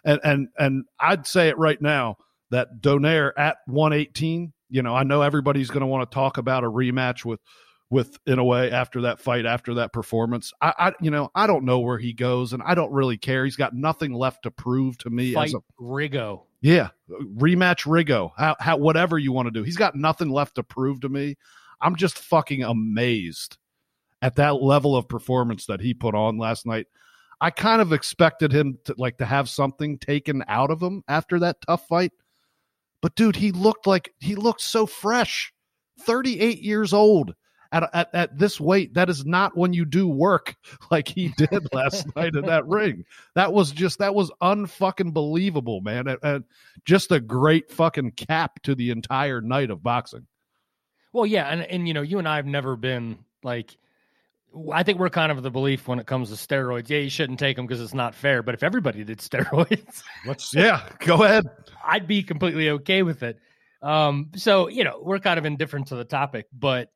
and 0.05 0.21
and 0.25 0.49
and 0.59 0.85
I'd 0.99 1.27
say 1.27 1.49
it 1.49 1.59
right 1.59 1.81
now 1.81 2.17
that 2.51 2.81
Donaire 2.81 3.33
at 3.37 3.59
118. 3.67 4.53
You 4.73 4.83
know, 4.83 4.95
I 4.95 5.03
know 5.03 5.23
everybody's 5.23 5.69
going 5.69 5.81
to 5.81 5.87
want 5.87 6.09
to 6.09 6.15
talk 6.15 6.39
about 6.39 6.65
a 6.65 6.71
rematch 6.71 7.25
with 7.25 7.41
with 7.91 8.23
Inoue 8.25 8.71
after 8.71 9.01
that 9.03 9.19
fight, 9.19 9.47
after 9.47 9.75
that 9.75 9.93
performance. 9.93 10.53
I, 10.61 10.73
I, 10.79 10.93
you 11.01 11.11
know, 11.11 11.31
I 11.35 11.49
don't 11.49 11.65
know 11.65 11.81
where 11.81 11.99
he 11.99 12.13
goes, 12.13 12.53
and 12.53 12.63
I 12.65 12.75
don't 12.75 12.93
really 12.93 13.19
care. 13.19 13.45
He's 13.45 13.57
got 13.57 13.75
nothing 13.75 14.13
left 14.13 14.45
to 14.45 14.53
prove 14.53 14.97
to 14.99 15.11
me. 15.11 15.35
Fight 15.35 15.49
As 15.49 15.55
a, 15.55 15.83
Rigo. 15.83 16.43
Yeah, 16.61 16.89
rematch 17.09 17.87
Rigo, 17.87 18.33
how, 18.37 18.57
how 18.61 18.77
whatever 18.77 19.19
you 19.19 19.33
want 19.33 19.47
to 19.47 19.53
do. 19.53 19.63
He's 19.63 19.77
got 19.77 19.97
nothing 19.97 20.31
left 20.31 20.57
to 20.57 20.63
prove 20.63 21.01
to 21.01 21.09
me. 21.09 21.37
I'm 21.81 21.97
just 21.97 22.19
fucking 22.19 22.63
amazed 22.63 23.57
at 24.23 24.37
that 24.37 24.63
level 24.63 24.95
of 24.97 25.09
performance 25.09 25.67
that 25.67 25.81
he 25.81 25.95
put 25.95 26.15
on 26.15 26.37
last 26.37 26.67
night. 26.67 26.87
I 27.41 27.51
kind 27.51 27.81
of 27.81 27.95
expected 27.95 28.53
him 28.53 28.79
to 28.85 28.95
like 28.99 29.17
to 29.19 29.25
have 29.25 29.49
something 29.49 29.99
taken 29.99 30.45
out 30.47 30.71
of 30.71 30.83
him 30.83 31.03
after 31.09 31.39
that 31.39 31.63
tough 31.67 31.87
fight. 31.89 32.13
But 33.01 33.15
dude, 33.15 33.37
he 33.37 33.51
looked 33.53 33.87
like 33.87 34.13
he 34.21 34.35
looked 34.35 34.61
so 34.61 34.87
fresh. 34.87 35.53
38 36.01 36.63
years 36.63 36.93
old 36.93 37.35
at, 37.73 37.91
at 37.93 38.15
at 38.15 38.39
this 38.39 38.61
weight. 38.61 38.95
That 38.95 39.09
is 39.09 39.25
not 39.25 39.57
when 39.57 39.73
you 39.73 39.85
do 39.85 40.09
work 40.09 40.57
like 40.91 41.09
he 41.09 41.29
did 41.37 41.73
last 41.73 42.07
night 42.17 42.35
in 42.35 42.47
that 42.47 42.67
ring. 42.67 43.05
That 43.35 43.53
was 43.53 43.71
just 43.71 43.99
that 43.99 44.15
was 44.15 44.31
unfucking 44.43 45.13
believable, 45.13 45.81
man. 45.81 46.09
And, 46.09 46.19
and 46.23 46.45
just 46.85 47.13
a 47.13 47.21
great 47.21 47.71
fucking 47.71 48.13
cap 48.13 48.63
to 48.65 48.75
the 48.75 48.91
entire 48.91 49.41
night 49.41 49.71
of 49.71 49.83
boxing. 49.83 50.27
Well, 51.13 51.27
yeah, 51.27 51.47
and 51.49 51.63
and 51.63 51.89
you 51.89 51.95
know, 51.95 52.03
you 52.03 52.19
and 52.19 52.29
I 52.29 52.37
have 52.37 52.47
never 52.47 52.77
been 52.77 53.19
like. 53.43 53.77
I 54.73 54.83
think 54.83 54.99
we're 54.99 55.11
kind 55.11 55.31
of 55.31 55.45
the 55.45 55.51
belief 55.51 55.87
when 55.87 56.01
it 56.01 56.07
comes 56.07 56.29
to 56.31 56.35
steroids. 56.35 56.89
Yeah, 56.89 56.99
you 56.99 57.09
shouldn't 57.09 57.39
take 57.39 57.55
them 57.55 57.69
because 57.69 57.81
it's 57.81 57.95
not 57.95 58.17
fair. 58.17 58.43
But 58.43 58.57
if 58.57 58.65
everybody 58.65 59.05
did 59.05 59.19
steroids, 59.21 60.03
Let's 60.27 60.53
yeah, 60.53 60.89
go 60.99 61.23
ahead. 61.23 61.47
I'd 61.85 62.09
be 62.09 62.25
completely 62.25 62.69
okay 62.71 63.05
with 63.05 63.23
it. 63.23 63.39
Um, 63.81 64.31
so 64.35 64.67
you 64.69 64.83
know, 64.83 65.01
we're 65.05 65.21
kind 65.21 65.39
of 65.39 65.45
indifferent 65.47 65.89
to 65.89 65.95
the 65.95 66.05
topic, 66.05 66.47
but 66.53 66.91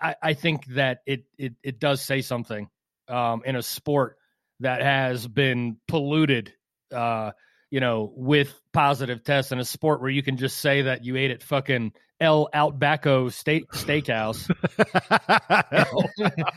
I, 0.00 0.16
I 0.22 0.34
think 0.34 0.66
that 0.66 1.00
it 1.06 1.24
it 1.38 1.54
it 1.62 1.78
does 1.78 2.00
say 2.00 2.22
something 2.22 2.68
um, 3.08 3.42
in 3.44 3.56
a 3.56 3.62
sport 3.62 4.16
that 4.60 4.82
has 4.82 5.26
been 5.26 5.78
polluted, 5.88 6.52
uh, 6.92 7.32
you 7.70 7.80
know, 7.80 8.12
with 8.14 8.58
positive 8.72 9.24
tests 9.24 9.52
in 9.52 9.58
a 9.58 9.64
sport 9.64 10.00
where 10.00 10.10
you 10.10 10.22
can 10.22 10.36
just 10.36 10.58
say 10.58 10.82
that 10.82 11.04
you 11.04 11.16
ate 11.16 11.30
at 11.30 11.42
fucking 11.42 11.92
El 12.20 12.48
Outbacko 12.54 13.32
Steak 13.32 13.70
Steakhouse, 13.72 14.48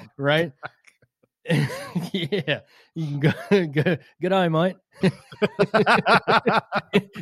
right? 0.17 0.51
yeah, 2.13 2.59
you 2.93 3.19
can 3.19 3.71
go 3.71 3.97
good 4.21 4.33
eye, 4.33 4.49
mate. 4.49 4.75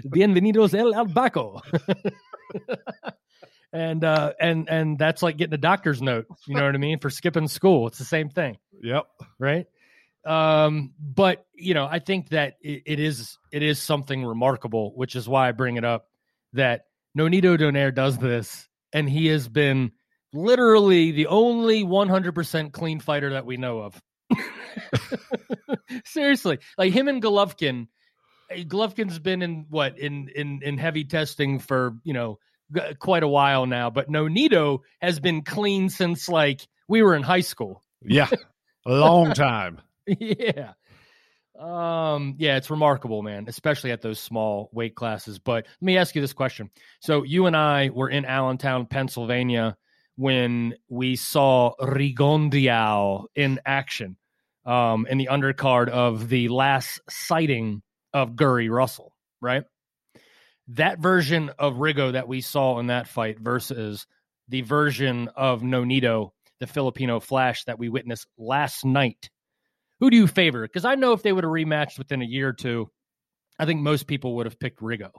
Bienvenidos 0.09 0.73
El 0.73 0.93
Albaco. 0.93 1.61
And 3.75 4.03
uh 4.05 4.31
and 4.39 4.69
and 4.69 4.97
that's 4.97 5.21
like 5.21 5.35
getting 5.37 5.53
a 5.53 5.57
doctor's 5.57 6.01
note, 6.01 6.27
you 6.47 6.55
know 6.55 6.65
what 6.65 6.73
I 6.73 6.77
mean, 6.77 6.99
for 6.99 7.09
skipping 7.09 7.49
school. 7.49 7.87
It's 7.87 7.97
the 7.97 8.05
same 8.05 8.29
thing, 8.29 8.57
yep. 8.81 9.07
right? 9.37 9.65
Um 10.25 10.93
but 10.99 11.45
you 11.53 11.73
know, 11.73 11.85
I 11.85 11.99
think 11.99 12.29
that 12.29 12.55
it, 12.61 12.83
it 12.85 12.99
is 12.99 13.37
it 13.51 13.61
is 13.61 13.79
something 13.79 14.23
remarkable, 14.23 14.93
which 14.95 15.15
is 15.15 15.27
why 15.27 15.49
I 15.49 15.51
bring 15.51 15.75
it 15.75 15.83
up 15.83 16.07
that 16.53 16.85
Nonito 17.17 17.59
Donaire 17.59 17.93
does 17.93 18.17
this 18.17 18.67
and 18.93 19.09
he 19.09 19.27
has 19.27 19.49
been 19.49 19.91
literally 20.33 21.11
the 21.11 21.27
only 21.27 21.83
100% 21.83 22.71
clean 22.71 22.99
fighter 23.01 23.31
that 23.31 23.45
we 23.45 23.57
know 23.57 23.79
of. 23.79 24.01
Seriously, 26.05 26.59
like 26.77 26.93
him 26.93 27.09
and 27.09 27.21
Golovkin. 27.21 27.87
eh, 28.51 28.63
Golovkin's 28.63 29.19
been 29.19 29.41
in 29.41 29.65
what 29.69 29.99
in 29.99 30.29
in 30.33 30.61
in 30.63 30.77
heavy 30.77 31.03
testing 31.03 31.59
for 31.59 31.97
you 32.03 32.13
know 32.13 32.39
g- 32.73 32.95
quite 32.99 33.23
a 33.23 33.27
while 33.27 33.65
now, 33.65 33.89
but 33.89 34.09
Nonito 34.09 34.79
has 35.01 35.19
been 35.19 35.43
clean 35.43 35.89
since 35.89 36.29
like 36.29 36.61
we 36.87 37.01
were 37.01 37.15
in 37.15 37.23
high 37.23 37.41
school. 37.41 37.81
Yeah. 38.01 38.29
A 38.85 38.91
long 38.91 39.33
time. 39.33 39.81
yeah. 40.07 40.73
Um, 41.57 42.35
yeah, 42.37 42.57
it's 42.57 42.69
remarkable, 42.69 43.21
man, 43.21 43.45
especially 43.47 43.91
at 43.91 44.01
those 44.01 44.19
small 44.19 44.69
weight 44.73 44.95
classes. 44.95 45.39
But 45.39 45.65
let 45.65 45.81
me 45.85 45.97
ask 45.97 46.13
you 46.13 46.21
this 46.21 46.33
question. 46.33 46.69
So 46.99 47.23
you 47.23 47.45
and 47.45 47.55
I 47.55 47.89
were 47.89 48.09
in 48.09 48.25
Allentown, 48.25 48.87
Pennsylvania 48.87 49.77
when 50.17 50.75
we 50.89 51.15
saw 51.15 51.73
Rigondeaux 51.79 53.25
in 53.35 53.59
action 53.65 54.17
um 54.65 55.05
in 55.07 55.17
the 55.17 55.29
undercard 55.31 55.89
of 55.89 56.27
the 56.29 56.47
last 56.49 56.99
sighting 57.09 57.81
of 58.13 58.35
Gary 58.35 58.69
Russell, 58.69 59.13
right? 59.41 59.63
That 60.69 60.99
version 60.99 61.51
of 61.59 61.75
Rigo 61.75 62.13
that 62.13 62.27
we 62.27 62.41
saw 62.41 62.79
in 62.79 62.87
that 62.87 63.07
fight 63.07 63.39
versus 63.39 64.07
the 64.47 64.61
version 64.61 65.29
of 65.35 65.61
Nonito, 65.61 66.31
the 66.59 66.67
Filipino 66.67 67.19
Flash 67.19 67.63
that 67.65 67.79
we 67.79 67.89
witnessed 67.89 68.27
last 68.37 68.83
night 68.83 69.29
who 69.99 70.09
do 70.09 70.17
you 70.17 70.27
favor? 70.27 70.61
Because 70.61 70.85
I 70.85 70.95
know 70.95 71.13
if 71.13 71.23
they 71.23 71.31
would 71.31 71.43
have 71.43 71.51
rematched 71.51 71.97
within 71.97 72.21
a 72.21 72.25
year 72.25 72.49
or 72.49 72.53
two, 72.53 72.89
I 73.57 73.65
think 73.65 73.81
most 73.81 74.07
people 74.07 74.35
would 74.35 74.45
have 74.45 74.59
picked 74.59 74.81
Rigo. 74.81 75.11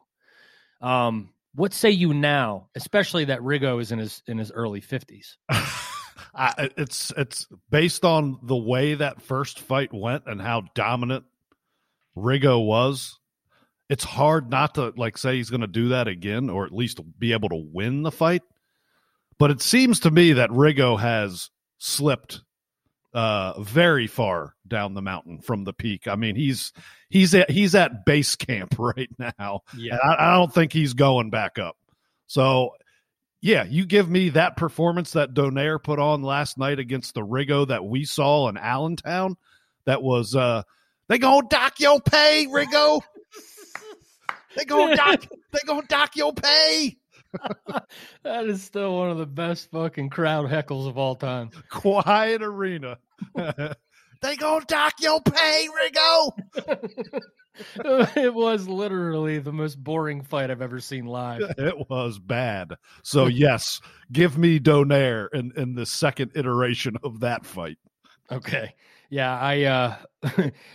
Um, 0.81 1.31
what 1.55 1.73
say 1.73 1.91
you 1.91 2.13
now, 2.13 2.69
especially 2.75 3.27
that 3.27 3.41
Rigo 3.41 3.81
is 3.81 3.93
in 3.93 3.99
his 3.99 4.23
in 4.27 4.39
his 4.39 4.53
early 4.53 4.81
fifties? 4.81 5.39
It's 6.59 7.15
it's 7.17 7.47
based 7.71 8.05
on 8.05 8.39
the 8.43 8.57
way 8.57 8.93
that 8.93 9.23
first 9.23 9.59
fight 9.59 9.95
went 9.95 10.25
and 10.27 10.39
how 10.39 10.65
dominant 10.75 11.25
Rigo 12.15 12.63
was. 12.63 13.19
It's 13.89 14.05
hard 14.05 14.51
not 14.51 14.75
to 14.75 14.93
like 14.97 15.17
say 15.17 15.37
he's 15.37 15.51
going 15.51 15.61
to 15.61 15.67
do 15.67 15.91
that 15.91 16.09
again, 16.09 16.51
or 16.51 16.67
at 16.67 16.73
least 16.73 17.01
be 17.19 17.33
able 17.33 17.49
to 17.51 17.69
win 17.73 18.03
the 18.03 18.11
fight. 18.11 18.43
But 19.39 19.51
it 19.51 19.61
seems 19.61 20.01
to 20.01 20.11
me 20.11 20.35
that 20.35 20.51
Rigo 20.51 20.99
has 20.99 21.51
slipped 21.79 22.43
uh, 23.17 23.59
very 23.63 24.07
far 24.07 24.55
down 24.69 24.95
the 24.95 25.03
mountain 25.03 25.39
from 25.39 25.65
the 25.65 25.73
peak. 25.73 26.07
I 26.07 26.17
mean, 26.17 26.37
he's 26.37 26.73
he's 27.09 27.35
at 27.35 27.51
he's 27.51 27.75
at 27.75 28.05
base 28.05 28.37
camp 28.37 28.75
right 28.79 29.11
now. 29.19 29.63
Yeah, 29.77 29.95
And 29.95 30.01
I, 30.13 30.31
I 30.31 30.35
don't 30.35 30.53
think 30.53 30.73
he's 30.73 30.95
going 30.95 31.31
back 31.31 31.59
up. 31.59 31.77
So, 32.27 32.73
yeah, 33.41 33.65
you 33.65 33.87
give 33.87 34.11
me 34.11 34.31
that 34.31 34.57
performance 34.57 35.13
that 35.13 35.33
Donaire 35.33 35.83
put 35.83 35.99
on 35.99 36.23
last 36.23 36.59
night 36.59 36.79
against 36.79 37.15
the 37.15 37.23
Rigo 37.23 37.69
that 37.69 37.85
we 37.85 38.05
saw 38.05 38.49
in 38.49 38.57
Allentown. 38.57 39.37
That 39.87 40.03
was 40.03 40.35
uh 40.35 40.63
they 41.09 41.19
gonna 41.19 41.47
dock 41.49 41.81
your 41.81 42.01
pay, 42.01 42.47
Rigo. 42.51 43.01
They 44.57 44.65
gonna 44.65 44.97
dock 44.97 45.27
they 45.53 45.61
gonna 45.67 45.87
dock 45.87 46.17
your 46.17 46.33
pay. 46.33 46.97
that 48.23 48.47
is 48.47 48.63
still 48.63 48.97
one 48.97 49.11
of 49.11 49.19
the 49.19 49.27
best 49.27 49.71
fucking 49.71 50.11
crowd 50.11 50.49
heckles 50.49 50.89
of 50.89 50.97
all 50.97 51.15
time. 51.15 51.51
Quiet 51.71 52.43
arena. 52.43 52.99
they 53.35 54.37
gonna 54.37 54.65
dock 54.67 54.95
your 55.01 55.21
pay, 55.21 55.69
Rigo. 55.69 56.33
it 58.17 58.33
was 58.35 58.69
literally 58.69 59.39
the 59.39 59.53
most 59.53 59.83
boring 59.83 60.23
fight 60.23 60.51
I've 60.51 60.63
ever 60.63 60.81
seen 60.81 61.07
live. 61.07 61.43
It 61.59 61.91
was 61.91 62.19
bad. 62.19 62.77
So 63.03 63.27
yes, 63.27 63.81
give 64.11 64.39
me 64.39 64.59
Donaire 64.59 65.29
in, 65.33 65.53
in 65.57 65.75
the 65.75 65.87
second 65.87 66.33
iteration 66.35 66.97
of 67.03 67.21
that 67.21 67.45
fight. 67.45 67.79
Okay. 68.31 68.75
Yeah, 69.11 69.39
I 69.39 69.63
uh 69.65 69.97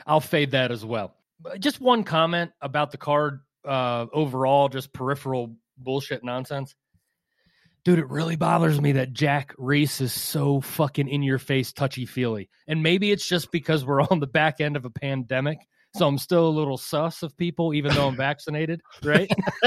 I'll 0.06 0.22
fade 0.22 0.52
that 0.52 0.72
as 0.72 0.86
well. 0.86 1.15
Just 1.60 1.82
one 1.82 2.04
comment 2.04 2.52
about 2.62 2.91
the 2.91 2.98
card 2.98 3.41
uh 3.65 4.08
overall, 4.13 4.69
just 4.69 4.93
peripheral 4.93 5.56
bullshit 5.78 6.24
nonsense. 6.24 6.76
dude, 7.84 8.00
it 8.00 8.10
really 8.10 8.36
bothers 8.36 8.80
me 8.80 8.91
that 8.93 9.13
Jack 9.13 9.54
Reiss 9.58 10.02
is 10.02 10.13
so 10.13 10.62
fucking 10.62 11.08
in 11.08 11.24
your 11.24 11.39
face, 11.39 11.71
touchy 11.74 12.06
feely. 12.06 12.50
And 12.67 12.84
maybe 12.84 13.12
it's 13.12 13.28
just 13.28 13.52
because 13.52 13.84
we're 13.86 14.02
on 14.12 14.19
the 14.19 14.28
back 14.28 14.62
end 14.62 14.76
of 14.76 14.86
a 14.86 14.89
pandemic. 14.91 15.60
So 15.93 16.08
I'm 16.08 16.17
still 16.17 16.47
a 16.47 16.50
little 16.50 16.78
sus 16.78 17.21
of 17.21 17.36
people, 17.36 17.74
even 17.74 17.93
though 17.93 18.08
I'm 18.08 18.15
vaccinated, 18.15 18.82
right? 19.04 19.30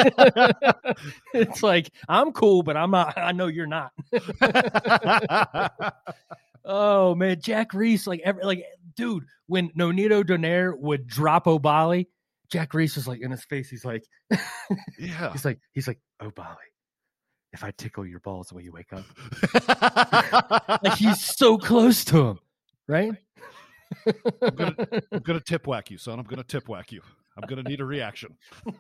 it's 1.35 1.63
like 1.63 1.91
I'm 2.09 2.33
cool, 2.33 2.63
but 2.63 2.79
I'm 2.79 2.93
not. 2.93 3.19
I 3.19 3.33
know 3.33 3.47
you're 3.47 3.67
not. 3.67 3.93
oh 6.65 7.15
man, 7.15 7.43
Jack 7.43 7.75
Reiss, 7.75 8.07
like 8.07 8.23
every, 8.25 8.43
like 8.43 8.65
dude, 8.97 9.27
when 9.49 9.69
Nonito 9.73 10.25
Donaire 10.25 10.75
would 10.79 11.07
drop 11.07 11.45
Oubaali, 11.45 12.07
Jack 12.51 12.75
Reiss 12.75 12.97
was 12.97 13.09
like 13.09 13.21
in 13.21 13.31
his 13.31 13.45
face. 13.45 13.69
He's 13.69 13.85
like, 13.85 14.05
yeah. 14.99 15.33
he's 15.33 15.45
like, 15.45 15.59
he's 15.73 15.87
like, 15.89 15.99
oh, 16.21 16.31
Oubaali, 16.31 16.57
if 17.53 17.65
I 17.65 17.73
tickle 17.73 18.07
your 18.07 18.21
balls 18.21 18.49
the 18.49 18.57
way 18.57 18.63
you 18.63 18.73
wake 18.73 18.93
up, 18.93 19.05
like 20.83 20.99
he's 20.99 21.21
so 21.21 21.59
close 21.59 22.05
to 22.07 22.29
him, 22.29 22.39
right? 22.89 23.13
I'm 24.43 24.55
gonna, 24.55 24.75
I'm 25.13 25.23
gonna 25.23 25.41
tip 25.41 25.67
whack 25.67 25.91
you, 25.91 25.99
son. 25.99 26.19
I'm 26.19 26.25
gonna 26.25 26.43
tip 26.45 26.69
whack 26.69 26.93
you. 26.93 27.01
I'm 27.37 27.49
gonna 27.49 27.63
need 27.63 27.81
a 27.81 27.85
reaction. 27.85 28.37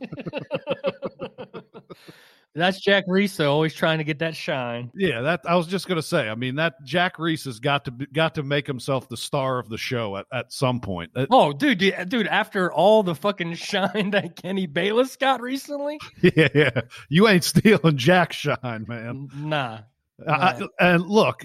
That's 2.57 2.81
Jack 2.81 3.05
Reiss, 3.09 3.37
though, 3.37 3.53
always 3.53 3.75
trying 3.75 3.99
to 3.99 4.05
get 4.05 4.21
that 4.21 4.37
shine. 4.37 4.90
Yeah, 4.95 5.23
that 5.23 5.40
I 5.45 5.57
was 5.57 5.67
just 5.67 5.88
gonna 5.88 6.03
say. 6.03 6.29
I 6.29 6.35
mean, 6.37 6.55
that 6.57 6.75
Jack 6.85 7.19
Reiss 7.19 7.45
has 7.47 7.59
got 7.59 7.85
to 7.87 7.90
got 8.12 8.37
to 8.37 8.43
make 8.45 8.67
himself 8.67 9.09
the 9.09 9.17
star 9.17 9.59
of 9.59 9.69
the 9.69 9.77
show 9.79 10.17
at, 10.17 10.27
at 10.33 10.53
some 10.53 10.81
point. 10.81 11.12
That- 11.14 11.29
Oh, 11.33 11.53
dude, 11.53 11.79
dude, 12.09 12.27
after 12.29 12.73
all 12.73 13.03
the 13.03 13.14
fucking 13.17 13.55
shine 13.57 14.11
that 14.12 14.37
Kenny 14.40 14.67
Bayless 14.67 15.17
got 15.17 15.40
recently, 15.40 15.99
yeah, 16.23 16.49
yeah, 16.55 16.81
you 17.09 17.27
ain't 17.27 17.43
stealing 17.45 17.97
Jack 17.97 18.33
shine, 18.33 18.85
man. 18.87 19.29
nah. 19.35 19.81
I, 20.29 20.33
I- 20.33 20.69
and 20.93 21.07
look, 21.09 21.45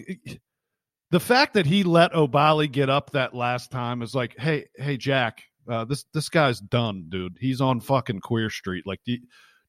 the 1.12 1.20
fact 1.20 1.56
that 1.56 1.66
he 1.66 1.84
let 1.84 2.12
Oubaali 2.14 2.72
get 2.72 2.90
up 2.90 3.12
that 3.12 3.34
last 3.34 3.72
time 3.72 4.04
is 4.04 4.14
like, 4.14 4.38
hey, 4.38 4.66
hey, 4.76 4.96
Jack, 4.98 5.42
uh, 5.68 5.86
this 5.86 6.06
this 6.14 6.30
guy's 6.30 6.60
done, 6.60 7.06
dude. 7.10 7.38
He's 7.40 7.62
on 7.62 7.80
fucking 7.80 8.20
Queer 8.20 8.52
Street. 8.52 8.86
Like, 8.86 9.00
do 9.06 9.14
you, 9.14 9.20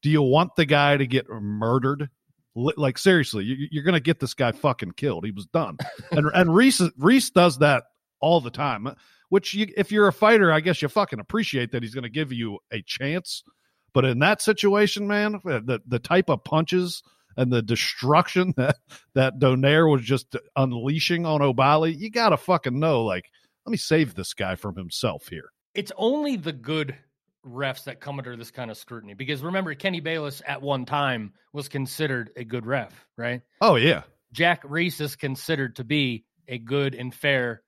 do 0.02 0.10
you 0.10 0.22
want 0.22 0.56
the 0.56 0.66
guy 0.66 0.96
to 0.96 1.06
get 1.06 1.28
murdered? 1.28 2.08
Like, 2.54 2.98
seriously, 2.98 3.44
you, 3.44 3.68
you're 3.70 3.84
gonna 3.84 4.00
get 4.00 4.20
this 4.20 4.34
guy 4.34 4.52
fucking 4.52 4.92
killed. 4.92 5.24
He 5.24 5.30
was 5.30 5.46
done, 5.46 5.78
and 6.10 6.26
and 6.34 6.54
Reiss 6.54 6.82
Reiss 6.98 7.30
does 7.30 7.58
that 7.58 7.84
all 8.20 8.40
the 8.40 8.50
time. 8.50 8.86
Uh, 8.86 8.94
which, 9.28 9.54
you, 9.54 9.68
if 9.76 9.92
you're 9.92 10.08
a 10.08 10.12
fighter, 10.12 10.50
I 10.52 10.58
guess 10.58 10.82
you 10.82 10.88
fucking 10.88 11.20
appreciate 11.20 11.70
that 11.70 11.82
he's 11.82 11.94
gonna 11.94 12.08
give 12.08 12.32
you 12.32 12.58
a 12.72 12.82
chance. 12.82 13.44
But 13.92 14.04
in 14.04 14.18
that 14.20 14.42
situation, 14.42 15.06
man, 15.06 15.36
uh, 15.36 15.60
the 15.64 15.80
the 15.86 16.00
type 16.00 16.28
of 16.28 16.44
punches 16.44 17.02
and 17.36 17.52
the 17.52 17.62
destruction 17.62 18.54
that 18.56 18.76
that 19.14 19.38
Donaire 19.38 19.90
was 19.90 20.02
just 20.02 20.36
unleashing 20.56 21.26
on 21.26 21.40
Oubaali, 21.40 21.96
you 21.96 22.10
gotta 22.10 22.36
fucking 22.36 22.78
know. 22.78 23.04
Like, 23.04 23.30
let 23.64 23.70
me 23.70 23.78
save 23.78 24.14
this 24.14 24.34
guy 24.34 24.56
from 24.56 24.76
himself 24.76 25.28
here. 25.28 25.50
It's 25.74 25.92
only 25.96 26.36
the 26.36 26.52
good 26.52 26.96
refs 27.46 27.84
that 27.84 28.00
come 28.00 28.18
under 28.18 28.36
this 28.36 28.50
kind 28.50 28.70
of 28.70 28.76
scrutiny 28.76 29.14
because 29.14 29.42
remember, 29.42 29.74
Kenny 29.74 30.00
Bayless 30.00 30.42
at 30.46 30.62
one 30.62 30.84
time 30.84 31.32
was 31.52 31.68
considered 31.68 32.30
a 32.36 32.44
good 32.44 32.66
ref, 32.66 32.92
right? 33.16 33.42
Oh 33.60 33.76
yeah, 33.76 34.02
Jack 34.32 34.62
Reiss 34.64 35.00
is 35.00 35.16
considered 35.16 35.76
to 35.76 35.84
be 35.84 36.24
a 36.48 36.58
good 36.58 36.94
and 36.94 37.14
fair, 37.14 37.62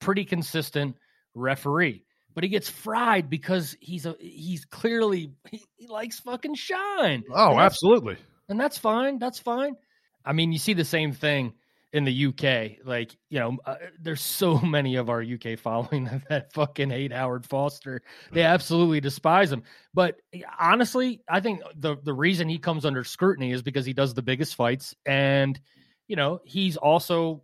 pretty 0.00 0.24
consistent 0.24 0.96
referee. 1.34 2.04
But 2.34 2.44
he 2.44 2.50
gets 2.50 2.68
fried 2.68 3.28
because 3.28 3.76
he's 3.80 4.06
a 4.06 4.14
he's 4.20 4.64
clearly 4.64 5.32
he, 5.50 5.64
he 5.76 5.86
likes 5.88 6.20
fucking 6.20 6.54
shine. 6.54 7.24
oh 7.34 7.52
And 7.52 7.60
absolutely. 7.60 8.16
and 8.48 8.60
that's 8.60 8.78
fine. 8.78 9.18
That's 9.18 9.38
fine. 9.38 9.76
I 10.24 10.32
mean, 10.32 10.52
you 10.52 10.58
see 10.58 10.74
the 10.74 10.84
same 10.84 11.12
thing 11.12 11.54
in 11.92 12.04
the 12.04 12.26
UK. 12.26 12.84
Like, 12.86 13.16
you 13.30 13.40
know, 13.40 13.58
uh, 13.64 13.76
there's 14.00 14.20
so 14.20 14.58
many 14.60 14.96
of 14.96 15.10
our 15.10 15.22
UK 15.22 15.58
following 15.58 16.04
that, 16.04 16.22
that 16.28 16.52
fucking 16.52 16.90
hate 16.90 17.12
Howard 17.12 17.46
Foster. 17.46 18.02
They 18.32 18.42
absolutely 18.42 19.00
despise 19.00 19.50
him. 19.52 19.62
But 19.94 20.20
eh, 20.32 20.42
honestly, 20.58 21.22
I 21.28 21.40
think 21.40 21.62
the 21.76 21.96
the 22.02 22.14
reason 22.14 22.48
he 22.48 22.58
comes 22.58 22.84
under 22.84 23.04
scrutiny 23.04 23.52
is 23.52 23.62
because 23.62 23.86
he 23.86 23.92
does 23.92 24.14
the 24.14 24.22
biggest 24.22 24.54
fights, 24.54 24.94
and 25.06 25.60
you 26.06 26.16
know, 26.16 26.40
he's 26.44 26.76
also 26.76 27.42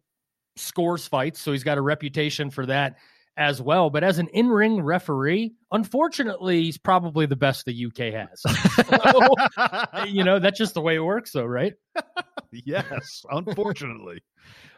scores 0.56 1.06
fights, 1.06 1.40
so 1.40 1.52
he's 1.52 1.64
got 1.64 1.78
a 1.78 1.82
reputation 1.82 2.50
for 2.50 2.66
that 2.66 2.96
as 3.36 3.60
well. 3.60 3.90
But 3.90 4.04
as 4.04 4.18
an 4.18 4.28
in 4.28 4.48
ring 4.48 4.80
referee, 4.82 5.54
unfortunately, 5.70 6.62
he's 6.62 6.78
probably 6.78 7.26
the 7.26 7.36
best 7.36 7.64
the 7.66 7.86
UK 7.86 8.12
has. 8.14 8.42
So, 8.86 10.04
you 10.04 10.24
know, 10.24 10.38
that's 10.38 10.58
just 10.58 10.74
the 10.74 10.80
way 10.80 10.96
it 10.96 11.00
works, 11.00 11.32
though, 11.32 11.44
right? 11.44 11.74
yes, 12.52 13.24
unfortunately. 13.30 14.22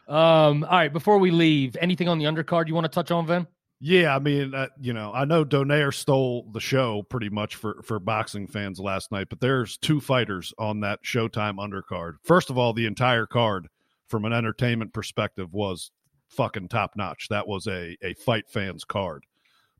Um, 0.09 0.65
all 0.65 0.71
right, 0.71 0.91
before 0.91 1.19
we 1.19 1.31
leave, 1.31 1.77
anything 1.79 2.09
on 2.09 2.19
the 2.19 2.25
undercard 2.25 2.67
you 2.67 2.75
want 2.75 2.87
to 2.87 2.89
touch 2.89 3.11
on, 3.11 3.27
Vin? 3.27 3.47
Yeah, 3.79 4.17
I 4.17 4.19
mean, 4.19 4.55
uh, 4.55 4.69
you 4.81 4.95
know, 4.95 5.13
I 5.13 5.25
know 5.27 5.45
Donaire 5.45 5.93
stole 5.93 6.51
the 6.51 6.61
show 6.61 7.03
pretty 7.03 7.29
much 7.29 7.57
for 7.57 7.83
for 7.85 8.01
boxing 8.01 8.47
fans 8.47 8.81
last 8.81 9.13
night, 9.13 9.29
but 9.29 9.41
there's 9.41 9.77
two 9.77 10.01
fighters 10.01 10.55
on 10.59 10.81
that 10.81 11.05
Showtime 11.05 11.57
undercard. 11.57 12.15
First 12.25 12.49
of 12.49 12.57
all, 12.57 12.73
the 12.73 12.87
entire 12.87 13.27
card 13.27 13.69
from 14.09 14.25
an 14.25 14.33
entertainment 14.33 14.95
perspective 14.95 15.53
was 15.53 15.93
fucking 16.29 16.69
top 16.69 16.93
notch. 16.97 17.29
That 17.31 17.49
was 17.49 17.67
a 17.67 17.97
a 18.03 18.15
fight 18.15 18.49
fans 18.49 18.85
card. 18.85 19.25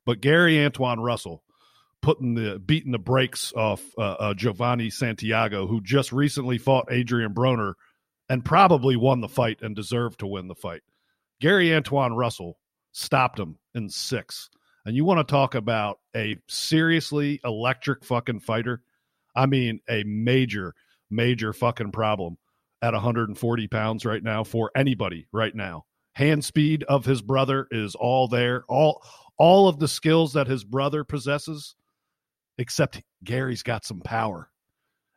But 0.05 0.21
Gary 0.21 0.63
Antoine 0.63 0.99
Russell 0.99 1.43
putting 2.01 2.35
the 2.35 2.59
beating 2.59 2.91
the 2.91 2.99
brakes 2.99 3.53
off 3.53 3.83
uh, 3.97 4.01
uh, 4.01 4.33
Jovanie 4.33 4.89
Santiago, 4.89 5.67
who 5.67 5.81
just 5.81 6.11
recently 6.11 6.57
fought 6.57 6.91
Adrien 6.91 7.33
Broner 7.33 7.73
and 8.29 8.45
probably 8.45 8.95
won 8.95 9.21
the 9.21 9.27
fight 9.27 9.59
and 9.61 9.75
deserved 9.75 10.19
to 10.19 10.27
win 10.27 10.47
the 10.47 10.55
fight. 10.55 10.81
Gary 11.41 11.73
Antoine 11.73 12.13
Russell 12.13 12.57
stopped 12.91 13.39
him 13.39 13.57
in 13.73 13.89
six. 13.89 14.49
And 14.85 14.95
you 14.95 15.03
want 15.03 15.25
to 15.25 15.31
talk 15.31 15.55
about 15.55 15.99
a 16.15 16.37
seriously 16.47 17.39
electric 17.43 18.03
fucking 18.05 18.39
fighter? 18.39 18.81
I 19.35 19.45
mean, 19.45 19.81
a 19.89 20.03
major, 20.03 20.73
major 21.09 21.53
fucking 21.53 21.91
problem 21.91 22.37
at 22.81 22.93
140 22.93 23.67
pounds 23.67 24.05
right 24.05 24.23
now 24.23 24.43
for 24.43 24.71
anybody 24.75 25.27
right 25.31 25.53
now. 25.53 25.85
Hand 26.13 26.43
speed 26.43 26.83
of 26.83 27.05
his 27.05 27.21
brother 27.21 27.67
is 27.71 27.95
all 27.95 28.27
there. 28.27 28.63
All 28.67 29.01
all 29.37 29.69
of 29.69 29.79
the 29.79 29.87
skills 29.87 30.33
that 30.33 30.47
his 30.47 30.63
brother 30.63 31.03
possesses, 31.03 31.75
except 32.57 33.01
Gary's 33.23 33.63
got 33.63 33.85
some 33.85 34.01
power. 34.01 34.49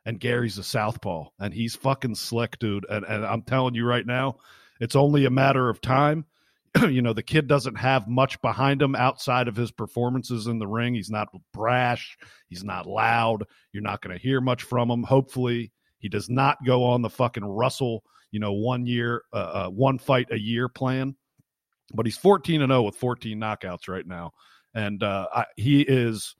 And 0.05 0.18
Gary's 0.18 0.59
a 0.59 0.64
southpaw, 0.64 1.28
and 1.38 1.55
he's 1.55 1.76
fucking 1.76 2.16
slick, 2.16 2.59
dude. 2.59 2.87
And, 2.90 3.05
and 3.05 3.24
I'm 3.24 3.42
telling 3.42 3.76
you 3.76 3.87
right 3.87 4.05
now, 4.05 4.38
it's 4.81 4.96
only 4.96 5.26
a 5.26 5.31
matter 5.31 5.68
of 5.68 5.81
time 5.81 6.26
you 6.90 7.02
know 7.02 7.12
the 7.12 7.22
kid 7.22 7.46
doesn't 7.46 7.76
have 7.76 8.09
much 8.09 8.40
behind 8.40 8.81
him 8.81 8.94
outside 8.94 9.48
of 9.48 9.57
his 9.57 9.70
performances 9.70 10.46
in 10.46 10.59
the 10.59 10.66
ring 10.66 10.94
he's 10.94 11.11
not 11.11 11.28
brash 11.52 12.16
he's 12.48 12.64
not 12.64 12.87
loud 12.87 13.44
you're 13.72 13.83
not 13.83 14.00
going 14.00 14.16
to 14.16 14.22
hear 14.22 14.40
much 14.40 14.62
from 14.62 14.90
him 14.90 15.02
hopefully 15.02 15.72
he 15.98 16.09
does 16.09 16.28
not 16.31 16.59
go 16.64 16.85
on 16.85 17.02
the 17.02 17.11
fucking 17.11 17.44
russell 17.44 18.02
you 18.33 18.40
know 18.40 18.53
one 18.53 18.87
year 18.87 19.23
uh, 19.33 19.66
uh, 19.66 19.68
one 19.68 19.99
fight 19.99 20.29
a 20.33 20.38
year 20.38 20.68
plan 20.68 21.14
but 21.95 22.07
he's 22.07 22.16
14 22.16 22.62
and 22.62 22.71
0 22.71 22.83
with 22.83 22.97
14 22.97 23.38
knockouts 23.38 23.88
right 23.88 24.07
now 24.07 24.33
and 24.75 25.03
uh, 25.03 25.29
I, 25.33 25.45
he 25.57 25.83
is 25.83 26.35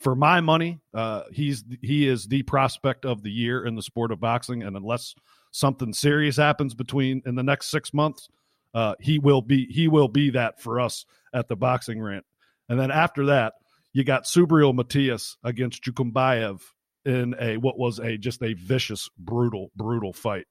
for 0.00 0.16
my 0.16 0.40
money 0.40 0.80
uh, 0.92 1.22
he's 1.30 1.64
he 1.80 2.08
is 2.08 2.26
the 2.26 2.42
prospect 2.42 3.04
of 3.04 3.22
the 3.22 3.30
year 3.30 3.64
in 3.64 3.76
the 3.76 3.82
sport 3.82 4.10
of 4.10 4.18
boxing 4.18 4.64
and 4.64 4.76
unless 4.76 5.14
something 5.52 5.92
serious 5.92 6.36
happens 6.36 6.74
between 6.74 7.22
in 7.24 7.36
the 7.36 7.42
next 7.44 7.70
six 7.70 7.94
months 7.94 8.28
uh, 8.76 8.94
he 9.00 9.18
will 9.18 9.40
be 9.40 9.66
he 9.72 9.88
will 9.88 10.06
be 10.06 10.28
that 10.30 10.60
for 10.60 10.78
us 10.78 11.06
at 11.32 11.48
the 11.48 11.56
boxing 11.56 12.00
rant. 12.00 12.26
And 12.68 12.78
then 12.78 12.90
after 12.90 13.26
that, 13.26 13.54
you 13.94 14.04
got 14.04 14.24
Subriel 14.24 14.74
Matias 14.74 15.38
against 15.42 15.82
Jukembayev 15.82 16.60
in 17.06 17.34
a 17.40 17.56
what 17.56 17.78
was 17.78 17.98
a 17.98 18.18
just 18.18 18.42
a 18.42 18.52
vicious, 18.52 19.08
brutal, 19.18 19.70
brutal 19.76 20.12
fight. 20.12 20.46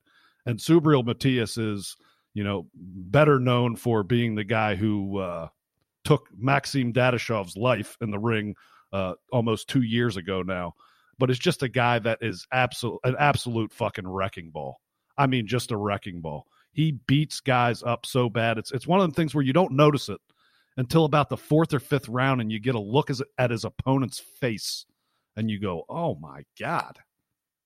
And 0.45 0.60
Subriel 0.60 1.05
Matias 1.05 1.58
is, 1.58 1.95
you 2.34 2.43
know, 2.43 2.67
better 2.75 3.39
known 3.39 3.75
for 3.75 4.03
being 4.03 4.36
the 4.36 4.43
guy 4.43 4.75
who 4.75 5.17
uh, 5.17 5.47
took 6.03 6.27
Maxim 6.38 6.93
Dadashov's 6.93 7.58
life 7.58 7.97
in 8.01 8.12
the 8.12 8.19
ring 8.19 8.55
uh, 8.93 9.13
almost 9.31 9.69
two 9.69 9.81
years 9.81 10.17
ago 10.17 10.41
now. 10.41 10.75
But 11.17 11.29
it's 11.29 11.39
just 11.39 11.63
a 11.63 11.69
guy 11.69 11.99
that 11.99 12.19
is 12.21 12.45
absolute 12.51 12.99
an 13.05 13.15
absolute 13.17 13.71
fucking 13.71 14.08
wrecking 14.08 14.49
ball. 14.51 14.81
I 15.17 15.27
mean, 15.27 15.47
just 15.47 15.71
a 15.71 15.77
wrecking 15.77 16.19
ball 16.21 16.45
he 16.75 16.91
beats 17.08 17.39
guys 17.39 17.81
up 17.84 18.05
so 18.05 18.29
bad. 18.29 18.58
It's 18.58 18.71
it's 18.71 18.86
one 18.86 18.99
of 18.99 19.10
the 19.10 19.15
things 19.15 19.34
where 19.34 19.43
you 19.43 19.53
don't 19.53 19.71
notice 19.71 20.10
it 20.10 20.19
until 20.75 21.05
about 21.05 21.29
the 21.29 21.38
fourth 21.38 21.73
or 21.73 21.79
fifth 21.79 22.10
round, 22.10 22.41
and 22.41 22.51
you 22.51 22.60
get 22.60 22.75
a 22.75 22.79
look 22.79 23.10
as, 23.10 23.21
at 23.38 23.49
his 23.49 23.63
opponent's 23.63 24.19
face, 24.19 24.86
and 25.38 25.49
you 25.49 25.58
go, 25.58 25.86
"Oh 25.88 26.15
my 26.15 26.43
god, 26.60 26.99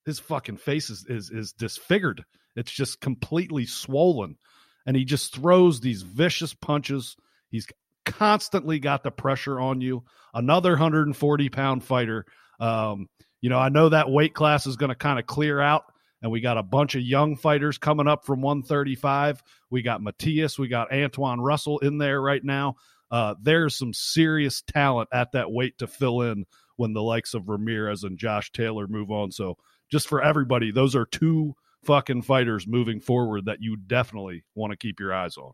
his 0.06 0.20
fucking 0.20 0.58
face 0.58 0.90
is 0.90 1.06
is 1.08 1.30
is 1.30 1.54
disfigured. 1.54 2.24
It's 2.56 2.72
just 2.72 3.00
completely 3.00 3.66
swollen, 3.66 4.38
and 4.86 4.96
he 4.96 5.06
just 5.06 5.34
throws 5.36 5.80
these 5.80 6.02
vicious 6.02 6.54
punches. 6.54 7.16
He's 7.50 7.68
constantly 8.06 8.80
got 8.80 9.04
the 9.04 9.12
pressure 9.12 9.60
on 9.60 9.82
you. 9.82 10.04
Another 10.34 10.72
140 10.72 11.50
pound 11.50 11.84
fighter. 11.84 12.26
Um, 12.60 13.08
you 13.42 13.50
know, 13.50 13.60
I 13.60 13.70
know 13.70 13.90
that 13.90 14.10
weight 14.10 14.34
class 14.34 14.68
is 14.68 14.76
going 14.76 14.90
to 14.90 14.96
kind 14.96 15.20
of 15.20 15.26
clear 15.26 15.60
out 15.60 15.84
And 16.22 16.32
we 16.32 16.42
got 16.42 16.58
a 16.58 16.64
bunch 16.64 16.96
of 16.96 17.02
young 17.02 17.38
fighters 17.38 17.78
coming 17.78 18.08
up 18.08 18.26
from 18.26 18.42
135. 18.42 19.42
We 19.70 19.82
got 19.82 20.02
Matias, 20.02 20.60
we 20.60 20.68
got 20.68 20.92
Antoine 20.92 21.40
Russell 21.40 21.80
in 21.80 21.98
there 21.98 22.22
right 22.22 22.44
now. 22.44 22.76
Uh, 23.12 23.36
there's 23.42 23.76
some 23.76 23.94
serious 23.94 24.62
talent 24.62 25.10
at 25.14 25.32
that 25.32 25.52
weight 25.52 25.78
to 25.80 25.88
fill 25.88 26.22
in 26.22 26.46
when 26.76 26.94
the 26.94 27.02
likes 27.02 27.34
of 27.34 27.50
Ramirez 27.50 28.04
and 28.04 28.18
Josh 28.18 28.52
Taylor 28.52 28.88
move 28.88 29.12
on. 29.12 29.32
So, 29.32 29.58
just 29.90 30.08
for 30.08 30.22
everybody, 30.22 30.72
those 30.72 30.96
are 30.96 31.06
two 31.06 31.56
fucking 31.84 32.24
fighters 32.24 32.68
moving 32.68 33.00
forward 33.00 33.46
that 33.46 33.62
you 33.62 33.78
definitely 33.78 34.44
want 34.56 34.72
to 34.72 34.78
keep 34.78 35.00
your 35.00 35.14
eyes 35.14 35.38
on. 35.38 35.52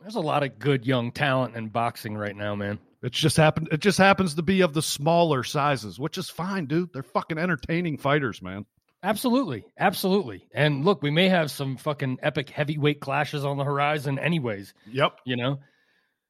There's 0.00 0.14
a 0.14 0.20
lot 0.20 0.44
of 0.44 0.58
good 0.58 0.86
young 0.86 1.10
talent 1.10 1.56
in 1.56 1.68
boxing 1.68 2.16
right 2.16 2.36
now, 2.36 2.54
man. 2.54 2.78
It 3.02 3.12
just 3.12 3.36
happened. 3.36 3.68
It 3.72 3.80
just 3.80 3.98
happens 3.98 4.34
to 4.34 4.42
be 4.42 4.60
of 4.60 4.74
the 4.74 4.82
smaller 4.82 5.44
sizes, 5.44 5.98
which 5.98 6.18
is 6.18 6.30
fine, 6.30 6.66
dude. 6.66 6.92
They're 6.92 7.02
fucking 7.02 7.38
entertaining 7.38 7.98
fighters, 7.98 8.40
man. 8.42 8.64
Absolutely, 9.02 9.64
absolutely. 9.78 10.48
And 10.52 10.84
look, 10.84 11.02
we 11.02 11.10
may 11.10 11.28
have 11.28 11.50
some 11.50 11.76
fucking 11.76 12.18
epic 12.22 12.50
heavyweight 12.50 13.00
clashes 13.00 13.44
on 13.44 13.56
the 13.56 13.64
horizon, 13.64 14.18
anyways. 14.18 14.74
Yep. 14.90 15.18
You 15.24 15.36
know, 15.36 15.60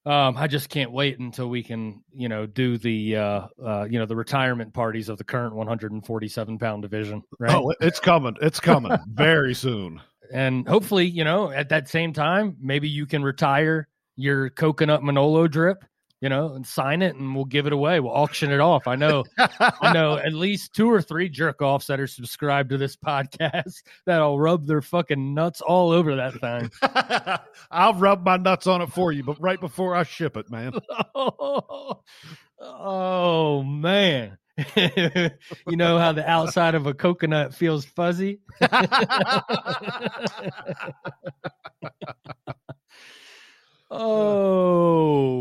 um, 0.09 0.39
I 0.39 0.47
just 0.47 0.71
can't 0.71 0.91
wait 0.91 1.19
until 1.19 1.51
we 1.51 1.63
can, 1.63 2.03
you 2.15 2.31
know, 2.31 2.47
do 2.47 2.79
the, 2.79 3.17
uh, 3.17 3.41
uh, 3.63 3.87
you 3.91 3.99
know, 3.99 4.07
the 4.07 4.17
retirement 4.17 4.73
parties 4.73 5.11
of 5.11 5.19
the 5.19 5.25
current 5.25 5.55
147 5.55 6.59
pound 6.59 6.81
division. 6.81 7.23
Right. 7.39 7.55
Oh, 7.55 7.75
it's 7.83 8.01
coming. 8.01 8.35
It's 8.41 8.59
coming 8.59 8.97
very 9.13 9.55
soon. 9.55 10.01
And 10.33 10.67
hopefully, 10.67 11.05
you 11.05 11.25
know, 11.25 11.51
at 11.51 11.69
that 11.69 11.89
same 11.89 12.15
time, 12.15 12.57
maybe 12.59 12.89
you 12.89 13.05
can 13.05 13.23
retire 13.23 13.87
your 14.17 14.49
coconut 14.49 15.03
Manolo 15.03 15.47
drip, 15.47 15.85
you 16.21 16.29
know, 16.29 16.55
and 16.55 16.67
sign 16.67 17.03
it 17.03 17.15
and 17.15 17.35
we'll 17.35 17.45
give 17.45 17.67
it 17.67 17.73
away. 17.73 18.01
We'll 18.01 18.13
auction 18.13 18.51
it 18.51 18.61
off. 18.61 18.87
I 18.87 18.97
know, 18.97 19.25
I 19.39 19.93
know 19.95 20.17
at 20.17 20.33
least 20.33 20.75
two 20.75 20.91
or 20.91 21.01
three 21.01 21.29
jerk 21.29 21.63
offs 21.63 21.87
that 21.87 22.01
are 22.01 22.07
subscribed 22.07 22.71
to 22.71 22.79
this 22.79 22.97
podcast 22.97 23.83
that'll 24.07 24.39
rub 24.39 24.67
their 24.67 24.83
fucking 24.83 25.35
nuts 25.35 25.61
all 25.61 25.91
over 25.91 26.17
that 26.17 26.35
thing. 26.41 26.71
I'll 27.71 27.95
rub 27.95 28.25
my 28.25 28.37
nuts 28.37 28.67
on 28.67 28.83
it 28.83 28.91
for 28.93 29.13
you, 29.13 29.23
but 29.23 29.41
right 29.41 29.61
before 29.61 29.95
I 29.95 30.03
ship 30.03 30.37
it, 30.37 30.51
man. 30.51 30.73
oh, 31.15 32.01
oh 32.61 33.63
man. 33.63 34.39
you 34.75 35.77
know 35.77 35.99
how 35.99 36.11
the 36.11 36.29
outside 36.29 36.75
of 36.75 36.87
a 36.89 36.95
coconut 36.95 37.55
feels 37.55 37.85
fuzzy? 37.85 38.41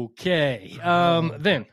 Okay. 0.10 0.78
Um 0.82 1.34
then 1.40 1.66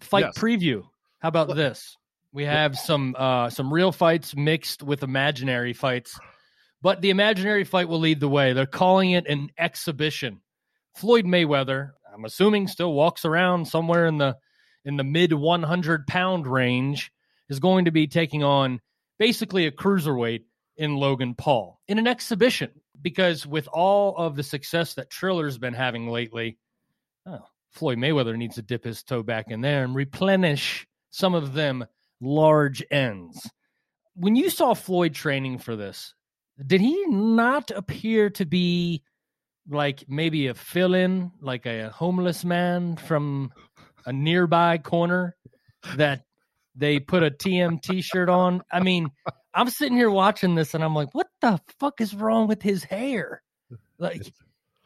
fight 0.00 0.26
Yes. 0.26 0.38
preview. 0.38 0.84
How 1.20 1.28
about 1.28 1.54
this? 1.54 1.96
We 2.32 2.44
have 2.44 2.78
some 2.78 3.14
uh 3.18 3.50
some 3.50 3.72
real 3.72 3.92
fights 3.92 4.34
mixed 4.36 4.82
with 4.82 5.02
imaginary 5.02 5.72
fights. 5.72 6.18
But 6.80 7.00
the 7.00 7.10
imaginary 7.10 7.64
fight 7.64 7.88
will 7.88 8.00
lead 8.00 8.18
the 8.20 8.28
way. 8.28 8.52
They're 8.54 8.66
calling 8.66 9.12
it 9.12 9.26
an 9.28 9.50
exhibition. 9.56 10.40
Floyd 10.96 11.24
Mayweather, 11.24 11.92
I'm 12.12 12.24
assuming 12.24 12.66
still 12.66 12.92
walks 12.92 13.24
around 13.24 13.68
somewhere 13.68 14.06
in 14.06 14.18
the 14.18 14.36
in 14.84 14.96
the 14.96 15.04
mid 15.04 15.32
100 15.32 16.06
pound 16.06 16.46
range 16.46 17.12
is 17.48 17.60
going 17.60 17.84
to 17.84 17.92
be 17.92 18.06
taking 18.08 18.42
on 18.42 18.80
basically 19.18 19.66
a 19.66 19.70
cruiserweight 19.70 20.42
in 20.76 20.96
Logan 20.96 21.34
Paul 21.34 21.78
in 21.86 21.98
an 21.98 22.06
exhibition 22.08 22.70
because 23.02 23.46
with 23.46 23.68
all 23.68 24.16
of 24.16 24.36
the 24.36 24.42
success 24.42 24.94
that 24.94 25.10
Triller's 25.10 25.58
been 25.58 25.74
having 25.74 26.08
lately, 26.08 26.58
oh, 27.26 27.44
Floyd 27.70 27.98
Mayweather 27.98 28.36
needs 28.36 28.54
to 28.56 28.62
dip 28.62 28.84
his 28.84 29.02
toe 29.02 29.22
back 29.22 29.50
in 29.50 29.60
there 29.60 29.84
and 29.84 29.94
replenish 29.94 30.86
some 31.10 31.34
of 31.34 31.54
them 31.54 31.84
large 32.20 32.82
ends. 32.90 33.50
When 34.14 34.36
you 34.36 34.50
saw 34.50 34.74
Floyd 34.74 35.14
training 35.14 35.58
for 35.58 35.74
this, 35.74 36.14
did 36.66 36.80
he 36.80 37.06
not 37.06 37.70
appear 37.70 38.30
to 38.30 38.44
be 38.44 39.02
like 39.68 40.04
maybe 40.08 40.48
a 40.48 40.54
fill 40.54 40.94
in, 40.94 41.32
like 41.40 41.66
a 41.66 41.90
homeless 41.90 42.44
man 42.44 42.96
from 42.96 43.52
a 44.06 44.12
nearby 44.12 44.78
corner 44.78 45.36
that 45.96 46.24
they 46.74 46.98
put 46.98 47.22
a 47.22 47.30
TM 47.30 47.80
t 47.82 48.02
shirt 48.02 48.28
on? 48.28 48.62
I 48.70 48.80
mean, 48.80 49.10
I'm 49.54 49.68
sitting 49.70 49.96
here 49.96 50.10
watching 50.10 50.54
this 50.54 50.74
and 50.74 50.82
I'm 50.82 50.94
like, 50.94 51.14
what 51.14 51.28
the 51.40 51.60
fuck 51.78 52.00
is 52.00 52.14
wrong 52.14 52.48
with 52.48 52.62
his 52.62 52.84
hair? 52.84 53.42
Like, 53.98 54.32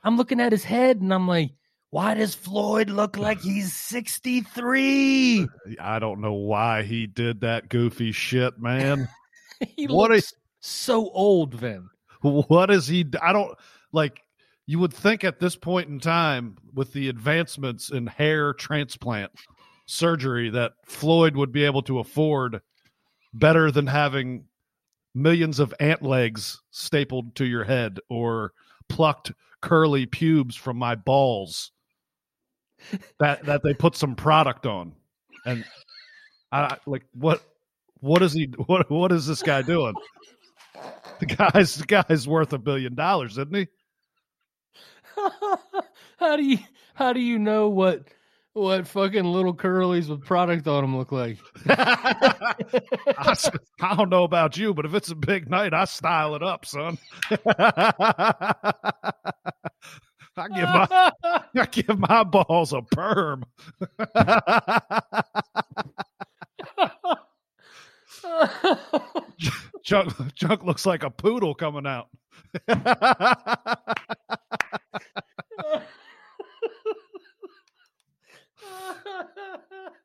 I'm 0.04 0.18
looking 0.18 0.40
at 0.40 0.52
his 0.52 0.62
head 0.62 1.00
and 1.00 1.12
I'm 1.14 1.26
like, 1.26 1.50
why 1.88 2.12
does 2.12 2.34
Floyd 2.34 2.90
look 2.90 3.16
like 3.16 3.40
he's 3.42 3.74
63? 3.74 5.48
I 5.80 5.98
don't 5.98 6.20
know 6.20 6.34
why 6.34 6.82
he 6.82 7.06
did 7.06 7.40
that 7.40 7.70
goofy 7.70 8.12
shit, 8.12 8.58
man. 8.58 9.08
he 9.76 9.86
What 9.86 10.10
looks 10.10 10.34
so 10.60 11.08
old, 11.10 11.54
Vin. 11.54 11.88
what 12.20 12.70
is 12.70 12.86
he? 12.86 13.06
I 13.22 13.32
don't 13.32 13.56
like. 13.92 14.20
You 14.66 14.80
would 14.80 14.92
think 14.92 15.24
at 15.24 15.40
this 15.40 15.56
point 15.56 15.88
in 15.88 15.98
time, 16.00 16.56
with 16.74 16.92
the 16.92 17.08
advancements 17.08 17.90
in 17.90 18.06
hair 18.06 18.52
transplant 18.52 19.30
surgery, 19.86 20.50
that 20.50 20.72
Floyd 20.84 21.36
would 21.36 21.52
be 21.52 21.64
able 21.64 21.82
to 21.82 22.00
afford 22.00 22.60
better 23.32 23.70
than 23.70 23.86
having 23.86 24.44
millions 25.16 25.58
of 25.58 25.74
ant 25.80 26.02
legs 26.02 26.60
stapled 26.70 27.34
to 27.36 27.44
your 27.46 27.64
head 27.64 27.98
or 28.10 28.52
plucked 28.88 29.32
curly 29.62 30.06
pubes 30.06 30.54
from 30.54 30.76
my 30.76 30.94
balls 30.94 31.72
that 33.18 33.44
that 33.46 33.62
they 33.62 33.74
put 33.74 33.96
some 33.96 34.14
product 34.14 34.66
on. 34.66 34.92
And 35.44 35.64
i 36.52 36.76
like 36.86 37.04
what 37.14 37.42
what 38.00 38.22
is 38.22 38.32
he 38.32 38.52
what 38.66 38.90
what 38.90 39.10
is 39.10 39.26
this 39.26 39.42
guy 39.42 39.62
doing? 39.62 39.94
The 41.18 41.26
guy's 41.26 41.76
the 41.76 41.86
guy's 41.86 42.28
worth 42.28 42.52
a 42.52 42.58
billion 42.58 42.94
dollars 42.94 43.38
isn't 43.38 43.56
he? 43.56 43.68
How 46.18 46.36
do 46.36 46.44
you 46.44 46.58
how 46.94 47.12
do 47.12 47.20
you 47.20 47.38
know 47.38 47.68
what 47.68 48.04
what 48.56 48.88
fucking 48.88 49.24
little 49.24 49.54
curlies 49.54 50.08
with 50.08 50.24
product 50.24 50.66
on 50.66 50.82
them 50.82 50.96
look 50.96 51.12
like? 51.12 51.36
I 51.68 52.54
don't 53.94 54.08
know 54.08 54.24
about 54.24 54.56
you, 54.56 54.72
but 54.72 54.86
if 54.86 54.94
it's 54.94 55.10
a 55.10 55.14
big 55.14 55.50
night, 55.50 55.74
I 55.74 55.84
style 55.84 56.34
it 56.34 56.42
up, 56.42 56.64
son. 56.64 56.96
I 60.38 60.48
give 60.54 60.68
my 60.68 61.12
I 61.54 61.66
give 61.70 61.98
my 61.98 62.24
balls 62.24 62.72
a 62.72 62.80
perm. 62.82 63.44
Chuck, 69.84 70.34
Chuck 70.34 70.64
looks 70.64 70.86
like 70.86 71.02
a 71.02 71.10
poodle 71.10 71.54
coming 71.54 71.86
out. 71.86 72.08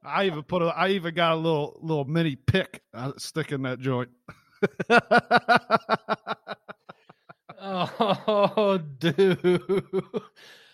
I 0.03 0.25
even 0.25 0.43
put 0.43 0.61
a 0.61 0.65
I 0.67 0.89
even 0.89 1.13
got 1.13 1.33
a 1.33 1.35
little 1.35 1.79
little 1.81 2.05
mini 2.05 2.35
pick 2.35 2.81
uh, 2.93 3.11
stick 3.17 3.51
in 3.51 3.61
that 3.63 3.79
joint. 3.79 4.09
oh, 7.59 8.79
dude, 8.99 9.73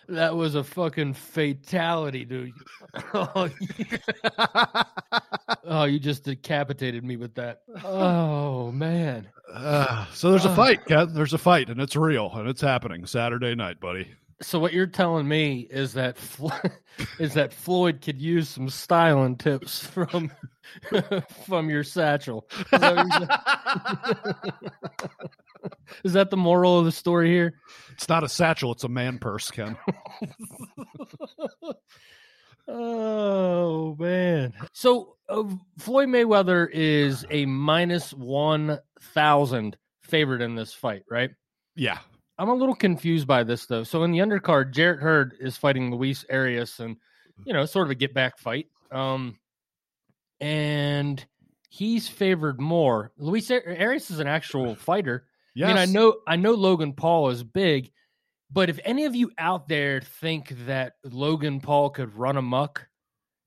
that 0.08 0.34
was 0.34 0.54
a 0.54 0.64
fucking 0.64 1.14
fatality, 1.14 2.24
dude. 2.24 2.52
Oh, 3.12 3.50
you, 3.60 3.86
oh, 5.64 5.84
you 5.84 5.98
just 5.98 6.24
decapitated 6.24 7.04
me 7.04 7.16
with 7.16 7.34
that. 7.34 7.60
Oh 7.84 8.72
man. 8.72 9.28
Uh, 9.52 10.06
so 10.12 10.30
there's 10.30 10.44
a 10.44 10.54
fight, 10.54 10.84
Ken. 10.86 11.12
There's 11.12 11.34
a 11.34 11.38
fight, 11.38 11.70
and 11.70 11.80
it's 11.80 11.96
real, 11.96 12.30
and 12.34 12.48
it's 12.48 12.60
happening 12.60 13.06
Saturday 13.06 13.54
night, 13.54 13.80
buddy. 13.80 14.08
So 14.40 14.60
what 14.60 14.72
you're 14.72 14.86
telling 14.86 15.26
me 15.26 15.66
is 15.70 15.94
that 15.94 16.16
is 17.18 17.34
that 17.34 17.52
Floyd 17.52 18.00
could 18.00 18.20
use 18.20 18.48
some 18.48 18.68
styling 18.68 19.36
tips 19.36 19.84
from 19.84 20.30
from 21.46 21.70
your 21.70 21.82
satchel. 21.82 22.48
Is 22.72 22.80
that, 22.80 23.06
you're? 25.02 25.20
Is 26.04 26.12
that 26.12 26.30
the 26.30 26.36
moral 26.36 26.78
of 26.78 26.84
the 26.84 26.92
story 26.92 27.30
here? 27.30 27.54
It's 27.92 28.08
not 28.08 28.22
a 28.22 28.28
satchel; 28.28 28.70
it's 28.72 28.84
a 28.84 28.88
man 28.88 29.18
purse, 29.18 29.50
Ken. 29.50 29.76
Oh 32.68 33.96
man! 33.98 34.52
So 34.72 35.16
uh, 35.28 35.44
Floyd 35.78 36.08
Mayweather 36.08 36.68
is 36.70 37.24
a 37.30 37.46
minus 37.46 38.12
one 38.12 38.78
thousand 39.14 39.76
favorite 40.02 40.42
in 40.42 40.54
this 40.54 40.74
fight, 40.74 41.02
right? 41.10 41.30
Yeah, 41.74 41.98
I'm 42.38 42.48
a 42.48 42.54
little 42.54 42.74
confused 42.74 43.26
by 43.26 43.42
this 43.42 43.66
though. 43.66 43.82
So 43.82 44.04
in 44.04 44.12
the 44.12 44.18
undercard, 44.18 44.72
Jarrett 44.72 45.00
Hurd 45.00 45.34
is 45.40 45.56
fighting 45.56 45.94
Luis 45.94 46.24
Arias, 46.30 46.78
and 46.80 46.96
you 47.44 47.52
know, 47.52 47.64
sort 47.66 47.86
of 47.86 47.90
a 47.90 47.94
get 47.94 48.14
back 48.14 48.38
fight. 48.38 48.68
Um, 48.90 49.38
and 50.40 51.24
he's 51.68 52.08
favored 52.08 52.60
more. 52.60 53.12
Luis 53.18 53.50
Arias 53.50 54.10
is 54.10 54.20
an 54.20 54.28
actual 54.28 54.74
fighter. 54.74 55.26
yes. 55.54 55.70
I 55.70 55.72
mean, 55.72 55.78
I 55.78 55.84
know, 55.86 56.16
I 56.26 56.36
know 56.36 56.52
Logan 56.52 56.92
Paul 56.92 57.30
is 57.30 57.42
big, 57.42 57.90
but 58.50 58.70
if 58.70 58.78
any 58.84 59.04
of 59.04 59.14
you 59.14 59.30
out 59.36 59.68
there 59.68 60.00
think 60.00 60.50
that 60.66 60.94
Logan 61.04 61.60
Paul 61.60 61.90
could 61.90 62.14
run 62.14 62.36
amok 62.36 62.86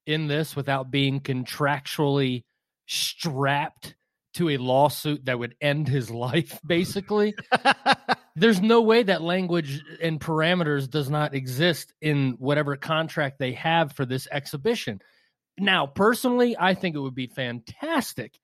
in 0.06 0.28
this 0.28 0.56
without 0.56 0.92
being 0.92 1.22
contractually 1.22 2.44
strapped 2.88 3.96
to 4.34 4.50
a 4.50 4.58
lawsuit 4.58 5.26
that 5.26 5.39
would 5.39 5.56
end 5.62 5.88
his 5.88 6.10
life, 6.12 6.60
basically. 6.66 7.34
There's 8.36 8.62
no 8.62 8.82
way 8.82 9.04
that 9.04 9.22
language 9.22 9.84
and 10.02 10.20
parameters 10.20 10.90
does 10.90 11.10
not 11.10 11.34
exist 11.36 11.94
in 12.02 12.36
whatever 12.40 12.76
contract 12.76 13.40
they 13.40 13.54
have 13.54 13.94
for 13.94 14.06
this 14.06 14.28
exhibition. 14.32 15.02
Now, 15.58 15.86
personally, 15.86 16.56
I 16.58 16.74
think 16.74 16.96
it 16.96 17.00
would 17.00 17.16
be 17.16 17.28
fantastic 17.28 18.40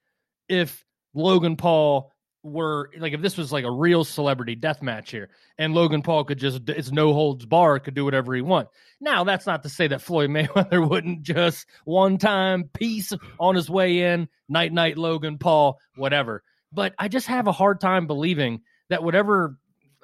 if 0.49 0.83
Logan 1.13 1.55
Paul 1.55 2.11
were 2.43 2.89
like 2.97 3.13
if 3.13 3.21
this 3.21 3.37
was 3.37 3.51
like 3.51 3.65
a 3.65 3.71
real 3.71 4.03
celebrity 4.03 4.55
death 4.55 4.81
match 4.81 5.11
here 5.11 5.29
and 5.57 5.73
Logan 5.73 6.01
Paul 6.01 6.23
could 6.23 6.37
just 6.37 6.69
it's 6.69 6.91
no 6.91 7.11
holds 7.13 7.45
bar 7.45 7.79
could 7.79 7.93
do 7.93 8.05
whatever 8.05 8.33
he 8.33 8.41
want. 8.41 8.69
Now 9.01 9.23
that's 9.23 9.45
not 9.45 9.63
to 9.63 9.69
say 9.69 9.87
that 9.87 10.01
Floyd 10.01 10.29
Mayweather 10.31 10.87
wouldn't 10.87 11.23
just 11.23 11.65
one 11.85 12.17
time 12.17 12.69
piece 12.73 13.11
on 13.39 13.55
his 13.55 13.69
way 13.69 13.99
in, 14.13 14.29
night 14.47 14.71
night 14.71 14.97
Logan 14.97 15.37
Paul, 15.37 15.79
whatever. 15.95 16.43
But 16.71 16.93
I 16.97 17.07
just 17.07 17.27
have 17.27 17.47
a 17.47 17.51
hard 17.51 17.81
time 17.81 18.07
believing 18.07 18.61
that 18.89 19.03
whatever 19.03 19.57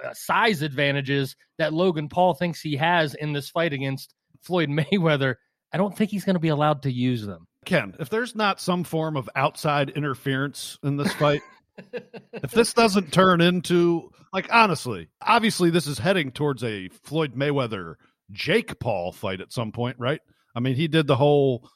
Uh, 0.04 0.14
size 0.14 0.62
advantages 0.62 1.36
that 1.58 1.74
Logan 1.74 2.10
Paul 2.10 2.34
thinks 2.34 2.60
he 2.62 2.76
has 2.76 3.14
in 3.16 3.32
this 3.34 3.50
fight 3.50 3.74
against 3.74 4.14
Floyd 4.42 4.70
Mayweather, 4.92 5.36
I 5.72 5.78
don't 5.78 5.96
think 5.98 6.12
he's 6.12 6.26
going 6.26 6.36
to 6.36 6.40
be 6.40 6.50
allowed 6.50 6.84
to 6.84 6.92
use 6.92 7.26
them. 7.26 7.48
Ken, 7.66 7.96
if 8.00 8.10
there's 8.10 8.36
not 8.36 8.60
some 8.60 8.84
form 8.84 9.16
of 9.16 9.30
outside 9.36 9.90
interference 9.92 10.78
in 10.84 10.98
this 10.98 11.14
fight, 11.14 11.42
if 12.34 12.52
this 12.52 12.74
doesn't 12.74 13.14
turn 13.14 13.40
into 13.42 14.12
like 14.34 14.48
honestly, 14.52 15.08
obviously 15.22 15.70
this 15.70 15.88
is 15.88 15.98
heading 15.98 16.32
towards 16.32 16.64
a 16.64 16.90
Floyd 16.90 17.36
Mayweather 17.36 17.96
Jake 18.32 18.80
Paul 18.80 19.12
fight 19.12 19.40
at 19.42 19.54
some 19.54 19.72
point, 19.72 19.96
right? 20.00 20.20
I 20.56 20.60
mean, 20.60 20.76
he 20.76 20.88
did 20.88 21.08
the 21.08 21.16
whole 21.16 21.68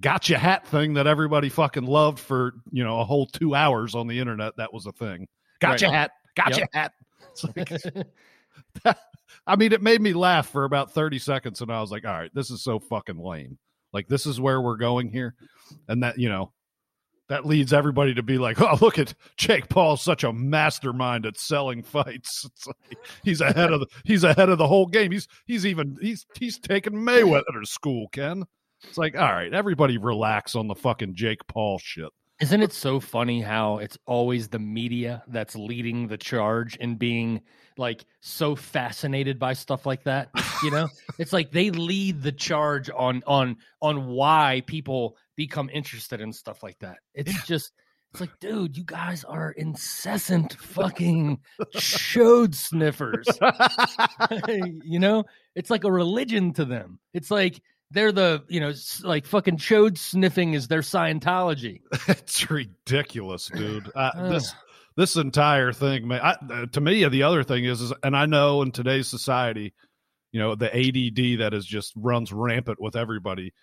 gotcha 0.00 0.38
hat 0.38 0.66
thing 0.66 0.94
that 0.94 1.06
everybody 1.06 1.48
fucking 1.48 1.84
loved 1.86 2.18
for, 2.18 2.54
you 2.72 2.82
know, 2.84 3.00
a 3.00 3.04
whole 3.04 3.26
2 3.26 3.54
hours 3.54 3.94
on 3.94 4.06
the 4.06 4.18
internet. 4.18 4.54
That 4.56 4.72
was 4.72 4.86
a 4.86 4.92
thing. 4.92 5.26
Gotcha 5.60 5.86
Right. 5.86 5.94
hat. 5.94 6.10
Gotcha 6.36 6.60
Yep. 6.60 6.68
hat. 6.72 6.92
It's 7.44 7.84
like, 8.84 8.96
I 9.46 9.56
mean, 9.56 9.72
it 9.72 9.82
made 9.82 10.00
me 10.00 10.12
laugh 10.12 10.48
for 10.48 10.64
about 10.64 10.92
30 10.92 11.18
seconds 11.18 11.60
and 11.60 11.70
I 11.70 11.80
was 11.80 11.90
like, 11.90 12.04
"All 12.04 12.12
right, 12.12 12.34
this 12.34 12.50
is 12.50 12.62
so 12.62 12.78
fucking 12.78 13.18
lame." 13.18 13.58
Like 13.92 14.08
this 14.08 14.26
is 14.26 14.40
where 14.40 14.60
we're 14.60 14.76
going 14.76 15.10
here. 15.10 15.34
And 15.88 16.02
that, 16.02 16.18
you 16.18 16.28
know, 16.28 16.52
that 17.28 17.46
leads 17.46 17.72
everybody 17.72 18.14
to 18.14 18.22
be 18.22 18.38
like, 18.38 18.60
"Oh, 18.60 18.78
look 18.80 18.98
at 18.98 19.14
Jake 19.36 19.68
Paul, 19.68 19.96
such 19.96 20.24
a 20.24 20.32
mastermind 20.32 21.26
at 21.26 21.38
selling 21.38 21.82
fights. 21.82 22.48
Like, 22.66 22.98
he's 23.22 23.40
ahead 23.40 23.72
of 23.72 23.80
the 23.80 23.86
he's 24.04 24.24
ahead 24.24 24.48
of 24.48 24.58
the 24.58 24.66
whole 24.66 24.86
game. 24.86 25.12
He's 25.12 25.28
he's 25.46 25.64
even 25.64 25.96
he's 26.00 26.26
he's 26.38 26.58
taking 26.58 26.94
Mayweather 26.94 27.60
to 27.60 27.66
school, 27.66 28.08
Ken." 28.08 28.44
It's 28.84 28.98
like, 28.98 29.16
"All 29.16 29.32
right, 29.32 29.52
everybody 29.52 29.98
relax 29.98 30.54
on 30.54 30.68
the 30.68 30.74
fucking 30.74 31.14
Jake 31.14 31.46
Paul 31.46 31.78
shit." 31.78 32.10
Isn't 32.40 32.62
it 32.62 32.72
so 32.72 33.00
funny 33.00 33.40
how 33.40 33.78
it's 33.78 33.98
always 34.06 34.48
the 34.48 34.60
media 34.60 35.24
that's 35.26 35.56
leading 35.56 36.06
the 36.06 36.16
charge 36.16 36.76
in 36.76 36.96
being 36.96 37.40
like 37.76 38.04
so 38.20 38.54
fascinated 38.54 39.38
by 39.40 39.54
stuff 39.54 39.86
like 39.86 40.04
that? 40.04 40.30
You 40.62 40.70
know, 40.70 40.88
it's 41.18 41.32
like 41.32 41.50
they 41.50 41.70
lead 41.70 42.22
the 42.22 42.32
charge 42.32 42.90
on 42.94 43.22
on 43.26 43.56
on 43.82 44.06
why 44.06 44.62
people 44.66 45.16
become 45.36 45.68
interested 45.72 46.20
in 46.20 46.32
stuff 46.32 46.62
like 46.62 46.78
that. 46.78 46.98
It's 47.12 47.44
just 47.44 47.72
it's 48.12 48.20
like, 48.20 48.38
dude, 48.40 48.76
you 48.76 48.84
guys 48.84 49.24
are 49.24 49.50
incessant 49.50 50.54
fucking 50.54 51.40
chode 51.74 52.54
sniffers. 52.54 53.26
you 54.82 54.98
know, 54.98 55.24
it's 55.54 55.70
like 55.70 55.84
a 55.84 55.92
religion 55.92 56.52
to 56.54 56.64
them. 56.64 57.00
It's 57.12 57.30
like 57.30 57.60
they're 57.90 58.12
the 58.12 58.44
you 58.48 58.60
know 58.60 58.72
like 59.02 59.26
fucking 59.26 59.56
chode 59.56 59.98
sniffing 59.98 60.54
is 60.54 60.68
their 60.68 60.80
Scientology. 60.80 61.80
it's 62.08 62.50
ridiculous, 62.50 63.48
dude. 63.48 63.90
Uh, 63.98 64.30
this 64.30 64.54
this 64.96 65.16
entire 65.16 65.72
thing, 65.72 66.08
man. 66.08 66.20
I, 66.20 66.32
uh, 66.32 66.66
to 66.66 66.80
me, 66.80 67.06
the 67.08 67.22
other 67.22 67.44
thing 67.44 67.64
is, 67.64 67.80
is, 67.80 67.92
and 68.02 68.16
I 68.16 68.26
know 68.26 68.62
in 68.62 68.72
today's 68.72 69.06
society, 69.06 69.72
you 70.32 70.40
know, 70.40 70.54
the 70.54 70.74
ADD 70.74 71.40
that 71.40 71.54
is 71.54 71.64
just 71.64 71.92
runs 71.96 72.32
rampant 72.32 72.80
with 72.80 72.96
everybody. 72.96 73.54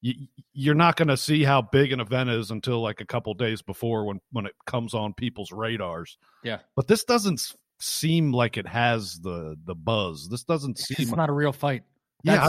You, 0.00 0.14
you're 0.52 0.74
not 0.74 0.96
going 0.96 1.08
to 1.08 1.16
see 1.16 1.44
how 1.44 1.60
big 1.62 1.92
an 1.92 2.00
event 2.00 2.30
is 2.30 2.50
until 2.50 2.80
like 2.80 3.00
a 3.00 3.06
couple 3.06 3.34
days 3.34 3.62
before 3.62 4.06
when 4.06 4.20
when 4.32 4.46
it 4.46 4.54
comes 4.66 4.94
on 4.94 5.12
people's 5.14 5.52
radars. 5.52 6.16
Yeah. 6.42 6.58
but 6.74 6.88
this 6.88 7.04
doesn't 7.04 7.54
seem 7.78 8.32
like 8.32 8.56
it 8.56 8.66
has 8.66 9.20
the 9.20 9.56
the 9.64 9.74
buzz. 9.74 10.28
This 10.28 10.44
doesn't 10.44 10.78
seem. 10.78 10.96
just 10.96 11.16
not 11.16 11.28
a 11.28 11.32
real 11.32 11.52
fight. 11.52 11.82
yeah, 12.22 12.48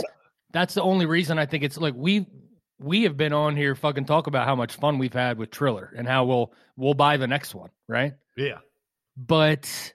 That's, 0.51 0.73
that's 0.73 0.73
the 0.75 0.81
only 0.83 1.05
reason 1.05 1.39
I 1.39 1.45
think 1.45 1.63
it's 1.63 1.77
like 1.77 1.93
we 1.95 2.27
we 2.79 3.03
have 3.03 3.15
been 3.17 3.33
on 3.33 3.55
here 3.55 3.75
fucking 3.75 4.05
talk 4.05 4.27
about 4.27 4.47
how 4.47 4.55
much 4.55 4.75
fun 4.75 4.97
we've 4.97 5.13
had 5.13 5.37
with 5.37 5.51
Triller 5.51 5.93
and 5.95 6.07
how 6.07 6.25
we'll 6.25 6.53
we'll 6.77 6.93
buy 6.93 7.17
the 7.17 7.27
next 7.27 7.53
one, 7.55 7.69
right? 7.87 8.13
yeah. 8.37 8.59
But 9.17 9.93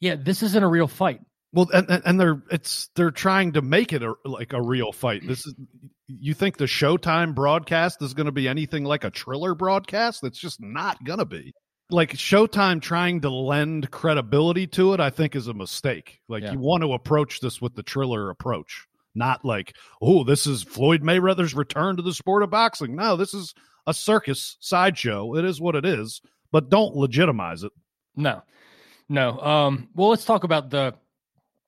yeah, 0.00 0.16
this 0.16 0.42
isn't 0.42 0.62
a 0.62 0.68
real 0.68 0.88
fight. 0.88 1.20
Well, 1.52 1.68
and, 1.72 2.02
and 2.04 2.20
they're 2.20 2.42
it's 2.50 2.90
they're 2.94 3.10
trying 3.10 3.52
to 3.52 3.62
make 3.62 3.92
it 3.92 4.02
a, 4.02 4.14
like 4.24 4.52
a 4.52 4.62
real 4.62 4.92
fight. 4.92 5.26
This 5.26 5.46
is 5.46 5.54
you 6.06 6.34
think 6.34 6.56
the 6.56 6.64
Showtime 6.66 7.34
broadcast 7.34 8.02
is 8.02 8.14
going 8.14 8.26
to 8.26 8.32
be 8.32 8.48
anything 8.48 8.84
like 8.84 9.04
a 9.04 9.10
Triller 9.10 9.54
broadcast? 9.54 10.24
It's 10.24 10.38
just 10.38 10.60
not 10.60 11.02
going 11.04 11.18
to 11.20 11.24
be. 11.24 11.52
Like 11.90 12.12
Showtime 12.12 12.80
trying 12.80 13.20
to 13.22 13.30
lend 13.30 13.90
credibility 13.90 14.66
to 14.68 14.92
it, 14.94 15.00
I 15.00 15.10
think 15.10 15.34
is 15.34 15.48
a 15.48 15.54
mistake. 15.54 16.20
Like 16.28 16.42
Yeah. 16.42 16.52
you 16.52 16.58
want 16.60 16.82
to 16.82 16.92
approach 16.92 17.40
this 17.40 17.60
with 17.60 17.74
the 17.74 17.82
Triller 17.82 18.30
approach, 18.30 18.86
not 19.14 19.44
like, 19.44 19.74
oh, 20.00 20.24
this 20.24 20.46
is 20.46 20.62
Floyd 20.62 21.02
Mayweather's 21.02 21.54
return 21.54 21.96
to 21.96 22.02
the 22.02 22.14
sport 22.14 22.42
of 22.42 22.50
boxing. 22.50 22.96
No, 22.96 23.16
this 23.16 23.34
is 23.34 23.54
a 23.86 23.94
circus 23.94 24.56
sideshow. 24.60 25.36
It 25.36 25.44
is 25.44 25.60
what 25.60 25.74
it 25.74 25.84
is, 25.84 26.20
but 26.52 26.70
don't 26.70 26.96
legitimize 26.96 27.62
it. 27.62 27.72
No, 28.16 28.42
no. 29.08 29.40
Um, 29.40 29.88
well, 29.94 30.10
let's 30.10 30.24
talk 30.24 30.44
about 30.44 30.70
the, 30.70 30.94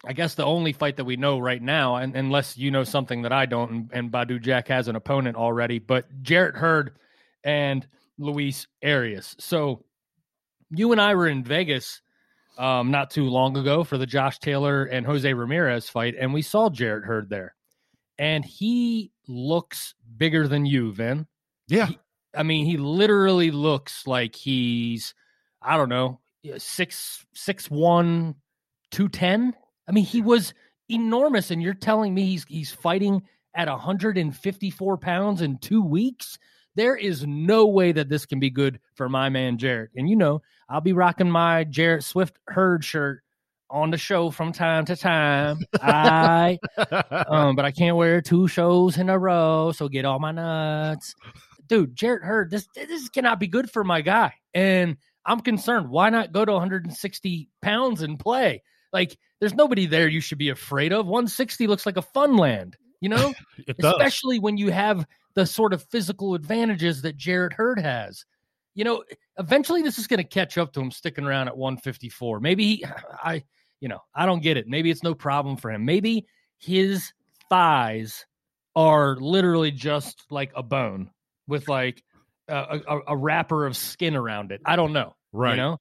I 0.05 0.13
guess 0.13 0.35
the 0.35 0.45
only 0.45 0.73
fight 0.73 0.97
that 0.97 1.05
we 1.05 1.17
know 1.17 1.39
right 1.39 1.63
now, 1.63 1.97
and 1.97 2.17
unless 2.17 2.59
you 2.59 2.71
know 2.71 2.85
something 2.85 3.23
that 3.23 3.33
I 3.33 3.47
don't, 3.47 3.71
and, 3.71 3.91
and 3.93 4.13
Badou 4.13 4.41
Jack 4.41 4.69
has 4.69 4.89
an 4.89 4.97
opponent 4.97 5.37
already, 5.37 5.79
but 5.79 6.07
Jarrett 6.23 6.57
Hurd 6.57 6.97
and 7.45 7.87
Luis 8.19 8.67
Arias. 8.85 9.35
So 9.39 9.85
you 10.71 10.93
and 10.93 11.01
I 11.01 11.15
were 11.15 11.29
in 11.29 11.45
Vegas 11.45 12.02
um, 12.59 12.91
not 12.91 13.11
too 13.11 13.25
long 13.25 13.57
ago 13.57 13.85
for 13.85 13.99
the 13.99 14.07
Josh 14.07 14.39
Taylor 14.39 14.85
and 14.85 15.07
Jose 15.07 15.33
Ramirez 15.33 15.89
fight, 15.89 16.15
and 16.19 16.33
we 16.33 16.43
saw 16.43 16.69
Jarrett 16.69 17.05
Hurd 17.05 17.29
there, 17.29 17.55
and 18.19 18.45
he 18.45 19.11
looks 19.27 19.95
bigger 20.17 20.47
than 20.47 20.67
you, 20.67 20.93
Vin. 20.93 21.27
Yeah. 21.69 21.91
I 22.35 22.43
mean, 22.43 22.67
he 22.67 22.77
literally 22.77 23.51
looks 23.51 24.07
like 24.07 24.35
he's, 24.35 25.15
I 25.61 25.77
don't 25.77 25.89
know, 25.89 26.21
six 26.59 27.25
six 27.35 27.71
one, 27.71 28.37
two 28.91 29.09
ten. 29.09 29.55
I 29.89 29.93
mean, 29.93 30.05
he 30.05 30.21
was 30.23 30.55
enormous, 30.89 31.51
and 31.51 31.63
you're 31.63 31.75
telling 31.75 32.15
me 32.15 32.27
he's 32.27 32.45
he's 32.49 32.73
fighting 32.73 33.23
at 33.55 33.69
154 33.69 34.97
pounds 34.97 35.43
in 35.43 35.59
two 35.59 35.83
weeks. 35.83 36.39
There 36.75 36.97
is 36.97 37.27
no 37.27 37.67
way 37.67 37.93
that 37.93 38.09
this 38.09 38.27
can 38.27 38.41
be 38.41 38.51
good 38.51 38.81
for 38.95 39.09
my 39.09 39.29
man 39.29 39.59
Jarrett. 39.59 39.91
And 39.97 40.09
you 40.09 40.17
know, 40.17 40.43
I'll 40.69 40.81
be 40.81 40.93
rocking 40.93 41.31
my 41.31 41.65
Jarrett 41.65 42.05
Swift 42.05 42.39
Hurd 42.47 42.85
shirt 42.85 43.23
on 43.71 43.91
the 43.91 43.99
show 43.99 44.31
from 44.31 44.53
time 44.53 44.85
to 44.87 44.97
time. 44.97 45.59
I 45.75 46.59
um, 47.29 47.57
but 47.57 47.65
I 47.65 47.71
can't 47.71 47.97
wear 47.97 48.21
two 48.21 48.49
shows 48.49 48.99
in 48.99 49.09
a 49.09 49.19
row, 49.19 49.73
so 49.73 49.89
get 49.89 50.05
all 50.05 50.19
my 50.19 50.33
nuts. 50.33 51.15
Dude, 51.69 51.95
Jarrett 51.95 52.23
Hurd, 52.23 52.51
this 52.51 52.69
this 52.75 53.09
cannot 53.09 53.41
be 53.41 53.49
good 53.49 53.71
for 53.71 53.85
my 53.85 54.01
guy. 54.01 54.35
And 54.55 54.97
I'm 55.25 55.41
concerned. 55.41 55.89
Why 55.89 56.11
not 56.11 56.33
go 56.33 56.45
to 56.45 56.53
160 56.53 57.49
pounds 57.61 58.03
and 58.03 58.19
play? 58.19 58.63
Like, 58.93 59.17
there's 59.41 59.55
nobody 59.55 59.87
there 59.87 60.09
you 60.09 60.21
should 60.21 60.39
be 60.39 60.51
afraid 60.51 60.93
of. 60.93 61.07
160 61.07 61.67
looks 61.67 61.87
like 61.87 61.97
a 61.97 62.03
fun 62.03 62.37
land, 62.37 62.77
you 63.01 63.09
know? 63.09 63.33
Especially 63.79 64.39
when 64.39 64.57
you 64.57 64.71
have 64.71 65.07
the 65.35 65.47
sort 65.47 65.73
of 65.73 65.83
physical 65.85 66.35
advantages 66.35 67.03
that 67.03 67.17
Jarrett 67.17 67.53
Hurd 67.53 67.79
has. 67.79 68.25
You 68.75 68.85
know, 68.85 69.05
eventually 69.39 69.83
this 69.83 69.99
is 69.99 70.07
going 70.07 70.19
to 70.19 70.25
catch 70.25 70.57
up 70.57 70.73
to 70.73 70.81
him 70.81 70.91
sticking 70.91 71.25
around 71.25 71.49
at 71.49 71.57
154. 71.57 72.41
Maybe 72.41 72.77
he, 72.77 72.85
I, 73.25 73.43
you 73.81 73.89
know, 73.89 74.01
I 74.15 74.27
don't 74.27 74.43
get 74.43 74.57
it. 74.57 74.67
Maybe 74.69 74.91
it's 74.91 75.03
no 75.03 75.15
problem 75.15 75.57
for 75.57 75.71
him. 75.71 75.85
Maybe 75.85 76.27
his 76.59 77.13
thighs 77.51 78.25
are 78.75 79.17
literally 79.17 79.71
just 79.71 80.25
like 80.31 80.53
a 80.57 80.63
bone 80.63 81.11
with 81.47 81.69
like 81.69 82.03
a, 82.49 82.81
a, 82.89 83.01
a 83.09 83.17
wrapper 83.17 83.67
of 83.67 83.77
skin 83.77 84.17
around 84.17 84.53
it. 84.53 84.61
I 84.65 84.77
don't 84.77 84.93
know. 84.93 85.15
Right. 85.33 85.53
You 85.53 85.57
know, 85.57 85.79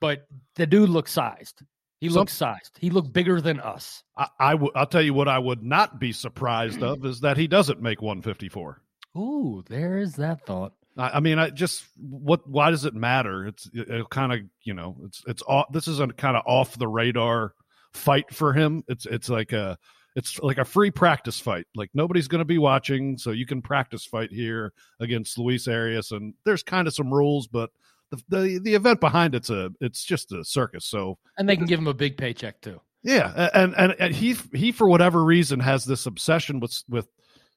but 0.00 0.26
the 0.56 0.66
dude 0.66 0.88
looks 0.88 1.12
sized. 1.12 1.62
He 2.00 2.08
Some- 2.08 2.20
looks 2.20 2.32
sized. 2.32 2.78
He 2.78 2.88
looked 2.88 3.12
bigger 3.12 3.40
than 3.40 3.60
us. 3.60 4.02
I, 4.16 4.28
I 4.38 4.50
w- 4.52 4.72
I'll 4.74 4.86
tell 4.86 5.02
you 5.02 5.12
what 5.12 5.28
I 5.28 5.38
would 5.38 5.62
not 5.62 6.00
be 6.00 6.12
surprised 6.12 6.82
of 6.82 7.04
is 7.04 7.20
that 7.20 7.36
he 7.36 7.46
doesn't 7.46 7.82
make 7.82 8.00
154. 8.00 8.80
Ooh, 9.16 9.64
there 9.68 9.98
is 9.98 10.14
that 10.16 10.46
thought. 10.46 10.72
I, 10.96 11.10
I 11.14 11.20
mean, 11.20 11.38
I 11.38 11.50
just 11.50 11.84
what? 11.98 12.48
Why 12.48 12.70
does 12.70 12.84
it 12.84 12.94
matter? 12.94 13.46
It's 13.46 13.68
it, 13.72 13.88
it 13.88 14.10
kind 14.10 14.32
of 14.32 14.40
you 14.62 14.74
know 14.74 14.96
it's 15.04 15.22
it's 15.26 15.42
off, 15.46 15.66
this 15.72 15.88
is 15.88 16.00
a 16.00 16.08
kind 16.08 16.36
of 16.36 16.42
off 16.46 16.78
the 16.78 16.88
radar 16.88 17.54
fight 17.92 18.32
for 18.34 18.52
him. 18.52 18.84
It's 18.88 19.06
it's 19.06 19.28
like 19.28 19.52
a 19.52 19.78
it's 20.16 20.38
like 20.40 20.58
a 20.58 20.64
free 20.64 20.90
practice 20.90 21.40
fight. 21.40 21.66
Like 21.74 21.90
nobody's 21.94 22.28
going 22.28 22.40
to 22.40 22.44
be 22.44 22.58
watching, 22.58 23.16
so 23.16 23.30
you 23.30 23.46
can 23.46 23.62
practice 23.62 24.04
fight 24.04 24.32
here 24.32 24.72
against 25.00 25.38
Luis 25.38 25.68
Arias, 25.68 26.10
and 26.12 26.34
there's 26.44 26.62
kind 26.62 26.88
of 26.88 26.94
some 26.94 27.12
rules, 27.12 27.46
but 27.46 27.70
the, 28.10 28.22
the 28.28 28.58
the 28.58 28.74
event 28.74 29.00
behind 29.00 29.34
it's 29.34 29.50
a 29.50 29.70
it's 29.80 30.04
just 30.04 30.32
a 30.32 30.44
circus. 30.44 30.84
So 30.84 31.18
And 31.38 31.48
they 31.48 31.56
can 31.56 31.66
give 31.66 31.78
him 31.78 31.86
a 31.86 31.94
big 31.94 32.16
paycheck 32.16 32.60
too. 32.60 32.80
yeah, 33.02 33.48
and 33.54 33.74
and, 33.76 33.94
and 33.98 34.14
he 34.14 34.36
he 34.52 34.72
for 34.72 34.88
whatever 34.88 35.24
reason 35.24 35.60
has 35.60 35.84
this 35.84 36.06
obsession 36.06 36.58
with 36.60 36.82
with 36.88 37.08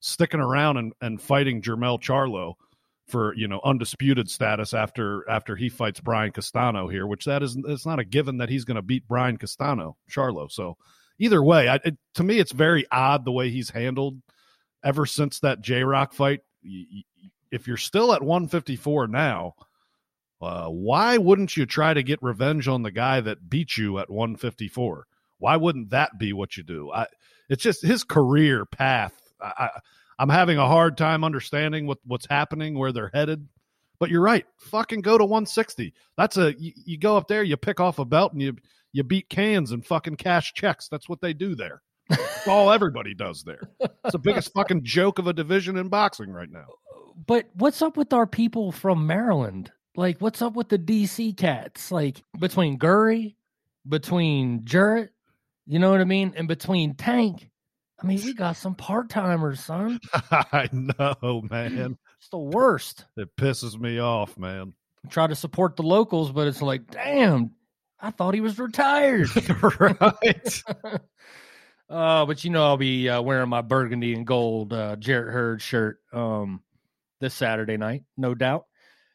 sticking 0.04 0.42
around 0.42 0.76
and, 0.76 0.94
and 1.02 1.22
fighting 1.22 1.62
Jermel 1.62 1.98
Charlo 2.00 2.56
for 3.08 3.34
you 3.36 3.48
know 3.48 3.62
undisputed 3.64 4.30
status 4.30 4.74
after 4.74 5.28
after 5.30 5.56
he 5.56 5.70
fights 5.70 6.02
Brian 6.02 6.32
Castano 6.32 6.88
here, 6.88 7.08
which 7.08 7.26
that 7.26 7.42
is 7.42 7.58
it's 7.68 7.86
not 7.86 8.00
a 8.00 8.06
given 8.06 8.38
that 8.38 8.50
he's 8.50 8.66
going 8.66 8.76
to 8.76 8.82
beat 8.82 9.08
Brian 9.08 9.38
Castano 9.38 9.96
Charlo. 10.12 10.52
So 10.52 10.78
either 11.20 11.42
way, 11.42 11.70
I, 11.70 11.76
it, 11.76 11.98
to 12.16 12.24
me 12.24 12.40
it's 12.40 12.52
very 12.52 12.86
odd 12.92 13.26
the 13.26 13.32
way 13.32 13.50
he's 13.50 13.70
handled 13.70 14.22
ever 14.84 15.06
since 15.06 15.40
that 15.40 15.62
J 15.62 15.84
Rock 15.84 16.14
fight. 16.14 16.42
If 17.52 17.68
you're 17.68 17.78
still 17.78 18.14
at 18.14 18.22
154 18.22 19.08
now, 19.08 19.54
uh, 20.42 20.68
why 20.68 21.18
wouldn't 21.18 21.56
you 21.56 21.66
try 21.66 21.94
to 21.94 22.04
get 22.04 22.22
revenge 22.22 22.68
on 22.68 22.84
the 22.84 22.92
guy 22.92 23.22
that 23.22 23.50
beat 23.50 23.78
you 23.78 24.00
at 24.00 24.10
154? 24.10 25.08
Why 25.38 25.56
wouldn't 25.56 25.92
that 25.92 26.18
be 26.18 26.34
what 26.34 26.58
you 26.58 26.64
do? 26.64 26.92
I, 26.92 27.08
it's 27.50 27.64
just 27.64 27.82
his 27.82 28.04
career 28.04 28.66
path. 28.66 29.14
I, 29.44 29.54
I, 29.66 29.70
I'm 30.20 30.30
having 30.30 30.58
a 30.58 30.68
hard 30.68 30.98
time 30.98 31.24
understanding 31.24 31.86
what, 31.88 32.00
what's 32.06 32.28
happening, 32.30 32.78
where 32.78 32.92
they're 32.92 33.12
headed. 33.14 33.48
But 34.00 34.10
you're 34.10 34.22
right. 34.22 34.46
Fucking 34.58 35.02
go 35.02 35.18
to 35.18 35.24
160. 35.24 35.94
That's 36.18 36.38
a 36.38 36.54
you, 36.60 36.74
you 36.86 36.98
go 36.98 37.16
up 37.18 37.28
there, 37.28 37.44
you 37.44 37.58
pick 37.58 37.80
off 37.80 38.00
a 38.00 38.06
belt, 38.06 38.34
and 38.34 38.42
you 38.42 38.56
you 38.92 39.04
beat 39.04 39.30
cans 39.30 39.72
and 39.72 39.86
fucking 39.86 40.18
cash 40.18 40.54
checks. 40.54 40.88
That's 40.88 41.10
what 41.10 41.22
they 41.22 41.34
do 41.34 41.56
there. 41.56 41.82
That's 42.10 42.48
all 42.48 42.72
everybody 42.72 43.14
does 43.14 43.44
there. 43.44 43.70
It's 43.80 44.12
the 44.12 44.20
biggest 44.20 44.54
fucking 44.56 44.84
joke 44.84 45.20
of 45.20 45.28
a 45.28 45.34
division 45.34 45.78
in 45.78 45.90
boxing 45.90 46.32
right 46.32 46.52
now. 46.52 46.66
But 47.26 47.50
what's 47.54 47.82
up 47.82 47.98
with 47.98 48.14
our 48.14 48.28
people 48.28 48.72
from 48.72 49.08
Maryland? 49.08 49.72
Like, 49.96 50.20
what's 50.20 50.42
up 50.42 50.54
with 50.54 50.70
the 50.70 50.80
DC 50.80 51.38
cats? 51.38 51.92
Like, 51.92 52.24
between 52.40 52.78
Gary, 52.78 53.38
between 53.88 54.66
Jarrett, 54.66 55.12
you 55.66 55.80
know 55.80 55.92
what 55.92 56.02
I 56.02 56.06
mean? 56.06 56.34
And 56.36 56.48
between 56.48 56.96
Tank, 56.96 57.50
I 58.04 58.06
mean, 58.06 58.22
we 58.26 58.34
got 58.34 58.58
some 58.58 58.76
part 58.76 59.10
timers, 59.10 59.62
son. 59.62 60.00
I 60.32 60.68
know, 60.74 61.42
man. 61.50 61.98
It's 62.20 62.30
the 62.30 62.38
worst. 62.38 63.06
It 63.16 63.34
pisses 63.38 63.80
me 63.80 64.00
off, 64.00 64.38
man. 64.38 64.74
I 65.06 65.10
Try 65.10 65.28
to 65.28 65.36
support 65.36 65.78
the 65.78 65.84
locals, 65.84 66.32
but 66.32 66.48
it's 66.48 66.62
like, 66.62 66.92
damn, 66.92 67.52
I 68.02 68.12
thought 68.12 68.34
he 68.34 68.42
was 68.42 68.60
retired. 68.60 69.30
right. 69.80 70.64
Uh, 71.90 72.26
but 72.26 72.44
you 72.44 72.50
know, 72.50 72.64
I'll 72.64 72.78
be 72.78 73.08
uh, 73.08 73.22
wearing 73.22 73.50
my 73.50 73.62
burgundy 73.62 74.16
and 74.16 74.26
gold 74.26 74.74
uh, 74.74 74.96
Jarrett 74.96 75.32
Hurd 75.32 75.62
shirt 75.62 76.00
um, 76.12 76.64
this 77.20 77.36
Saturday 77.36 77.78
night, 77.78 78.04
no 78.18 78.34
doubt. 78.34 78.66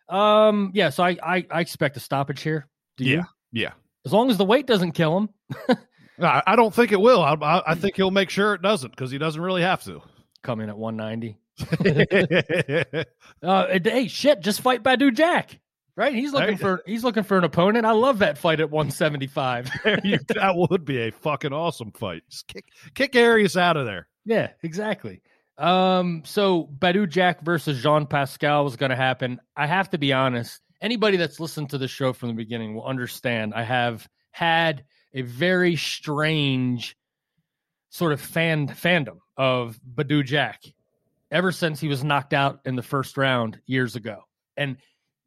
Um, 0.09 0.71
yeah, 0.75 0.91
so 0.91 1.03
I, 1.03 1.17
I, 1.21 1.47
I 1.51 1.61
expect 1.61 1.97
a 1.97 2.01
stoppage 2.01 2.43
here. 2.43 2.69
Do 2.97 3.05
you? 3.05 3.17
Yeah. 3.17 3.25
Yeah. 3.51 3.73
As 4.05 4.13
long 4.13 4.31
as 4.31 4.37
the 4.37 4.45
weight 4.45 4.67
doesn't 4.67 4.93
kill 4.93 5.17
him. 5.17 5.29
I, 6.21 6.43
I 6.47 6.57
don't 6.57 6.75
think 6.75 6.93
it 6.93 7.01
will. 7.01 7.23
I, 7.23 7.35
I, 7.35 7.63
I 7.73 7.75
think 7.75 7.97
he'll 7.97 8.11
make 8.11 8.31
sure 8.31 8.55
it 8.55 8.63
doesn't 8.63 8.91
because 8.91 9.11
he 9.11 9.19
doesn't 9.19 9.41
really 9.41 9.63
have 9.63 9.83
to. 9.85 10.03
Come 10.43 10.61
in 10.61 10.69
at 10.69 10.79
190. 10.79 11.39
Uh, 13.43 13.79
hey, 13.85 14.09
shit, 14.09 14.41
just 14.41 14.61
fight 14.61 14.83
Badou 14.83 15.15
Jack. 15.15 15.59
Right? 15.97 16.15
He's 16.15 16.33
looking 16.33 16.57
There 16.57 16.79
for 16.79 16.83
he's 16.87 17.03
looking 17.03 17.25
for 17.25 17.39
an 17.39 17.45
opponent. 17.45 17.85
I 17.85 17.91
love 17.91 18.21
that 18.21 18.39
fight 18.39 18.61
at 18.61 18.71
175. 18.71 19.71
There 19.85 20.01
you- 20.05 20.19
that 20.29 20.53
would 20.55 20.85
be 20.85 20.99
a 21.03 21.11
fucking 21.11 21.53
awesome 21.53 21.91
fight. 21.93 22.23
Just 22.31 22.47
kick 22.47 22.67
kick 22.95 23.17
Arias 23.17 23.57
out 23.57 23.77
of 23.77 23.85
there. 23.87 24.07
Yeah, 24.25 24.51
exactly. 24.63 25.23
Um, 25.57 26.23
so 26.25 26.69
Badou 26.79 27.09
Jack 27.09 27.43
versus 27.43 27.83
Jean 27.83 28.07
Pascal 28.07 28.63
was 28.63 28.77
going 28.77 28.91
to 28.91 28.97
happen. 28.97 29.41
I 29.57 29.67
have 29.67 29.91
to 29.91 29.99
be 29.99 30.13
honest. 30.13 30.61
Anybody 30.81 31.17
that's 31.17 31.41
listened 31.41 31.71
to 31.71 31.79
the 31.79 31.89
show 31.89 32.13
from 32.13 32.29
the 32.29 32.35
beginning 32.35 32.75
will 32.77 32.85
understand. 32.85 33.53
I 33.55 33.65
have 33.65 34.09
had 34.31 34.85
a 35.15 35.23
very 35.23 35.77
strange 35.77 36.97
sort 37.91 38.13
of 38.13 38.21
fan 38.21 38.69
fandom 38.69 39.19
of 39.37 39.79
Badou 39.95 40.25
Jack 40.25 40.63
ever 41.31 41.53
since 41.53 41.81
he 41.81 41.89
was 41.89 42.05
knocked 42.05 42.33
out 42.33 42.61
in 42.65 42.77
the 42.77 42.83
first 42.83 43.17
round 43.17 43.61
years 43.67 43.97
ago, 43.97 44.25
and 44.57 44.77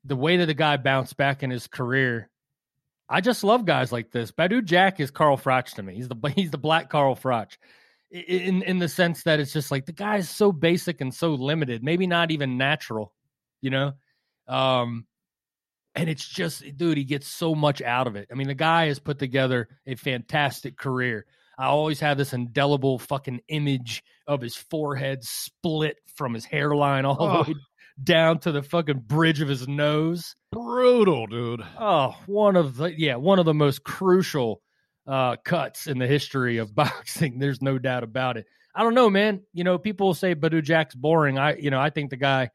the 0.03 0.15
way 0.15 0.37
that 0.37 0.47
the 0.47 0.53
guy 0.53 0.77
bounced 0.77 1.17
back 1.17 1.43
in 1.43 1.49
his 1.49 1.67
career. 1.67 2.29
I 3.07 3.19
just 3.19 3.43
love 3.43 3.65
guys 3.65 3.91
like 3.91 4.11
this. 4.11 4.31
Badou 4.31 4.63
Jack 4.63 5.01
is 5.01 5.11
Carl 5.11 5.37
Froch 5.37 5.73
to 5.75 5.83
me. 5.83 5.95
He's 5.95 6.07
the 6.07 6.15
he's 6.35 6.51
the 6.51 6.57
black 6.57 6.89
Carl 6.89 7.15
Froch 7.15 7.57
in 8.11 8.61
in 8.63 8.79
the 8.79 8.89
sense 8.89 9.23
that 9.23 9.39
it's 9.39 9.53
just 9.53 9.71
like 9.71 9.85
the 9.85 9.93
guy's 9.93 10.29
so 10.29 10.51
basic 10.51 11.01
and 11.01 11.13
so 11.13 11.33
limited, 11.33 11.83
maybe 11.83 12.07
not 12.07 12.31
even 12.31 12.57
natural, 12.57 13.13
you 13.61 13.69
know. 13.69 13.93
Um, 14.47 15.05
and 15.95 16.09
it's 16.09 16.27
just, 16.27 16.63
dude, 16.77 16.97
he 16.97 17.03
gets 17.03 17.27
so 17.27 17.53
much 17.55 17.81
out 17.81 18.07
of 18.07 18.15
it. 18.15 18.27
I 18.31 18.35
mean, 18.35 18.47
the 18.47 18.53
guy 18.55 18.87
has 18.87 18.99
put 18.99 19.19
together 19.19 19.67
a 19.85 19.95
fantastic 19.95 20.77
career. 20.77 21.25
I 21.57 21.65
always 21.65 21.99
have 21.99 22.17
this 22.17 22.33
indelible 22.33 22.97
fucking 22.97 23.41
image 23.49 24.03
of 24.27 24.41
his 24.41 24.55
forehead 24.55 25.23
split 25.23 25.97
from 26.15 26.33
his 26.33 26.45
hairline 26.45 27.05
all 27.05 27.17
Oh. 27.19 27.43
the 27.43 27.51
way 27.51 27.59
down 28.03 28.39
to 28.39 28.51
the 28.51 28.63
fucking 28.63 28.99
bridge 28.99 29.41
of 29.41 29.47
his 29.49 29.67
nose. 29.67 30.35
Brutal, 30.51 31.27
dude. 31.27 31.61
Oh, 31.79 32.15
one 32.25 32.55
of 32.55 32.77
the 32.77 32.97
yeah, 32.97 33.15
one 33.17 33.37
of 33.37 33.45
the 33.45 33.53
most 33.53 33.83
crucial 33.83 34.61
uh 35.07 35.35
cuts 35.43 35.87
in 35.87 35.97
the 35.99 36.07
history 36.07 36.57
of 36.57 36.73
boxing. 36.75 37.37
There's 37.37 37.61
no 37.61 37.77
doubt 37.77 38.03
about 38.03 38.37
it. 38.37 38.45
I 38.73 38.83
don't 38.83 38.95
know, 38.95 39.09
man. 39.09 39.41
You 39.53 39.63
know, 39.65 39.77
people 39.77 40.13
say 40.13 40.33
Badou 40.33 40.63
Jack's 40.63 40.95
boring. 40.95 41.37
I 41.37 41.57
you 41.57 41.69
know, 41.69 41.79
I 41.79 41.89
think 41.91 42.09
the 42.09 42.17
guy 42.17 42.49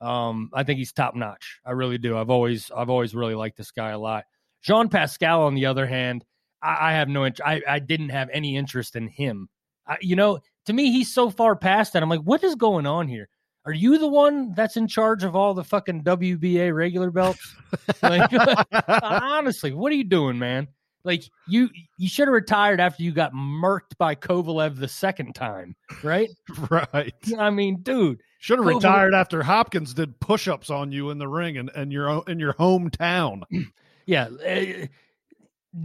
um 0.00 0.50
I 0.52 0.62
think 0.62 0.78
he's 0.78 0.92
top 0.92 1.14
notch. 1.14 1.60
I 1.64 1.72
really 1.72 1.98
do. 1.98 2.16
I've 2.16 2.30
always 2.30 2.70
I've 2.74 2.90
always 2.90 3.14
really 3.14 3.34
liked 3.34 3.56
this 3.56 3.70
guy 3.70 3.90
a 3.90 3.98
lot. 3.98 4.24
Jean 4.62 4.88
Pascal, 4.88 5.42
on 5.42 5.54
the 5.54 5.66
other 5.66 5.86
hand, 5.86 6.24
I, 6.62 6.90
I 6.90 6.92
have 6.92 7.08
no 7.08 7.24
interest. 7.24 7.46
I, 7.46 7.62
I 7.66 7.78
didn't 7.78 8.10
have 8.10 8.28
any 8.32 8.56
interest 8.56 8.96
in 8.96 9.08
him. 9.08 9.48
I, 9.86 9.96
you 10.00 10.16
know, 10.16 10.40
to 10.66 10.72
me, 10.72 10.92
he's 10.92 11.12
so 11.12 11.30
far 11.30 11.56
past 11.56 11.92
that. 11.92 12.02
I'm 12.02 12.08
like, 12.08 12.20
what 12.20 12.42
is 12.44 12.54
going 12.54 12.86
on 12.86 13.08
here? 13.08 13.28
Are 13.64 13.72
you 13.72 13.98
the 13.98 14.08
one 14.08 14.54
that's 14.54 14.76
in 14.76 14.88
charge 14.88 15.24
of 15.24 15.36
all 15.36 15.54
the 15.54 15.64
fucking 15.64 16.02
WBA 16.02 16.74
regular 16.74 17.10
belts? 17.10 17.54
Like, 18.02 18.30
honestly, 19.02 19.72
what 19.72 19.92
are 19.92 19.96
you 19.96 20.04
doing, 20.04 20.38
man? 20.38 20.68
Like 21.08 21.24
you, 21.46 21.70
you 21.96 22.06
should 22.06 22.28
have 22.28 22.34
retired 22.34 22.80
after 22.80 23.02
you 23.02 23.12
got 23.12 23.32
murked 23.32 23.96
by 23.96 24.14
Kovalev 24.14 24.76
the 24.78 24.88
second 24.88 25.34
time, 25.34 25.74
right? 26.02 26.28
right. 26.70 27.14
I 27.38 27.48
mean, 27.48 27.80
dude, 27.80 28.20
Should 28.40 28.58
have 28.58 28.66
Kovalev- 28.66 28.74
retired 28.74 29.14
after 29.14 29.42
Hopkins 29.42 29.94
did 29.94 30.20
push-ups 30.20 30.68
on 30.68 30.92
you 30.92 31.08
in 31.08 31.16
the 31.16 31.26
ring 31.26 31.56
and, 31.56 31.70
and 31.74 31.90
your 31.90 32.22
in 32.28 32.38
your 32.38 32.52
hometown. 32.52 33.44
yeah, 34.06 34.28
eh, 34.44 34.88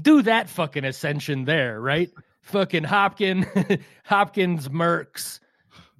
do 0.01 0.21
that 0.23 0.49
fucking 0.49 0.83
ascension 0.83 1.45
there, 1.45 1.79
right? 1.79 2.09
Fucking 2.41 2.83
Hopkins, 2.95 3.45
Hopkins, 4.03 4.67
Merckx, 4.67 5.39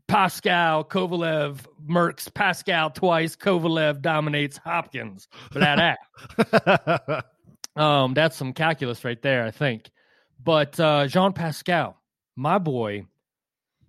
Pascal, 0.08 0.84
Kovalev, 0.84 1.60
Merckx, 1.88 2.34
Pascal 2.34 2.90
twice. 2.90 3.38
Kovalev 3.38 4.02
dominates 4.02 4.58
Hopkins. 4.58 5.30
Blah, 5.54 5.96
blah. 6.66 7.22
Um, 7.76 8.14
that's 8.14 8.36
some 8.38 8.54
calculus 8.54 9.04
right 9.04 9.22
there, 9.22 9.44
I 9.46 9.52
think. 9.52 9.90
But 10.44 10.80
uh, 10.80 11.08
Jean 11.08 11.34
Pascal, 11.34 11.98
my 12.36 12.58
boy, 12.58 13.06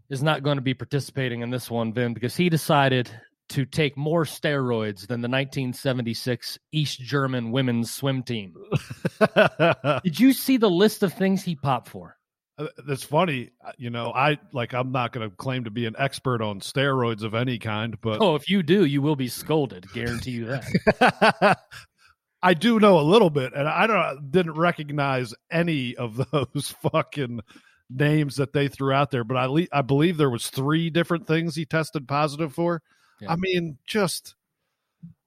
is 0.08 0.22
not 0.22 0.42
going 0.42 0.56
to 0.56 0.62
be 0.62 0.74
participating 0.74 1.40
in 1.42 1.50
this 1.50 1.70
one, 1.70 1.92
Vin, 1.92 2.14
because 2.14 2.36
he 2.36 2.48
decided 2.48 3.10
to 3.50 3.64
take 3.66 3.96
more 3.96 4.24
steroids 4.24 5.00
than 5.06 5.20
the 5.20 5.28
1976 5.28 6.58
East 6.72 6.98
German 7.00 7.52
women's 7.52 7.90
swim 7.92 8.22
team. 8.22 8.54
Did 10.04 10.18
you 10.20 10.32
see 10.32 10.56
the 10.56 10.70
list 10.70 11.02
of 11.02 11.12
things 11.12 11.42
he 11.42 11.54
popped 11.54 11.88
for? 11.88 12.16
That's 12.86 13.02
funny. 13.02 13.50
uh, 13.66 13.72
You 13.78 13.90
know, 13.90 14.12
I 14.14 14.38
like 14.52 14.72
I'm 14.74 14.92
not 14.92 15.12
going 15.12 15.28
to 15.28 15.34
claim 15.34 15.64
to 15.64 15.70
be 15.70 15.86
an 15.86 15.96
expert 15.98 16.40
on 16.40 16.60
steroids 16.60 17.22
of 17.22 17.34
any 17.34 17.58
kind, 17.58 18.00
but 18.00 18.20
Oh, 18.22 18.36
if 18.36 18.48
you 18.48 18.62
do, 18.62 18.84
you 18.84 19.02
will 19.02 19.16
be 19.16 19.28
scolded. 19.28 19.86
Guarantee 19.92 20.30
you 20.32 20.44
that. 20.46 21.58
I 22.44 22.52
do 22.54 22.78
know 22.78 23.00
a 23.00 23.02
little 23.02 23.30
bit, 23.30 23.54
and 23.54 23.66
I 23.66 23.86
don't 23.86 24.30
didn't 24.30 24.54
recognize 24.58 25.34
any 25.50 25.96
of 25.96 26.16
those 26.30 26.74
fucking 26.82 27.40
names 27.90 28.36
that 28.36 28.52
they 28.52 28.68
threw 28.68 28.92
out 28.92 29.10
there. 29.10 29.24
But 29.24 29.36
I 29.38 29.46
le- 29.46 29.66
I 29.72 29.80
believe 29.82 30.16
there 30.18 30.30
was 30.30 30.48
three 30.48 30.90
different 30.90 31.26
things 31.26 31.56
he 31.56 31.64
tested 31.64 32.06
positive 32.06 32.52
for. 32.54 32.82
Yeah. 33.20 33.32
I 33.32 33.36
mean, 33.36 33.78
just 33.86 34.34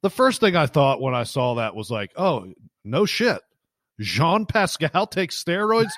the 0.03 0.09
first 0.11 0.39
thing 0.39 0.55
I 0.55 0.67
thought 0.67 1.01
when 1.01 1.15
I 1.15 1.23
saw 1.23 1.55
that 1.55 1.75
was 1.75 1.89
like, 1.89 2.11
oh 2.17 2.53
no 2.85 3.05
shit, 3.05 3.41
Jean 3.99 4.45
Pascal 4.45 5.07
takes 5.07 5.43
steroids. 5.43 5.91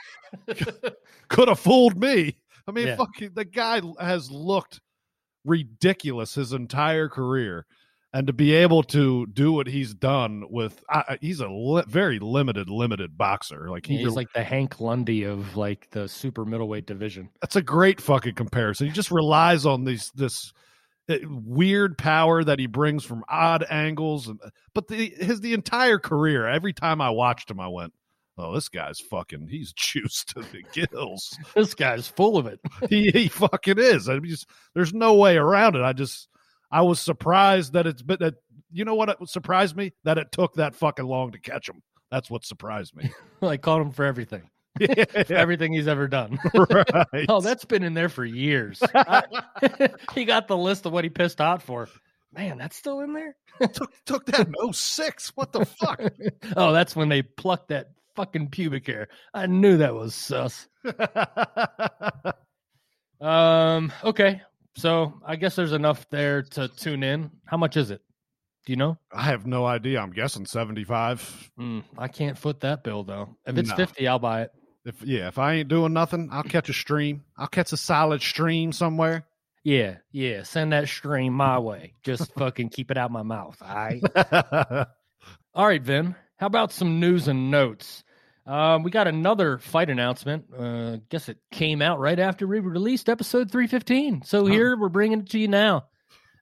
Could 1.28 1.48
have 1.50 1.60
fooled 1.60 2.00
me. 2.00 2.38
I 2.68 2.72
mean, 2.72 2.88
Yeah. 2.88 2.96
fucking 2.96 3.32
the 3.34 3.46
guy 3.46 3.82
has 4.00 4.32
looked 4.32 4.80
ridiculous 5.46 6.36
his 6.36 6.54
entire 6.54 7.10
career 7.10 7.66
and 8.14 8.28
to 8.28 8.34
be 8.34 8.54
able 8.54 8.82
to 8.84 9.28
do 9.28 9.52
what 9.52 9.68
he's 9.68 9.94
done 9.94 10.44
with 10.50 10.84
uh, 10.90 11.18
he's 11.22 11.40
a 11.40 11.48
li- 11.48 11.84
very 11.88 12.20
limited 12.20 12.70
limited 12.70 13.18
boxer 13.18 13.70
like 13.70 13.86
he 13.86 13.98
He's 13.98 14.16
like 14.16 14.32
the 14.34 14.44
Hank 14.44 14.80
Lundy 14.80 15.24
of 15.24 15.56
like 15.58 15.90
the 15.92 16.08
super 16.08 16.46
middleweight 16.46 16.86
division. 16.86 17.30
that's 17.42 17.56
a 17.56 17.62
great 17.62 18.02
fucking 18.02 18.36
comparison 18.36 18.88
he 18.88 18.94
just 18.94 19.12
relies 19.12 19.66
on 19.66 19.84
these 19.84 20.12
this 20.16 20.52
uh, 21.10 21.18
weird 21.24 21.98
power 21.98 22.44
that 22.44 22.60
he 22.60 22.68
brings 22.68 23.04
from 23.04 23.24
odd 23.28 23.66
angles, 23.70 24.28
and 24.28 24.40
but 24.76 24.88
the 24.88 25.10
his 25.18 25.42
the 25.42 25.54
entire 25.56 25.98
career. 25.98 26.46
Every 26.48 26.72
time 26.72 27.02
I 27.02 27.10
watched 27.10 27.50
him, 27.50 27.60
I 27.60 27.68
went, 27.68 27.94
"Oh, 28.38 28.54
this 28.54 28.70
guy's 28.70 29.00
fucking. 29.00 29.48
He's 29.48 29.74
juiced 29.76 30.30
to 30.30 30.42
the 30.42 30.64
gills. 30.72 31.36
This 31.56 31.74
guy's 31.74 32.08
full 32.08 32.38
of 32.38 32.46
it. 32.46 32.60
he, 32.90 33.10
he 33.10 33.28
fucking 33.28 33.80
is. 33.80 34.08
I 34.08 34.20
mean, 34.20 34.30
just 34.30 34.48
there's 34.76 34.94
no 34.94 35.16
way 35.16 35.36
around 35.38 35.76
it. 35.76 35.82
I 35.82 35.94
just 35.94 36.28
I 36.72 36.82
was 36.82 37.00
surprised 37.00 37.74
that 37.74 37.88
it's 37.88 38.02
been 38.02 38.18
that. 38.20 38.36
You 38.72 38.86
know 38.86 38.96
what? 38.96 39.28
Surprised 39.28 39.76
me 39.76 39.94
that 40.04 40.18
it 40.20 40.32
took 40.32 40.54
that 40.56 40.76
fucking 40.76 41.06
long 41.06 41.32
to 41.32 41.40
catch 41.40 41.68
him. 41.68 41.82
That's 42.12 42.30
what 42.30 42.46
surprised 42.46 42.96
me. 42.96 43.12
I 43.42 43.58
caught 43.58 43.82
him 43.82 43.92
for 43.92 44.06
everything. 44.06 44.50
yeah, 44.80 45.04
For 45.26 45.34
everything 45.34 45.74
he's 45.74 45.88
ever 45.88 46.08
done. 46.08 46.40
right. 46.54 47.26
Oh, 47.28 47.42
that's 47.42 47.66
been 47.66 47.84
in 47.84 47.96
there 47.96 48.08
for 48.08 48.24
years. 48.24 48.82
I- 48.94 49.24
he 50.14 50.26
got 50.26 50.48
the 50.48 50.56
list 50.56 50.86
of 50.86 50.94
what 50.94 51.04
he 51.04 51.10
pissed 51.10 51.42
out 51.42 51.62
for. 51.62 51.90
Man, 52.32 52.60
that's 52.60 52.76
still 52.78 53.02
in 53.02 53.14
there? 53.14 53.36
took 53.74 53.92
took 54.06 54.26
that 54.28 54.48
in 54.48 54.74
06. 54.74 55.30
What 55.36 55.52
the 55.52 55.66
fuck? 55.66 56.00
oh, 56.56 56.72
that's 56.72 56.96
when 56.96 57.10
they 57.10 57.24
plucked 57.24 57.70
that 57.70 57.90
fucking 58.16 58.50
pubic 58.50 58.86
hair. 58.86 59.08
I 59.34 59.48
knew 59.48 59.78
that 59.78 59.96
was 59.96 60.14
sus. 60.14 60.68
Um, 63.22 63.92
okay. 64.04 64.42
So 64.76 65.14
I 65.26 65.36
guess 65.36 65.56
there's 65.56 65.74
enough 65.74 66.10
there 66.10 66.44
to 66.44 66.68
tune 66.68 67.04
in. 67.04 67.32
How 67.46 67.58
much 67.58 67.76
is 67.78 67.92
it? 67.92 68.02
Do 68.66 68.72
you 68.74 68.78
know? 68.78 68.98
I 69.12 69.24
have 69.24 69.46
no 69.48 69.66
idea. 69.66 70.00
I'm 70.00 70.12
guessing 70.12 70.46
75. 70.46 71.52
Mm, 71.60 71.84
I 71.98 72.08
can't 72.08 72.38
foot 72.38 72.62
that 72.62 72.84
bill 72.84 73.04
though. 73.04 73.36
If 73.46 73.58
it's 73.58 73.70
No. 73.70 73.76
50, 73.76 74.08
I'll 74.08 74.20
buy 74.20 74.44
it. 74.44 74.52
If 74.86 75.02
yeah, 75.04 75.28
if 75.28 75.38
I 75.38 75.56
ain't 75.56 75.70
doing 75.70 75.94
nothing, 75.94 76.30
I'll 76.32 76.44
catch 76.44 76.70
a 76.70 76.74
stream. 76.74 77.24
I'll 77.38 77.48
catch 77.48 77.74
a 77.74 77.78
solid 77.78 78.22
stream 78.22 78.72
somewhere. 78.72 79.26
Yeah, 79.64 79.98
yeah. 80.12 80.44
Send 80.44 80.72
that 80.72 80.88
stream 80.88 81.34
my 81.34 81.60
way. 81.60 81.96
Just 82.04 82.34
fucking 82.38 82.70
keep 82.70 82.92
it 82.92 82.98
out 82.98 83.12
my 83.12 83.24
mouth. 83.24 83.58
All 83.62 83.76
right. 83.76 84.02
All 85.54 85.68
right, 85.68 85.82
Vin. 85.82 86.16
How 86.38 86.48
about 86.48 86.72
some 86.72 87.00
news 87.00 87.28
and 87.28 87.52
notes? 87.52 88.04
Um, 88.50 88.82
we 88.82 88.90
got 88.90 89.08
another 89.08 89.60
fight 89.60 89.92
announcement. 89.92 90.46
Uh, 90.58 90.98
guess 91.10 91.30
it 91.30 91.38
came 91.52 91.84
out 91.84 92.00
right 92.00 92.18
after 92.18 92.48
we 92.48 92.60
released 92.60 93.08
episode 93.08 93.52
315. 93.52 94.24
So 94.24 94.44
Huh. 94.44 94.52
here 94.52 94.76
we're 94.76 94.90
bringing 94.90 95.20
it 95.20 95.30
to 95.30 95.40
you 95.40 95.48
now. 95.48 95.86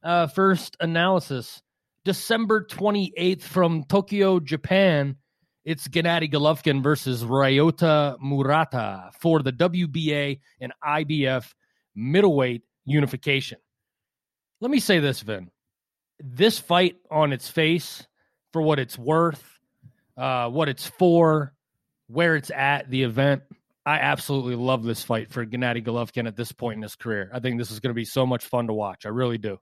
Uh, 0.01 0.27
first 0.27 0.77
analysis 0.79 1.61
December 2.05 2.63
28th 2.63 3.41
from 3.41 3.83
Tokyo, 3.83 4.39
Japan. 4.39 5.17
It's 5.65 5.89
Gennady 5.89 6.31
Golovkin 6.31 6.81
versus 6.81 7.25
Ryota 7.25 8.17
Murata 8.21 9.11
for 9.19 9.41
the 9.43 9.51
WBA 9.51 10.39
and 10.61 10.71
IBF 10.81 11.53
middleweight 11.93 12.63
unification. 12.85 13.57
Let 14.61 14.71
me 14.71 14.79
say 14.79 14.99
this, 14.99 15.19
Vin. 15.23 15.51
This 16.21 16.57
fight 16.57 16.95
on 17.11 17.33
its 17.33 17.49
face, 17.49 18.07
for 18.53 18.61
what 18.61 18.79
it's 18.79 18.97
worth, 18.97 19.43
uh, 20.15 20.49
what 20.49 20.69
it's 20.69 20.87
for, 20.87 21.53
where 22.07 22.35
it's 22.35 22.51
at, 22.51 22.89
the 22.89 23.03
event. 23.03 23.43
I 23.85 23.99
absolutely 23.99 24.55
love 24.55 24.83
this 24.83 25.01
fight 25.03 25.31
for 25.31 25.45
Gennady 25.45 25.85
Golovkin 25.85 26.27
at 26.27 26.35
this 26.35 26.51
point 26.51 26.75
in 26.77 26.81
his 26.81 26.95
career. 26.95 27.29
I 27.33 27.39
think 27.39 27.57
this 27.57 27.71
is 27.71 27.79
going 27.79 27.91
to 27.91 27.95
be 27.95 28.03
so 28.05 28.25
much 28.25 28.45
fun 28.45 28.67
to 28.67 28.73
watch. 28.73 29.05
I 29.05 29.09
really 29.09 29.37
do. 29.37 29.59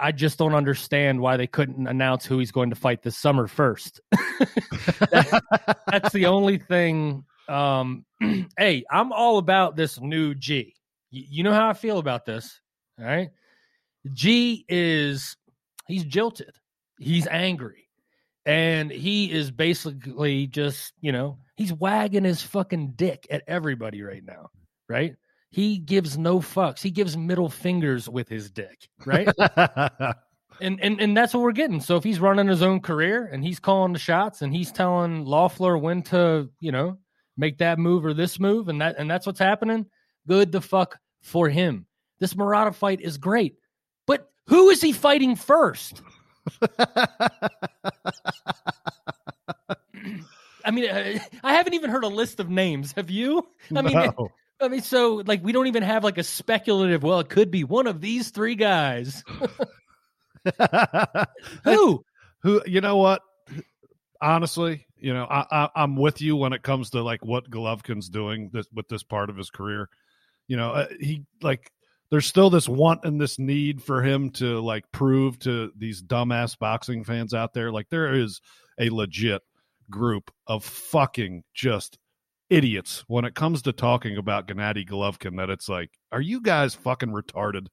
I 0.00 0.12
just 0.12 0.38
don't 0.38 0.54
understand 0.54 1.20
why 1.20 1.36
they 1.36 1.46
couldn't 1.46 1.86
announce 1.86 2.24
who 2.24 2.38
he's 2.38 2.52
going 2.52 2.70
to 2.70 2.76
fight 2.76 3.02
this 3.02 3.16
summer 3.16 3.46
first. 3.46 4.00
That- 4.10 5.42
that's 5.90 6.12
the 6.12 6.26
only 6.26 6.58
thing. 6.58 7.24
Um, 7.48 8.04
hey, 8.58 8.84
I'm 8.90 9.12
all 9.12 9.38
about 9.38 9.76
this 9.76 10.00
new 10.00 10.34
G. 10.34 10.74
Y- 11.12 11.24
you 11.28 11.42
know 11.42 11.52
how 11.52 11.68
I 11.68 11.72
feel 11.72 11.98
about 11.98 12.24
this. 12.26 12.60
All 12.98 13.04
right. 13.06 13.30
G 14.12 14.64
is 14.68 15.36
he's 15.86 16.04
jilted. 16.04 16.52
He's 16.98 17.26
angry. 17.26 17.87
And 18.48 18.90
he 18.90 19.30
is 19.30 19.50
basically 19.50 20.46
just, 20.46 20.94
you 21.02 21.12
know, 21.12 21.36
he's 21.56 21.70
wagging 21.70 22.24
his 22.24 22.40
fucking 22.40 22.94
dick 22.96 23.26
at 23.30 23.42
everybody 23.46 24.00
right 24.00 24.24
now, 24.24 24.48
right? 24.88 25.16
He 25.50 25.76
gives 25.76 26.16
no 26.16 26.40
fucks. 26.40 26.80
He 26.80 26.90
gives 26.90 27.14
middle 27.14 27.50
fingers 27.50 28.08
with 28.08 28.26
his 28.26 28.50
dick, 28.50 28.88
right? 29.04 29.28
and 30.62 30.80
and 30.80 30.98
and 30.98 31.14
that's 31.14 31.34
what 31.34 31.42
we're 31.42 31.52
getting. 31.52 31.80
So 31.80 31.96
if 31.96 32.04
he's 32.04 32.20
running 32.20 32.48
his 32.48 32.62
own 32.62 32.80
career 32.80 33.28
and 33.30 33.44
he's 33.44 33.60
calling 33.60 33.92
the 33.92 33.98
shots 33.98 34.40
and 34.40 34.54
he's 34.54 34.72
telling 34.72 35.26
Loeffler 35.26 35.76
when 35.76 36.00
to, 36.04 36.48
you 36.60 36.72
know, 36.72 36.96
make 37.36 37.58
that 37.58 37.78
move 37.78 38.06
or 38.06 38.14
this 38.14 38.40
move, 38.40 38.68
and 38.68 38.80
that 38.80 38.96
and 38.96 39.10
that's 39.10 39.26
what's 39.26 39.38
happening, 39.38 39.84
good 40.26 40.52
the 40.52 40.62
fuck 40.62 40.98
for 41.20 41.50
him. 41.50 41.84
This 42.18 42.34
Murata 42.34 42.72
fight 42.72 43.02
is 43.02 43.18
great, 43.18 43.56
but 44.06 44.30
who 44.46 44.70
is 44.70 44.80
he 44.80 44.92
fighting 44.92 45.36
first? 45.36 46.00
I 50.64 50.70
mean, 50.70 50.88
I 51.42 51.54
haven't 51.54 51.74
even 51.74 51.90
heard 51.90 52.04
a 52.04 52.08
list 52.08 52.40
of 52.40 52.50
names. 52.50 52.92
Have 52.92 53.10
you? 53.10 53.46
I 53.74 53.82
mean, 53.82 53.94
No. 53.94 54.28
I 54.60 54.68
mean, 54.68 54.82
so 54.82 55.22
like 55.24 55.44
we 55.44 55.52
don't 55.52 55.68
even 55.68 55.82
have 55.82 56.04
like 56.04 56.18
a 56.18 56.24
speculative. 56.24 57.02
Well, 57.02 57.20
it 57.20 57.28
could 57.28 57.50
be 57.50 57.64
one 57.64 57.86
of 57.86 58.00
these 58.00 58.30
three 58.30 58.56
guys. 58.56 59.22
Who? 61.64 62.04
Who 62.42 62.62
you 62.66 62.80
know 62.80 62.96
what? 62.96 63.22
Honestly, 64.20 64.86
you 64.96 65.14
know, 65.14 65.26
I, 65.30 65.46
I 65.50 65.68
I'm 65.76 65.96
with 65.96 66.20
you 66.20 66.36
when 66.36 66.52
it 66.52 66.62
comes 66.62 66.90
to 66.90 67.02
like 67.02 67.24
what 67.24 67.48
Golovkin's 67.48 68.08
doing 68.08 68.50
this 68.52 68.66
with 68.72 68.88
this 68.88 69.04
part 69.04 69.30
of 69.30 69.36
his 69.36 69.50
career. 69.50 69.88
You 70.48 70.56
know, 70.56 70.72
uh, 70.72 70.86
he 70.98 71.24
like 71.40 71.70
there's 72.10 72.26
still 72.26 72.50
this 72.50 72.68
want 72.68 73.04
and 73.04 73.20
this 73.20 73.38
need 73.38 73.82
for 73.82 74.02
him 74.02 74.30
to 74.30 74.60
like 74.60 74.84
prove 74.92 75.38
to 75.40 75.70
these 75.76 76.02
dumbass 76.02 76.58
boxing 76.58 77.04
fans 77.04 77.34
out 77.34 77.52
there 77.54 77.70
like 77.70 77.88
there 77.90 78.14
is 78.14 78.40
a 78.80 78.88
legit 78.90 79.42
group 79.90 80.30
of 80.46 80.64
fucking 80.64 81.42
just 81.54 81.98
idiots 82.50 83.04
when 83.08 83.24
it 83.24 83.34
comes 83.34 83.62
to 83.62 83.72
talking 83.72 84.16
about 84.16 84.48
Gennady 84.48 84.88
Golovkin 84.88 85.36
that 85.36 85.50
it's 85.50 85.68
like 85.68 85.90
are 86.12 86.20
you 86.20 86.40
guys 86.40 86.74
fucking 86.74 87.10
retarded? 87.10 87.66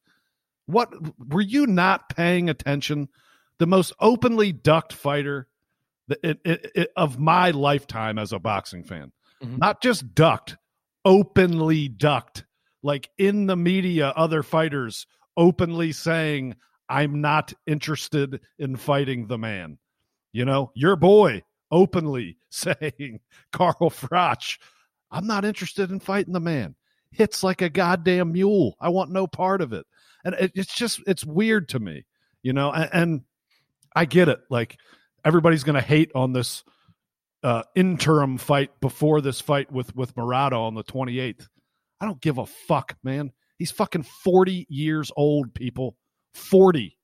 What 0.65 0.89
were 1.19 1.41
you 1.41 1.67
not 1.67 2.09
paying 2.09 2.49
attention? 2.49 3.09
The 3.59 3.67
most 3.67 3.93
openly 3.99 4.51
ducked 4.51 4.91
fighter 4.91 5.47
that 6.07 6.19
it, 6.23 6.39
it, 6.43 6.71
it, 6.75 6.89
of 6.97 7.19
my 7.19 7.51
lifetime 7.51 8.17
as 8.19 8.33
a 8.33 8.39
boxing 8.39 8.83
fan. 8.83 9.11
Mhm. 9.43 9.57
not 9.57 9.81
just 9.81 10.15
ducked 10.15 10.55
openly 11.03 11.87
ducked 11.89 12.45
like 12.85 13.09
in 13.17 13.47
the 13.47 13.55
media 13.55 14.13
other 14.15 14.43
fighters 14.43 15.07
openly 15.35 15.91
saying 15.91 16.55
i'm 16.87 17.19
not 17.19 17.51
interested 17.65 18.39
in 18.59 18.75
fighting 18.75 19.25
the 19.27 19.39
man. 19.39 19.77
You 20.31 20.45
know 20.45 20.71
your 20.75 20.95
boy 20.95 21.43
openly 21.71 22.37
saying 22.49 23.19
carl 23.51 23.89
froch 23.89 24.59
i'm 25.11 25.25
not 25.25 25.45
interested 25.45 25.89
in 25.91 25.99
fighting 25.99 26.33
the 26.33 26.39
man. 26.39 26.75
Hits 27.11 27.43
like 27.43 27.61
a 27.61 27.69
goddamn 27.69 28.33
mule. 28.33 28.75
I 28.79 28.89
want 28.89 29.09
no 29.09 29.25
part 29.25 29.61
of 29.61 29.71
it. 29.71 29.85
And 30.23 30.35
it, 30.35 30.51
it's 30.53 30.75
just 30.75 31.01
it's 31.07 31.25
weird 31.25 31.69
to 31.69 31.79
me 31.79 32.05
you 32.43 32.53
know 32.53 32.71
and, 32.71 32.89
and 32.93 33.21
i 33.95 34.05
get 34.05 34.29
it 34.29 34.39
like 34.49 34.77
everybody's 35.25 35.63
gonna 35.63 35.81
hate 35.81 36.11
on 36.13 36.31
this 36.31 36.63
uh 37.43 37.63
interim 37.75 38.37
fight 38.37 38.79
before 38.79 39.19
this 39.19 39.41
fight 39.41 39.71
with 39.71 39.93
with 39.95 40.15
Murata 40.15 40.55
on 40.55 40.75
the 40.75 40.83
28th 40.83 41.47
i 42.01 42.05
don't 42.05 42.21
give 42.21 42.37
a 42.37 42.45
fuck 42.45 42.95
man. 43.03 43.31
He's 43.57 43.71
fucking 43.71 44.03
40 44.03 44.67
years 44.69 45.11
old 45.15 45.53
people. 45.53 45.95
40 46.33 46.97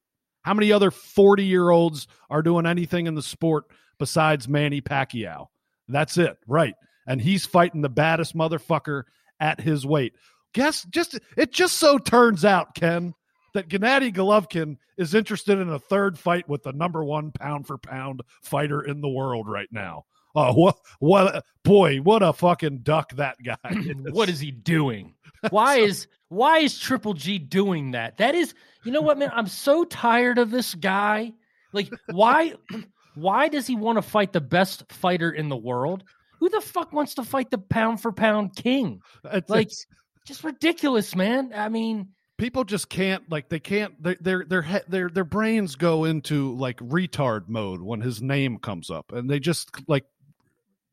how 0.43 0.53
many 0.53 0.71
other 0.71 0.91
40 0.91 1.45
year 1.45 1.69
olds 1.69 2.07
are 2.29 2.41
doing 2.41 2.65
anything 2.65 3.07
in 3.07 3.15
the 3.15 3.21
sport 3.21 3.65
besides 3.99 4.47
manny 4.47 4.81
pacquiao? 4.81 5.47
That's 5.87 6.17
it 6.17 6.37
right. 6.47 6.73
And 7.07 7.21
he's 7.21 7.45
fighting 7.45 7.81
the 7.81 7.89
baddest 7.89 8.35
motherfucker 8.35 9.03
at 9.39 9.59
his 9.59 9.85
weight. 9.85 10.13
Guess 10.53 10.85
just 10.89 11.19
it 11.37 11.51
just 11.51 11.77
so 11.77 11.97
turns 11.97 12.43
out 12.43 12.75
ken 12.75 13.13
that 13.53 13.67
Gennady 13.67 14.13
Golovkin 14.13 14.77
is 14.97 15.13
interested 15.13 15.59
in 15.59 15.69
a 15.69 15.79
third 15.79 16.17
fight 16.17 16.47
with 16.47 16.63
the 16.63 16.71
number 16.71 17.03
one 17.03 17.31
pound 17.31 17.67
for 17.67 17.77
pound 17.77 18.21
fighter 18.41 18.81
in 18.81 19.01
the 19.01 19.09
world 19.09 19.47
right 19.47 19.67
now. 19.71 20.05
Oh, 20.35 20.53
what, 20.53 20.77
what, 20.99 21.45
boy, 21.63 21.97
what 21.97 22.23
a 22.23 22.33
fucking 22.33 22.79
duck 22.79 23.13
that 23.15 23.37
guy 23.43 23.55
is. 23.71 23.95
what 24.11 24.29
is 24.29 24.39
he 24.39 24.51
doing? 24.51 25.13
Why 25.49 25.77
is 25.77 26.07
why 26.29 26.59
is 26.59 26.77
Triple 26.77 27.13
G 27.15 27.39
doing 27.39 27.91
that? 27.91 28.17
That 28.17 28.35
is, 28.35 28.53
you 28.85 28.91
know 28.91 29.01
what, 29.01 29.17
man? 29.17 29.31
I'm 29.33 29.47
so 29.47 29.83
tired 29.83 30.37
of 30.37 30.51
this 30.51 30.75
guy. 30.75 31.33
Like, 31.73 31.89
why 32.11 32.53
why 33.15 33.47
does 33.47 33.65
he 33.67 33.75
want 33.75 33.97
to 33.97 34.01
fight 34.03 34.31
the 34.33 34.39
best 34.39 34.83
fighter 34.91 35.31
in 35.31 35.49
the 35.49 35.57
world? 35.57 36.03
Who 36.39 36.47
the 36.49 36.61
fuck 36.61 36.93
wants 36.93 37.15
to 37.15 37.23
fight 37.23 37.49
the 37.51 37.57
pound 37.57 38.01
for 38.01 38.11
pound 38.11 38.55
king? 38.55 39.01
It's- 39.25 39.49
Like, 39.49 39.67
it's- 39.67 39.85
just 40.27 40.43
ridiculous, 40.43 41.15
man. 41.15 41.51
I 41.55 41.67
mean, 41.69 42.09
people 42.37 42.63
just 42.63 42.87
can't 42.89 43.23
like 43.31 43.49
they 43.49 43.59
can't 43.59 44.01
their 44.01 44.15
their 44.21 44.45
their 44.47 44.81
their 44.87 45.09
their 45.09 45.23
brains 45.25 45.75
go 45.75 46.03
into 46.05 46.55
like 46.55 46.77
retard 46.77 47.49
mode 47.49 47.81
when 47.81 48.01
his 48.01 48.21
name 48.21 48.59
comes 48.59 48.91
up 48.91 49.11
and 49.11 49.27
they 49.27 49.39
just 49.39 49.71
like 49.87 50.05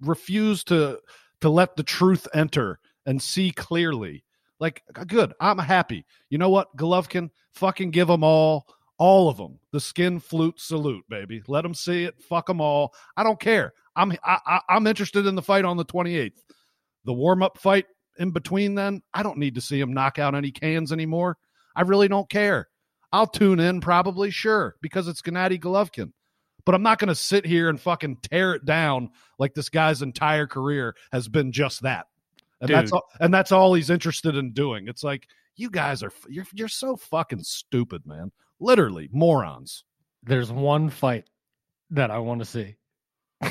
refuse 0.01 0.65
to 0.65 0.99
to 1.41 1.49
let 1.49 1.77
the 1.77 1.83
truth 1.83 2.27
enter 2.35 2.81
and 3.07 3.23
see 3.23 3.51
clearly 3.51 4.25
Like, 4.61 4.83
good. 5.07 5.33
I'm 5.41 5.59
happy. 5.59 6.05
You 6.31 6.39
know 6.39 6.51
what, 6.51 6.77
Golovkin? 6.77 7.31
Fucking 7.53 7.91
give 7.93 8.09
them 8.09 8.25
all, 8.25 8.67
all 8.99 9.29
of 9.29 9.37
them. 9.37 9.59
The 9.73 9.81
skin 9.81 10.19
flute 10.19 10.59
salute, 10.61 11.05
baby. 11.09 11.43
Let 11.47 11.63
them 11.63 11.75
see 11.75 12.05
it. 12.05 12.21
Fuck 12.21 12.47
them 12.47 12.61
all. 12.61 12.93
I 13.17 13.23
don't 13.23 13.39
care. 13.41 13.73
I'm 13.97 14.13
I, 14.25 14.39
I, 14.47 14.61
I'm 14.69 14.87
interested 14.87 15.27
in 15.27 15.35
the 15.35 15.43
fight 15.43 15.65
on 15.65 15.77
the 15.77 15.85
28th. 15.85 16.41
The 17.05 17.13
warm 17.13 17.43
up 17.43 17.59
fight 17.59 17.87
in 18.19 18.33
between 18.33 18.75
then, 18.75 19.03
I 19.15 19.23
don't 19.23 19.39
need 19.39 19.55
to 19.55 19.61
see 19.61 19.81
him 19.81 19.93
knock 19.93 20.19
out 20.19 20.35
any 20.35 20.51
cans 20.51 20.93
anymore. 20.93 21.37
I 21.77 21.83
really 21.83 22.09
don't 22.09 22.29
care. 22.29 22.69
I'll 23.13 23.27
tune 23.27 23.61
in 23.61 23.81
probably, 23.81 24.31
sure, 24.31 24.75
because 24.83 25.09
it's 25.09 25.23
Gennady 25.23 25.59
Golovkin. 25.59 26.13
But 26.65 26.75
I'm 26.75 26.83
not 26.83 26.99
going 26.99 27.09
to 27.09 27.15
sit 27.15 27.47
here 27.47 27.69
and 27.69 27.81
fucking 27.81 28.19
tear 28.23 28.55
it 28.55 28.65
down 28.65 29.11
like 29.39 29.55
this 29.55 29.69
guy's 29.69 30.03
entire 30.03 30.47
career 30.47 30.95
has 31.13 31.29
been 31.29 31.53
just 31.53 31.83
that. 31.83 32.07
And 32.61 32.69
that's 32.71 32.93
all, 32.93 33.05
and 33.21 33.33
that's 33.33 33.53
all 33.53 33.75
he's 33.75 33.91
interested 33.91 34.37
in 34.37 34.53
doing. 34.53 34.89
It's 34.89 35.05
like 35.05 35.29
you 35.57 35.71
guys 35.71 36.03
are 36.03 36.13
you're 36.29 36.47
you're 36.53 36.69
so 36.69 36.97
fucking 36.97 37.43
stupid, 37.45 38.07
man. 38.07 38.33
Literally 38.61 39.09
morons. 39.13 39.85
There's 40.25 40.51
one 40.51 40.91
fight 40.91 41.29
that 41.91 42.11
I 42.11 42.19
want 42.19 42.41
to 42.41 42.45
see. 42.45 42.77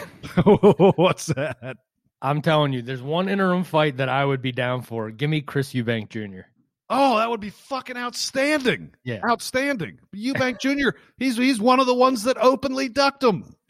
What's 0.96 1.28
that? 1.28 1.78
I'm 2.22 2.42
telling 2.42 2.74
you, 2.74 2.82
there's 2.82 3.02
one 3.02 3.30
interim 3.30 3.64
fight 3.64 3.98
that 3.98 4.10
I 4.10 4.26
would 4.26 4.42
be 4.42 4.52
down 4.52 4.82
for. 4.82 5.12
Give 5.12 5.30
me 5.30 5.42
Chris 5.42 5.74
Eubank 5.74 6.10
Jr. 6.10 6.48
Oh, 6.90 7.18
that 7.18 7.30
would 7.30 7.42
be 7.42 7.50
fucking 7.50 7.98
outstanding. 7.98 8.94
Yeah. 9.04 9.20
Outstanding. 9.28 10.00
Eubank 10.16 10.60
Jr. 10.60 10.98
He's 11.18 11.36
he's 11.36 11.60
one 11.60 11.80
of 11.80 11.86
the 11.86 11.94
ones 11.94 12.24
that 12.24 12.38
openly 12.40 12.88
ducked 12.88 13.24
him. 13.24 13.56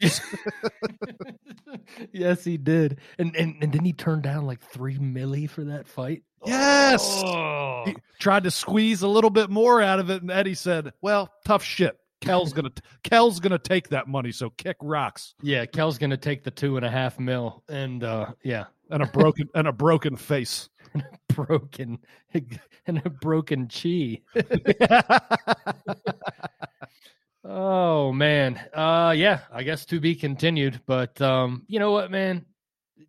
yes, 2.12 2.44
he 2.44 2.56
did. 2.56 2.98
And, 3.18 3.34
and 3.34 3.56
and 3.60 3.72
then 3.72 3.84
he 3.84 3.92
turned 3.92 4.22
down 4.22 4.46
like 4.46 4.60
three 4.60 4.98
milli 4.98 5.50
for 5.50 5.64
that 5.64 5.88
fight. 5.88 6.22
Yes. 6.46 7.02
Oh. 7.24 7.82
He 7.86 7.96
tried 8.20 8.44
to 8.44 8.50
squeeze 8.52 9.02
a 9.02 9.08
little 9.08 9.30
bit 9.30 9.50
more 9.50 9.82
out 9.82 9.98
of 9.98 10.10
it, 10.10 10.22
and 10.22 10.30
Eddie 10.30 10.54
said, 10.54 10.92
"Well, 11.00 11.32
tough 11.44 11.64
shit. 11.64 11.98
Kell's 12.20 12.52
gonna 12.52 12.70
Kell's 13.02 13.40
gonna 13.40 13.58
take 13.58 13.88
that 13.88 14.06
money, 14.06 14.30
so 14.30 14.50
kick 14.50 14.76
rocks." 14.80 15.34
Yeah, 15.42 15.66
Kell's 15.66 15.98
gonna 15.98 16.16
take 16.16 16.44
the 16.44 16.50
two 16.50 16.76
and 16.76 16.86
a 16.86 16.90
half 16.90 17.18
mil, 17.18 17.64
and 17.68 18.04
uh, 18.04 18.26
yeah, 18.44 18.66
And 18.90 19.02
a 19.02 19.06
broken 19.06 19.48
and 19.54 19.66
a 19.66 19.72
broken 19.72 20.16
face. 20.16 20.68
Broken 21.46 21.98
and 22.86 23.02
a 23.04 23.10
broken 23.10 23.68
chi. 23.68 24.20
oh 27.44 28.12
man, 28.12 28.56
uh, 28.74 29.14
yeah, 29.16 29.40
I 29.52 29.62
guess 29.62 29.84
to 29.86 30.00
be 30.00 30.14
continued. 30.14 30.80
But 30.86 31.20
um, 31.20 31.64
you 31.68 31.78
know 31.78 31.92
what, 31.92 32.10
man, 32.10 32.44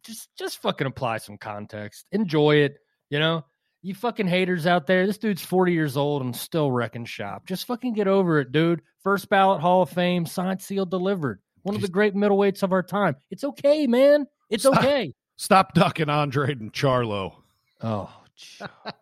just 0.04 0.30
just 0.38 0.62
fucking 0.62 0.88
apply 0.88 1.18
some 1.18 1.38
context, 1.38 2.06
enjoy 2.12 2.58
it. 2.58 2.78
You 3.10 3.20
know, 3.20 3.46
you 3.82 3.96
fucking 3.96 4.28
haters 4.28 4.68
out 4.68 4.88
there. 4.88 5.08
This 5.08 5.18
dude's 5.18 5.44
forty 5.44 5.74
years 5.74 5.98
old 5.98 6.22
and 6.22 6.36
still 6.36 6.72
wrecking 6.72 7.06
shop. 7.06 7.46
Just 7.48 7.66
fucking 7.68 7.94
get 7.94 8.08
over 8.08 8.40
it, 8.40 8.52
dude. 8.52 8.82
First 9.04 9.30
ballot 9.30 9.62
Hall 9.62 9.82
of 9.82 9.90
Fame, 9.90 10.26
signed, 10.26 10.62
sealed, 10.62 10.92
delivered. 10.92 11.42
One 11.64 11.76
of 11.76 11.82
the 11.82 11.88
great 11.88 12.16
middleweights 12.16 12.64
of 12.64 12.72
our 12.72 12.84
time. 12.84 13.16
It's 13.32 13.44
okay, 13.44 13.86
man. 13.86 14.28
It's 14.50 14.64
Stop. 14.64 14.78
okay. 14.78 15.14
Stop 15.36 15.74
ducking 15.74 16.10
Andre 16.10 16.52
and 16.52 16.74
Charlo. 16.74 17.34
Oh, 17.82 18.12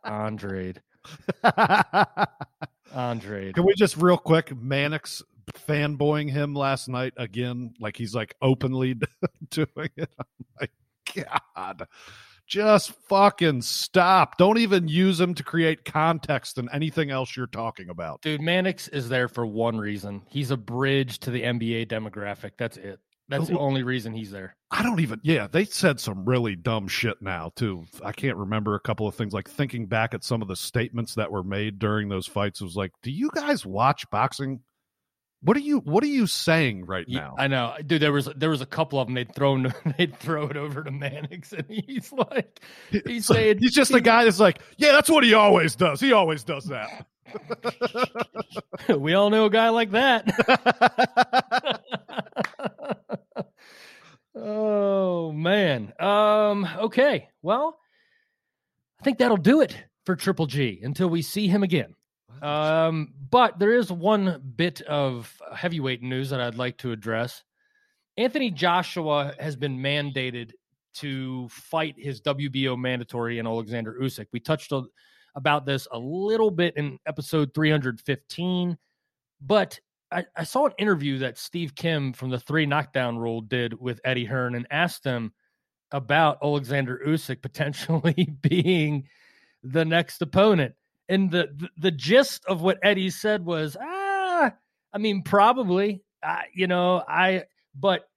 Andre. 0.03 0.73
Andre. 2.93 3.51
Can 3.53 3.65
we 3.65 3.73
just 3.75 3.97
real 3.97 4.17
quick, 4.17 4.55
Mannix 4.55 5.23
fanboying 5.67 6.29
him 6.29 6.53
last 6.53 6.87
night 6.87 7.13
again? 7.17 7.73
Like 7.79 7.97
he's 7.97 8.15
like 8.15 8.35
openly 8.41 8.95
doing 9.49 9.89
it. 9.95 10.09
Oh 10.19 10.23
I'm 10.23 10.45
like, 10.59 11.27
God, 11.55 11.87
just 12.47 12.91
fucking 13.09 13.61
stop. 13.61 14.37
Don't 14.37 14.57
even 14.57 14.87
use 14.87 15.19
him 15.19 15.33
to 15.35 15.43
create 15.43 15.85
context 15.85 16.57
in 16.57 16.69
anything 16.71 17.11
else 17.11 17.35
you're 17.35 17.47
talking 17.47 17.89
about. 17.89 18.21
Dude, 18.21 18.41
Mannix 18.41 18.87
is 18.87 19.09
there 19.09 19.27
for 19.27 19.45
one 19.45 19.77
reason. 19.77 20.23
He's 20.29 20.51
a 20.51 20.57
bridge 20.57 21.19
to 21.19 21.31
the 21.31 21.43
NBA 21.43 21.87
demographic. 21.87 22.51
That's 22.57 22.77
it. 22.77 22.99
That's 23.29 23.47
the 23.47 23.59
only 23.59 23.83
reason 23.83 24.13
he's 24.13 24.31
there. 24.31 24.55
I 24.71 24.83
don't 24.83 24.99
even, 25.01 25.19
yeah, 25.23 25.47
they 25.47 25.65
said 25.65 25.99
some 25.99 26.25
really 26.25 26.55
dumb 26.55 26.87
shit 26.87 27.21
now, 27.21 27.51
too. 27.55 27.85
I 28.03 28.13
can't 28.13 28.37
remember 28.37 28.75
a 28.75 28.79
couple 28.79 29.07
of 29.07 29.15
things. 29.15 29.33
Like 29.33 29.49
thinking 29.49 29.85
back 29.85 30.13
at 30.13 30.23
some 30.23 30.41
of 30.41 30.47
the 30.47 30.55
statements 30.55 31.15
that 31.15 31.31
were 31.31 31.43
made 31.43 31.79
during 31.79 32.07
those 32.07 32.25
fights, 32.25 32.61
it 32.61 32.65
was 32.65 32.77
like, 32.77 32.91
do 33.03 33.11
you 33.11 33.29
guys 33.33 33.65
watch 33.65 34.09
boxing? 34.09 34.61
What 35.41 35.55
are 35.55 35.61
you 35.61 35.79
what 35.79 36.03
are 36.03 36.07
you 36.07 36.25
saying 36.25 36.85
right 36.85 37.05
now? 37.07 37.35
I 37.37 37.47
know, 37.47 37.75
dude. 37.85 38.01
There 38.01 38.11
was 38.11 38.25
there 38.35 38.49
was 38.49 38.61
a 38.61 38.65
couple 38.65 38.99
of 38.99 39.07
them. 39.07 39.13
They'd 39.13 39.33
thrown 39.35 39.71
they'd 39.97 40.17
throw 40.17 40.47
it 40.47 40.57
over 40.57 40.83
to 40.83 40.89
Mannix, 40.89 41.53
and 41.53 41.65
he's 41.69 42.11
like, 42.11 42.59
he's 43.05 43.27
saying 43.27 43.59
he's 43.59 43.75
just 43.75 43.93
a 43.93 44.01
guy 44.01 44.23
that's 44.23 44.39
like, 44.39 44.61
yeah, 44.77 44.93
that's 44.93 45.11
what 45.11 45.23
he 45.23 45.35
always 45.35 45.75
does. 45.75 45.99
He 45.99 46.11
always 46.11 46.43
does 46.43 46.65
that. 46.65 47.05
we 48.97 49.13
all 49.13 49.29
know 49.29 49.45
a 49.45 49.49
guy 49.49 49.69
like 49.69 49.91
that. 49.91 50.25
oh 54.35 55.31
man. 55.31 55.93
Um. 55.99 56.67
Okay. 56.79 57.29
Well, 57.41 57.77
I 58.99 59.03
think 59.03 59.17
that'll 59.17 59.37
do 59.37 59.61
it 59.61 59.75
for 60.05 60.15
Triple 60.15 60.45
G 60.47 60.79
until 60.83 61.09
we 61.09 61.21
see 61.21 61.47
him 61.47 61.63
again. 61.63 61.95
Um. 62.41 63.13
But 63.29 63.59
there 63.59 63.73
is 63.73 63.91
one 63.91 64.41
bit 64.55 64.81
of 64.81 65.41
heavyweight 65.53 66.01
news 66.01 66.29
that 66.29 66.41
I'd 66.41 66.55
like 66.55 66.77
to 66.79 66.91
address. 66.91 67.43
Anthony 68.17 68.49
Joshua 68.49 69.33
has 69.39 69.55
been 69.55 69.77
mandated 69.77 70.51
to 70.95 71.47
fight 71.49 71.95
his 71.97 72.21
WBO 72.21 72.77
mandatory 72.77 73.37
and 73.37 73.47
Alexander 73.47 73.95
Usyk. 74.01 74.25
We 74.31 74.39
touched 74.39 74.71
on, 74.71 74.87
about 75.37 75.65
this 75.65 75.87
a 75.91 75.97
little 75.97 76.51
bit 76.51 76.75
in 76.75 76.99
episode 77.05 77.53
315, 77.53 78.77
but 79.39 79.79
I, 80.11 80.25
I 80.35 80.43
saw 80.43 80.65
an 80.65 80.73
interview 80.79 81.19
that 81.19 81.37
Steve 81.37 81.75
Kim 81.75 82.11
from 82.11 82.31
the 82.31 82.39
Three 82.39 82.65
Knockdown 82.65 83.17
Rule 83.17 83.41
did 83.41 83.79
with 83.79 84.01
Eddie 84.03 84.25
Hearn 84.25 84.55
and 84.55 84.67
asked 84.71 85.03
him 85.03 85.31
about 85.91 86.39
Alexander 86.43 86.99
Usyk 87.05 87.41
potentially 87.41 88.35
being 88.41 89.07
the 89.63 89.85
next 89.85 90.21
opponent. 90.21 90.73
And 91.07 91.31
the, 91.31 91.47
the 91.55 91.69
the 91.77 91.91
gist 91.91 92.43
of 92.47 92.61
what 92.61 92.79
Eddie 92.83 93.11
said 93.11 93.45
was, 93.45 93.77
ah, 93.79 94.51
I 94.91 94.97
mean, 94.97 95.21
probably, 95.21 96.03
I, 96.21 96.45
you 96.53 96.67
know, 96.67 97.01
I, 97.07 97.43
but 97.73 98.09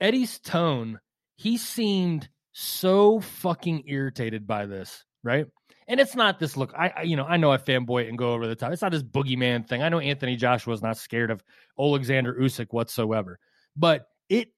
Eddie's 0.00 0.38
tone, 0.38 1.00
he 1.36 1.56
seemed 1.56 2.28
so 2.52 3.20
fucking 3.20 3.84
irritated 3.86 4.46
by 4.46 4.66
this, 4.66 5.04
right? 5.22 5.46
And 5.90 5.98
it's 5.98 6.14
not 6.14 6.38
this 6.38 6.56
look. 6.56 6.72
I, 6.78 6.92
I, 6.98 7.02
you 7.02 7.16
know, 7.16 7.24
I 7.24 7.36
know 7.36 7.50
I 7.50 7.56
fanboy 7.56 8.04
it 8.04 8.08
and 8.08 8.16
go 8.16 8.32
over 8.32 8.46
the 8.46 8.54
top. 8.54 8.72
It's 8.72 8.80
not 8.80 8.92
this 8.92 9.02
boogeyman 9.02 9.68
thing. 9.68 9.82
I 9.82 9.88
know 9.88 9.98
Anthony 9.98 10.36
Joshua 10.36 10.72
is 10.72 10.82
not 10.82 10.96
scared 10.96 11.32
of 11.32 11.42
Alexander 11.76 12.32
Usyk 12.32 12.68
whatsoever, 12.70 13.40
but 13.74 14.06
it 14.28 14.52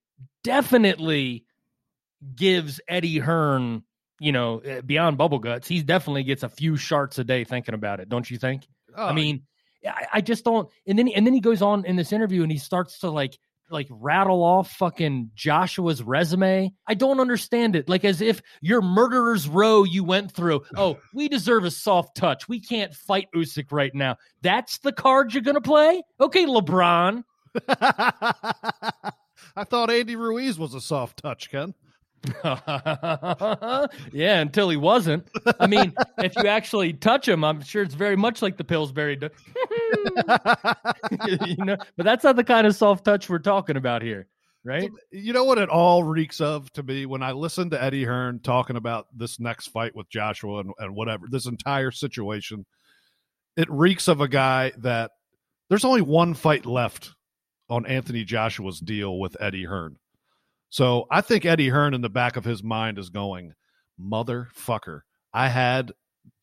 definitely 0.44 1.46
gives 2.36 2.82
Eddie 2.86 3.18
Hearn, 3.18 3.82
you 4.20 4.30
know, 4.30 4.58
eh, 4.58 4.82
beyond 4.82 5.16
bubble 5.16 5.38
guts. 5.38 5.66
He 5.66 5.82
definitely 5.82 6.24
gets 6.24 6.42
a 6.42 6.50
few 6.50 6.74
sharts 6.74 7.18
a 7.18 7.24
day 7.24 7.44
thinking 7.44 7.74
about 7.74 8.00
it, 8.00 8.10
don't 8.10 8.30
you 8.30 8.36
think? 8.36 8.68
Oh, 8.94 9.06
I 9.06 9.14
mean, 9.14 9.44
I, 9.88 10.06
I 10.12 10.20
just 10.20 10.44
don't. 10.44 10.68
And 10.86 10.98
then 10.98 11.08
and 11.08 11.26
then 11.26 11.32
he 11.32 11.40
goes 11.40 11.62
on 11.62 11.86
in 11.86 11.96
this 11.96 12.12
interview 12.12 12.42
and 12.42 12.52
he 12.52 12.58
starts 12.58 12.98
to 12.98 13.10
like 13.10 13.38
like 13.72 13.88
rattle 13.90 14.42
off 14.42 14.70
fucking 14.72 15.30
Joshua's 15.34 16.02
resume. 16.02 16.72
I 16.86 16.94
don't 16.94 17.20
understand 17.20 17.74
it. 17.76 17.88
Like 17.88 18.04
as 18.04 18.20
if 18.20 18.42
your 18.60 18.82
murderer's 18.82 19.48
row 19.48 19.84
you 19.84 20.04
went 20.04 20.32
through. 20.32 20.62
Oh, 20.82 20.98
we 21.14 21.28
deserve 21.28 21.64
a 21.64 21.70
soft 21.70 22.16
touch. 22.16 22.48
We 22.48 22.58
can't 22.60 22.92
fight 22.92 23.28
Usyk 23.36 23.66
right 23.70 23.94
now. 23.94 24.16
That's 24.40 24.78
the 24.78 24.90
card 24.90 25.32
you're 25.32 25.42
gonna 25.42 25.60
play. 25.60 26.02
Okay, 26.20 26.44
LeBron. 26.44 27.22
I 27.68 29.64
thought 29.64 29.90
Andy 29.90 30.16
Ruiz 30.16 30.58
was 30.58 30.74
a 30.74 30.80
soft 30.80 31.22
touch, 31.22 31.50
Ken. 31.50 31.74
yeah, 34.12 34.40
until 34.40 34.68
he 34.68 34.76
wasn't. 34.76 35.28
I 35.58 35.66
mean, 35.66 35.92
if 36.18 36.34
you 36.36 36.46
actually 36.46 36.92
touch 36.92 37.26
him, 37.26 37.42
I'm 37.44 37.62
sure 37.62 37.82
it's 37.82 37.94
very 37.94 38.16
much 38.16 38.42
like 38.42 38.56
the 38.56 38.64
Pillsbury. 38.64 39.16
Do- 39.16 39.30
you 41.46 41.64
know, 41.64 41.76
but 41.96 42.04
that's 42.04 42.24
not 42.24 42.36
the 42.36 42.44
kind 42.44 42.66
of 42.66 42.76
soft 42.76 43.04
touch 43.04 43.28
we're 43.28 43.38
talking 43.38 43.76
about 43.76 44.02
here, 44.02 44.28
right? 44.64 44.90
You 45.10 45.32
know 45.32 45.44
what 45.44 45.58
it 45.58 45.68
all 45.68 46.04
reeks 46.04 46.40
of 46.40 46.72
to 46.74 46.82
me 46.82 47.06
when 47.06 47.22
I 47.22 47.32
listen 47.32 47.70
to 47.70 47.82
Eddie 47.82 48.04
Hearn 48.04 48.40
talking 48.40 48.76
about 48.76 49.06
this 49.16 49.40
next 49.40 49.68
fight 49.68 49.94
with 49.96 50.08
Joshua 50.08 50.60
and, 50.60 50.72
and 50.78 50.94
whatever, 50.94 51.26
this 51.30 51.46
entire 51.46 51.90
situation. 51.90 52.64
It 53.56 53.70
reeks 53.70 54.08
of 54.08 54.20
a 54.20 54.28
guy 54.28 54.72
that 54.78 55.10
there's 55.68 55.84
only 55.84 56.02
one 56.02 56.34
fight 56.34 56.66
left 56.66 57.14
on 57.68 57.86
Anthony 57.86 58.24
Joshua's 58.24 58.80
deal 58.80 59.18
with 59.18 59.36
Eddie 59.40 59.64
Hearn. 59.64 59.96
So 60.72 61.04
I 61.10 61.20
think 61.20 61.44
Eddie 61.44 61.68
Hearn 61.68 61.92
in 61.92 62.00
the 62.00 62.08
back 62.08 62.38
of 62.38 62.46
his 62.46 62.62
mind 62.62 62.98
is 62.98 63.10
going, 63.10 63.52
motherfucker. 64.00 65.00
I 65.30 65.48
had 65.48 65.92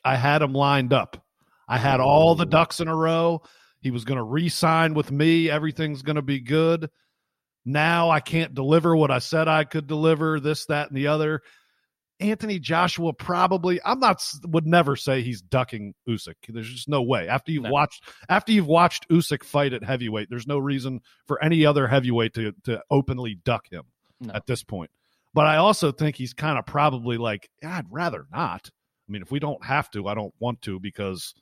I 0.06 0.18
had 0.18 0.44
him 0.44 0.54
lined 0.54 0.94
up. 0.94 1.26
I 1.68 1.80
had 1.80 2.00
all 2.00 2.36
the 2.36 2.46
ducks 2.46 2.80
in 2.80 2.88
a 2.88 2.96
row. 2.96 3.42
He 3.82 3.90
was 3.90 4.06
going 4.06 4.18
to 4.18 4.24
re-sign 4.24 4.94
with 4.94 5.12
me. 5.12 5.50
Everything's 5.50 6.04
going 6.04 6.18
to 6.18 6.22
be 6.22 6.40
good. 6.42 6.92
Now 7.66 8.12
I 8.12 8.20
can't 8.20 8.54
deliver 8.54 8.96
what 8.96 9.10
I 9.10 9.18
said 9.18 9.48
I 9.48 9.64
could 9.64 9.88
deliver, 9.88 10.40
this, 10.40 10.68
that, 10.68 10.90
and 10.90 10.98
the 10.98 11.08
other. 11.08 11.42
Anthony 12.20 12.60
Joshua 12.60 13.14
probably. 13.14 13.80
I'm 13.84 14.00
not 14.00 14.24
would 14.46 14.68
never 14.68 14.96
say 14.96 15.24
he's 15.24 15.42
ducking 15.42 15.96
Usyk. 16.08 16.36
There's 16.48 16.70
just 16.70 16.88
no 16.88 17.02
way. 17.02 17.28
After 17.28 17.52
you've 17.52 17.64
No. 17.64 17.72
watched 17.72 18.04
after 18.30 18.52
you've 18.52 18.68
watched 18.68 19.10
Usyk 19.10 19.44
fight 19.44 19.74
at 19.74 19.84
heavyweight, 19.84 20.30
there's 20.30 20.46
no 20.46 20.60
reason 20.60 21.00
for 21.26 21.44
any 21.44 21.66
other 21.66 21.88
heavyweight 21.88 22.36
to 22.36 22.54
to 22.66 22.84
openly 22.92 23.34
duck 23.44 23.66
him 23.72 23.86
No. 24.22 24.34
at 24.34 24.46
this 24.48 24.64
point. 24.64 24.92
But 25.34 25.46
I 25.46 25.58
also 25.58 25.92
think 25.92 26.16
he's 26.16 26.34
kind 26.34 26.58
of 26.58 26.66
probably 26.66 27.18
like, 27.18 27.50
"Yeah, 27.62 27.78
I'd 27.78 27.86
rather 27.90 28.26
not. 28.32 28.70
I 29.08 29.12
mean, 29.12 29.22
if 29.22 29.32
we 29.32 29.40
don't 29.40 29.64
have 29.64 29.90
to, 29.92 30.08
I 30.08 30.14
don't 30.14 30.34
want 30.40 30.62
to 30.64 30.80
because 30.80 31.34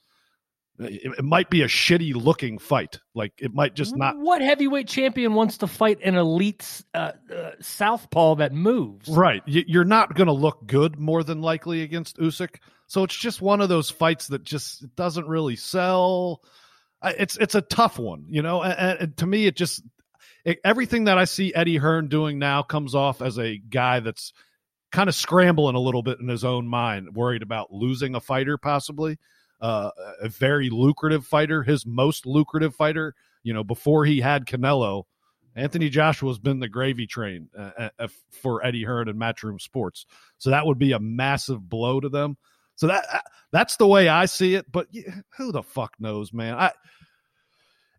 it, 0.79 1.13
it 1.17 1.25
might 1.25 1.49
be 1.49 1.63
a 1.63 1.67
shitty 1.67 2.13
looking 2.15 2.59
fight. 2.59 2.99
Like 3.13 3.33
it 3.39 3.53
might 3.53 3.75
just 3.75 3.95
not 3.95 4.17
What 4.17 4.41
heavyweight 4.41 4.87
champion 4.87 5.33
wants 5.33 5.57
to 5.59 5.67
fight 5.67 5.99
an 6.03 6.15
elite 6.15 6.83
uh, 6.93 7.13
uh, 7.33 7.51
southpaw 7.59 8.35
that 8.35 8.53
moves? 8.53 9.09
Right. 9.09 9.41
You're 9.45 9.85
not 9.85 10.15
going 10.15 10.27
to 10.27 10.33
look 10.33 10.65
good 10.67 10.99
more 10.99 11.23
than 11.23 11.41
likely 11.41 11.81
against 11.81 12.17
Usyk. 12.17 12.57
So 12.87 13.03
it's 13.03 13.17
just 13.17 13.41
one 13.41 13.59
of 13.59 13.69
those 13.69 13.89
fights 13.89 14.27
that 14.27 14.43
just 14.43 14.95
doesn't 14.95 15.27
really 15.27 15.55
sell. 15.55 16.41
It's 17.03 17.37
it's 17.37 17.55
a 17.55 17.61
tough 17.61 17.99
one, 17.99 18.25
you 18.27 18.41
know. 18.41 18.63
And, 18.63 18.99
and 18.99 19.17
to 19.17 19.27
me, 19.27 19.45
it 19.45 19.55
just 19.55 19.83
it, 20.45 20.59
everything 20.63 21.05
that 21.05 21.17
I 21.17 21.25
see 21.25 21.53
Eddie 21.53 21.77
Hearn 21.77 22.07
doing 22.07 22.39
now 22.39 22.63
comes 22.63 22.95
off 22.95 23.21
as 23.21 23.37
a 23.37 23.57
guy 23.57 23.99
that's 23.99 24.33
kind 24.91 25.09
of 25.09 25.15
scrambling 25.15 25.75
a 25.75 25.79
little 25.79 26.03
bit 26.03 26.19
in 26.19 26.27
his 26.27 26.43
own 26.43 26.67
mind, 26.67 27.15
worried 27.15 27.41
about 27.41 27.71
losing 27.71 28.15
a 28.15 28.19
fighter, 28.19 28.57
possibly 28.57 29.17
uh, 29.61 29.91
a 30.21 30.29
very 30.29 30.69
lucrative 30.69 31.25
fighter, 31.25 31.63
his 31.63 31.85
most 31.85 32.25
lucrative 32.25 32.75
fighter. 32.75 33.15
You 33.43 33.53
know, 33.53 33.63
before 33.63 34.05
he 34.05 34.19
had 34.19 34.45
Canelo, 34.45 35.03
Anthony 35.55 35.89
Joshua's 35.89 36.39
been 36.39 36.59
the 36.59 36.67
gravy 36.67 37.07
train 37.07 37.49
uh, 37.57 37.89
uh, 37.97 38.07
for 38.29 38.63
Eddie 38.65 38.83
Hearn 38.83 39.09
and 39.09 39.19
Matchroom 39.19 39.59
Sports. 39.59 40.05
So 40.37 40.49
that 40.51 40.65
would 40.65 40.77
be 40.77 40.91
a 40.91 40.99
massive 40.99 41.67
blow 41.67 41.99
to 41.99 42.09
them. 42.09 42.37
So 42.75 42.87
that 42.87 43.05
uh, 43.11 43.19
that's 43.51 43.77
the 43.77 43.87
way 43.87 44.07
I 44.07 44.25
see 44.25 44.55
it. 44.55 44.71
But 44.71 44.87
who 45.37 45.51
the 45.51 45.63
fuck 45.63 45.93
knows, 45.99 46.31
man? 46.31 46.55
I 46.55 46.71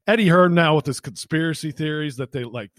Eddie 0.09 0.29
Hearn 0.29 0.55
now 0.55 0.75
with 0.75 0.87
his 0.87 1.01
conspiracy 1.01 1.71
theories 1.71 2.17
that 2.17 2.33
they 2.33 2.43
like, 2.43 2.71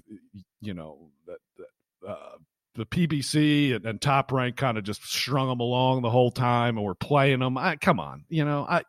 you 0.61 0.73
know, 0.73 1.11
that, 1.27 1.37
that 1.57 2.09
uh, 2.09 2.37
the 2.73 2.85
PBC 2.87 3.75
and, 3.75 3.85
and 3.85 4.01
Top 4.01 4.31
Rank 4.31 4.57
kind 4.57 4.79
of 4.79 4.83
just 4.83 5.05
strung 5.05 5.47
them 5.47 5.59
along 5.59 6.01
the 6.01 6.09
whole 6.09 6.31
time, 6.31 6.75
and 6.75 6.85
we're 6.85 6.95
playing 6.95 7.39
them. 7.39 7.55
I, 7.55 7.75
come 7.75 7.99
on, 7.99 8.25
you 8.29 8.43
know, 8.43 8.65
I 8.67 8.81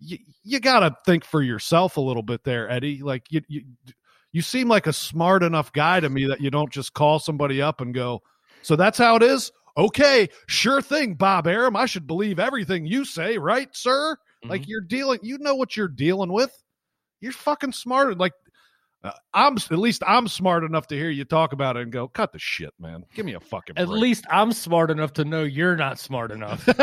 you, 0.00 0.18
you 0.42 0.58
got 0.58 0.80
to 0.80 0.96
think 1.06 1.24
for 1.24 1.40
yourself 1.40 1.96
a 1.96 2.00
little 2.00 2.24
bit 2.24 2.42
there, 2.42 2.68
Eddie. 2.68 3.02
Like 3.02 3.30
you, 3.30 3.40
you 3.46 3.62
you 4.32 4.42
seem 4.42 4.68
like 4.68 4.88
a 4.88 4.92
smart 4.92 5.44
enough 5.44 5.72
guy 5.72 6.00
to 6.00 6.10
me 6.10 6.26
that 6.26 6.40
you 6.40 6.50
don't 6.50 6.72
just 6.72 6.92
call 6.92 7.20
somebody 7.20 7.62
up 7.62 7.80
and 7.80 7.94
go, 7.94 8.20
"So 8.62 8.74
that's 8.74 8.98
how 8.98 9.14
it 9.14 9.22
is." 9.22 9.52
Okay, 9.78 10.28
sure 10.48 10.82
thing, 10.82 11.14
Bob 11.14 11.46
Arum. 11.46 11.76
I 11.76 11.86
should 11.86 12.06
believe 12.06 12.40
everything 12.40 12.84
you 12.84 13.04
say, 13.04 13.38
right, 13.38 13.68
sir? 13.76 14.16
Like 14.44 14.68
you're 14.68 14.80
dealing, 14.80 15.18
you 15.22 15.38
know 15.38 15.54
what 15.54 15.76
you're 15.76 15.88
dealing 15.88 16.32
with. 16.32 16.50
You're 17.20 17.32
fucking 17.32 17.72
smart. 17.72 18.18
Like 18.18 18.32
uh, 19.06 19.12
I'm 19.32 19.56
at 19.56 19.78
least 19.78 20.02
I'm 20.06 20.26
smart 20.26 20.64
enough 20.64 20.88
to 20.88 20.96
hear 20.96 21.10
you 21.10 21.24
talk 21.24 21.52
about 21.52 21.76
it 21.76 21.84
and 21.84 21.92
go, 21.92 22.08
cut 22.08 22.32
the 22.32 22.40
shit, 22.40 22.74
man. 22.80 23.04
Give 23.14 23.24
me 23.24 23.34
a 23.34 23.40
fucking. 23.40 23.78
At 23.78 23.86
break." 23.86 24.00
least 24.00 24.24
I'm 24.30 24.50
smart 24.52 24.90
enough 24.90 25.12
to 25.14 25.24
know 25.24 25.44
you're 25.44 25.76
not 25.76 26.00
smart 26.00 26.32
enough. 26.32 26.66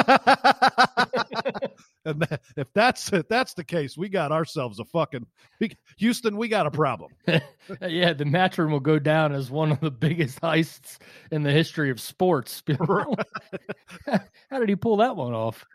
and 2.05 2.21
that, 2.21 2.41
if 2.55 2.67
that's 2.73 3.11
if 3.11 3.27
that's 3.27 3.53
the 3.55 3.63
case, 3.65 3.97
we 3.97 4.07
got 4.07 4.31
ourselves 4.31 4.79
a 4.79 4.85
fucking 4.85 5.25
we, 5.59 5.75
Houston. 5.97 6.37
We 6.37 6.47
got 6.47 6.65
a 6.65 6.71
problem. 6.71 7.11
yeah, 7.27 8.13
the 8.13 8.25
matchroom 8.25 8.71
will 8.71 8.79
go 8.79 8.99
down 8.99 9.33
as 9.33 9.51
one 9.51 9.73
of 9.73 9.81
the 9.81 9.91
biggest 9.91 10.39
heists 10.39 10.99
in 11.31 11.43
the 11.43 11.51
history 11.51 11.89
of 11.89 11.99
sports. 11.99 12.63
How 14.05 14.59
did 14.59 14.69
he 14.69 14.77
pull 14.77 14.97
that 14.97 15.17
one 15.17 15.33
off? 15.33 15.65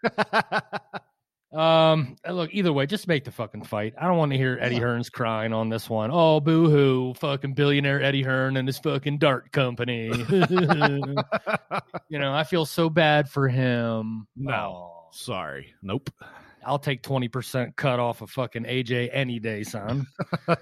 Um, 1.52 2.16
look, 2.28 2.50
either 2.52 2.72
way, 2.72 2.86
just 2.86 3.08
make 3.08 3.24
the 3.24 3.30
fucking 3.30 3.64
fight. 3.64 3.94
I 3.98 4.06
don't 4.06 4.18
want 4.18 4.32
to 4.32 4.38
hear 4.38 4.58
Eddie 4.60 4.78
Hearn's 4.78 5.08
crying 5.08 5.52
on 5.52 5.70
this 5.70 5.88
one. 5.88 6.10
Oh, 6.12 6.40
boo 6.40 6.68
hoo, 6.68 7.14
fucking 7.14 7.54
billionaire 7.54 8.02
Eddie 8.02 8.22
Hearn 8.22 8.56
and 8.58 8.68
his 8.68 8.78
fucking 8.78 9.18
dart 9.18 9.50
company. 9.52 10.06
you 12.08 12.18
know, 12.18 12.34
I 12.34 12.44
feel 12.44 12.66
so 12.66 12.90
bad 12.90 13.30
for 13.30 13.48
him. 13.48 14.26
No. 14.36 14.52
Oh, 14.54 14.94
Sorry, 15.10 15.72
nope. 15.82 16.10
I'll 16.66 16.78
take 16.78 17.02
20% 17.02 17.76
cut 17.76 17.98
off 17.98 18.20
of 18.20 18.30
fucking 18.30 18.64
AJ 18.64 19.08
any 19.12 19.38
day, 19.38 19.62
son. 19.64 20.06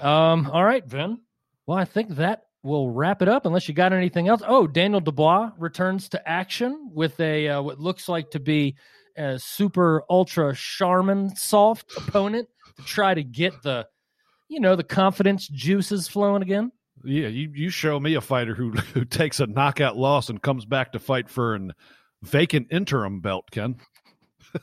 Um, 0.00 0.48
all 0.52 0.64
right, 0.64 0.84
Vin. 0.86 1.18
Well, 1.66 1.78
I 1.78 1.84
think 1.84 2.16
that 2.16 2.42
will 2.62 2.90
wrap 2.90 3.22
it 3.22 3.28
up 3.28 3.46
unless 3.46 3.68
you 3.68 3.74
got 3.74 3.92
anything 3.92 4.28
else. 4.28 4.42
Oh, 4.46 4.66
Daniel 4.66 5.00
Dubois 5.00 5.50
returns 5.58 6.08
to 6.10 6.28
action 6.28 6.90
with 6.92 7.18
a 7.20 7.48
uh, 7.48 7.62
what 7.62 7.80
looks 7.80 8.08
like 8.08 8.30
to 8.32 8.40
be 8.40 8.76
a 9.18 9.38
super 9.38 10.04
ultra 10.08 10.54
Charmin 10.54 11.34
soft 11.36 11.92
opponent 11.96 12.48
to 12.76 12.82
try 12.84 13.14
to 13.14 13.22
get 13.22 13.62
the 13.62 13.86
you 14.48 14.60
know 14.60 14.76
the 14.76 14.84
confidence 14.84 15.48
juices 15.48 16.08
flowing 16.08 16.42
again. 16.42 16.72
Yeah, 17.04 17.28
you 17.28 17.50
you 17.54 17.70
show 17.70 18.00
me 18.00 18.14
a 18.14 18.20
fighter 18.20 18.54
who 18.54 18.70
who 18.94 19.04
takes 19.04 19.40
a 19.40 19.46
knockout 19.46 19.96
loss 19.96 20.28
and 20.28 20.42
comes 20.42 20.64
back 20.64 20.92
to 20.92 20.98
fight 20.98 21.28
for 21.28 21.54
an 21.54 21.72
vacant 22.22 22.68
interim 22.70 23.20
belt, 23.20 23.50
Ken. 23.50 23.76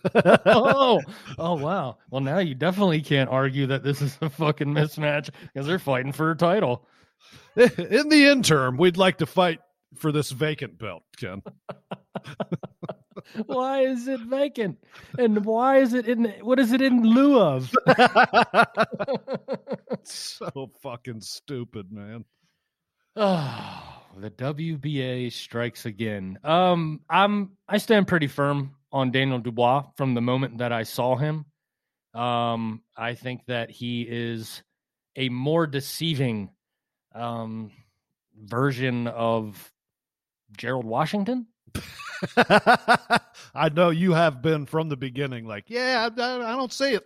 oh, 0.46 1.02
oh 1.38 1.56
wow. 1.56 1.98
Well, 2.10 2.22
now 2.22 2.40
you 2.40 2.56
definitely 2.56 3.02
can't 3.02 3.30
argue 3.30 3.68
that 3.68 3.84
this 3.84 4.02
is 4.02 4.18
a 4.22 4.30
fucking 4.30 4.74
mismatch 4.74 5.30
because 5.54 5.68
they're 5.68 5.80
fighting 5.80 6.12
for 6.12 6.32
a 6.32 6.36
title. 6.36 6.88
In 7.56 8.10
the 8.10 8.28
interim, 8.30 8.78
we'd 8.78 8.98
like 8.98 9.18
to 9.20 9.26
fight 9.26 9.60
for 9.96 10.12
this 10.12 10.32
vacant 10.32 10.78
belt, 10.78 11.04
Ken. 11.18 11.42
Why 13.46 13.82
is 13.82 14.08
it 14.08 14.22
vacant? 14.22 14.78
And 15.18 15.46
why 15.46 15.80
is 15.80 15.94
it 15.94 16.08
in 16.08 16.26
what 16.42 16.60
is 16.60 16.72
it 16.72 16.82
in 16.82 17.04
lieu 17.04 17.40
of? 17.40 17.72
so 20.04 20.72
fucking 20.82 21.22
stupid, 21.22 21.92
man. 21.92 22.26
Oh, 23.16 24.04
the 24.18 24.32
WBA 24.32 25.32
strikes 25.32 25.86
again. 25.86 26.40
Um, 26.44 27.02
I'm 27.10 27.52
I 27.68 27.78
stand 27.78 28.08
pretty 28.08 28.28
firm 28.28 28.76
on 28.92 29.12
Daniel 29.12 29.40
Dubois 29.40 29.86
from 29.96 30.14
the 30.14 30.22
moment 30.22 30.60
that 30.60 30.72
I 30.72 30.84
saw 30.84 31.16
him. 31.16 31.46
Um, 32.14 32.82
I 32.96 33.14
think 33.14 33.42
that 33.48 33.70
he 33.70 34.04
is 34.04 34.64
a 35.16 35.30
more 35.30 35.68
deceiving 35.68 36.50
um 37.14 37.72
version 38.38 39.08
of 39.08 39.72
Gerald 40.58 40.86
Washington. 40.86 41.48
I 43.56 43.70
know 43.74 43.90
you 43.90 44.14
have 44.14 44.42
been 44.42 44.66
from 44.66 44.90
the 44.90 44.98
beginning, 44.98 45.46
like, 45.46 45.66
yeah, 45.68 46.10
I, 46.12 46.24
I 46.24 46.56
don't 46.56 46.74
see 46.74 46.94
it. 46.94 47.06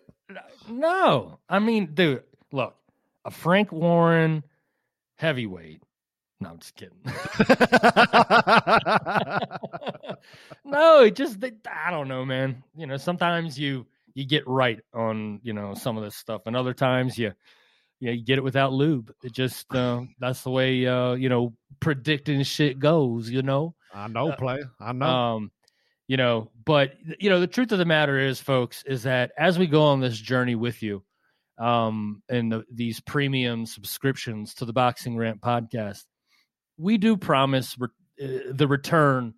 No, 0.70 1.40
I 1.50 1.60
mean, 1.60 1.94
dude, 1.94 2.24
look, 2.52 2.76
a 3.26 3.32
Frank 3.32 3.72
Warren 3.72 4.44
heavyweight. 5.16 5.82
No, 6.42 6.50
I'm 6.52 6.60
just 6.60 6.76
kidding. 6.76 6.98
no, 10.64 11.04
it 11.04 11.16
just 11.16 11.44
I 11.70 11.92
don't 11.92 12.08
know, 12.08 12.24
man. 12.26 12.64
You 12.78 12.88
know, 12.88 12.96
sometimes 12.98 13.60
you 13.60 13.86
you 14.14 14.26
get 14.26 14.48
right 14.48 14.80
on 14.94 15.42
you 15.44 15.52
know 15.52 15.74
some 15.74 15.98
of 15.98 16.04
this 16.04 16.16
stuff, 16.16 16.44
and 16.46 16.56
other 16.56 16.74
times 16.74 17.18
you 17.18 17.34
yeah 18.00 18.12
you 18.12 18.24
get 18.24 18.38
it 18.38 18.44
without 18.44 18.72
lube. 18.72 19.14
It 19.22 19.34
just 19.34 19.74
uh, 19.76 20.04
that's 20.20 20.44
the 20.44 20.52
way 20.52 20.88
uh, 20.88 21.14
you 21.14 21.28
know 21.28 21.54
predicting 21.82 22.44
shit 22.44 22.80
goes. 22.80 23.30
You 23.30 23.42
know. 23.42 23.76
I 23.94 24.08
know, 24.08 24.30
Uh, 24.30 24.36
play. 24.36 24.60
I 24.80 24.92
know. 24.94 25.06
Um, 25.06 25.52
you 26.08 26.18
know, 26.18 26.52
but 26.66 26.94
you 27.20 27.30
know, 27.30 27.40
the 27.40 27.48
truth 27.48 27.72
of 27.72 27.78
the 27.78 27.86
matter 27.86 28.18
is, 28.20 28.40
folks, 28.40 28.84
is 28.86 29.04
that 29.04 29.32
as 29.38 29.60
we 29.60 29.68
go 29.68 29.84
on 29.84 30.00
this 30.00 30.18
journey 30.20 30.56
with 30.56 30.82
you, 30.82 31.04
um, 31.60 32.24
and 32.30 32.52
the, 32.52 32.64
these 32.74 33.00
premium 33.02 33.66
subscriptions 33.66 34.54
to 34.56 34.66
the 34.66 34.74
Boxing 34.74 35.18
Rant 35.18 35.42
podcast, 35.42 36.06
we 36.78 36.98
do 36.98 37.18
promise 37.18 37.76
re- 37.78 37.90
uh, 38.24 38.52
the 38.52 38.68
return 38.68 39.34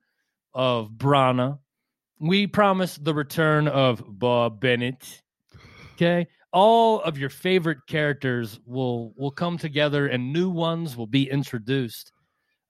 of 0.53 0.91
Brana. 0.91 1.59
We 2.19 2.45
promise 2.47 2.95
the 2.97 3.13
return 3.15 3.67
of 3.67 4.03
Bob 4.07 4.61
Bennett. 4.61 5.21
Okay, 5.95 6.27
all 6.53 7.01
of 7.01 7.17
your 7.17 7.29
favorite 7.29 7.79
characters 7.87 8.59
will 8.65 9.13
will 9.17 9.31
come 9.31 9.57
together, 9.57 10.07
and 10.07 10.31
new 10.31 10.49
ones 10.49 10.95
will 10.95 11.07
be 11.07 11.29
introduced. 11.29 12.11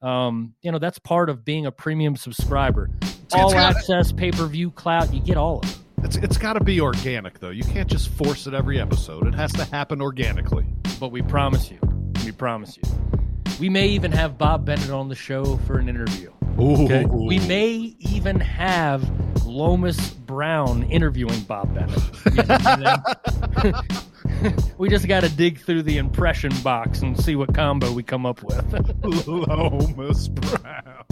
Um, 0.02 0.56
you 0.62 0.72
know, 0.72 0.80
that's 0.80 1.00
part 1.00 1.30
of 1.30 1.46
being 1.46 1.66
a 1.66 1.72
premium 1.72 2.16
subscriber. 2.16 2.90
All 3.34 3.52
gotta- 3.52 3.78
access, 3.78 4.12
pay 4.12 4.32
per 4.32 4.46
view, 4.48 4.72
clout, 4.72 5.14
you 5.14 5.22
get 5.22 5.38
all 5.38 5.60
of 5.60 5.66
it. 5.70 5.78
it's 6.04 6.16
it's 6.18 6.38
got 6.38 6.54
to 6.54 6.64
be 6.64 6.82
organic, 6.82 7.40
though. 7.40 7.50
You 7.52 7.64
can't 7.64 7.90
just 7.90 8.10
force 8.10 8.48
it 8.48 8.54
every 8.54 8.80
episode. 8.80 9.28
It 9.28 9.36
has 9.36 9.52
to 9.54 9.64
happen 9.66 10.02
organically. 10.02 10.66
But 11.00 11.12
we 11.12 11.22
promise 11.22 11.72
you, 11.72 11.80
we 12.26 12.32
promise 12.32 12.78
you. 12.78 12.84
We 13.60 13.70
may 13.70 13.88
even 13.90 14.12
have 14.12 14.38
Bob 14.38 14.66
Bennett 14.66 14.90
on 14.90 15.08
the 15.10 15.16
show 15.16 15.58
for 15.68 15.78
an 15.78 15.88
interview. 15.88 16.32
Okay. 16.62 17.06
We 17.06 17.40
may 17.48 17.96
even 18.00 18.40
have 18.40 19.04
Lomas 19.46 20.12
Brown 20.12 20.84
interviewing 20.84 21.42
Bob 21.42 21.74
Bennett. 21.74 22.00
We 24.78 24.90
just 24.90 25.08
got 25.08 25.22
to 25.22 25.30
dig 25.30 25.60
through 25.60 25.84
the 25.84 25.98
impression 25.98 26.52
box 26.64 27.02
and 27.02 27.20
see 27.20 27.36
what 27.36 27.54
combo 27.54 27.92
we 27.92 28.02
come 28.02 28.26
up 28.26 28.42
with. 28.44 28.66
Lomas 29.28 30.28
Brown. 30.30 31.06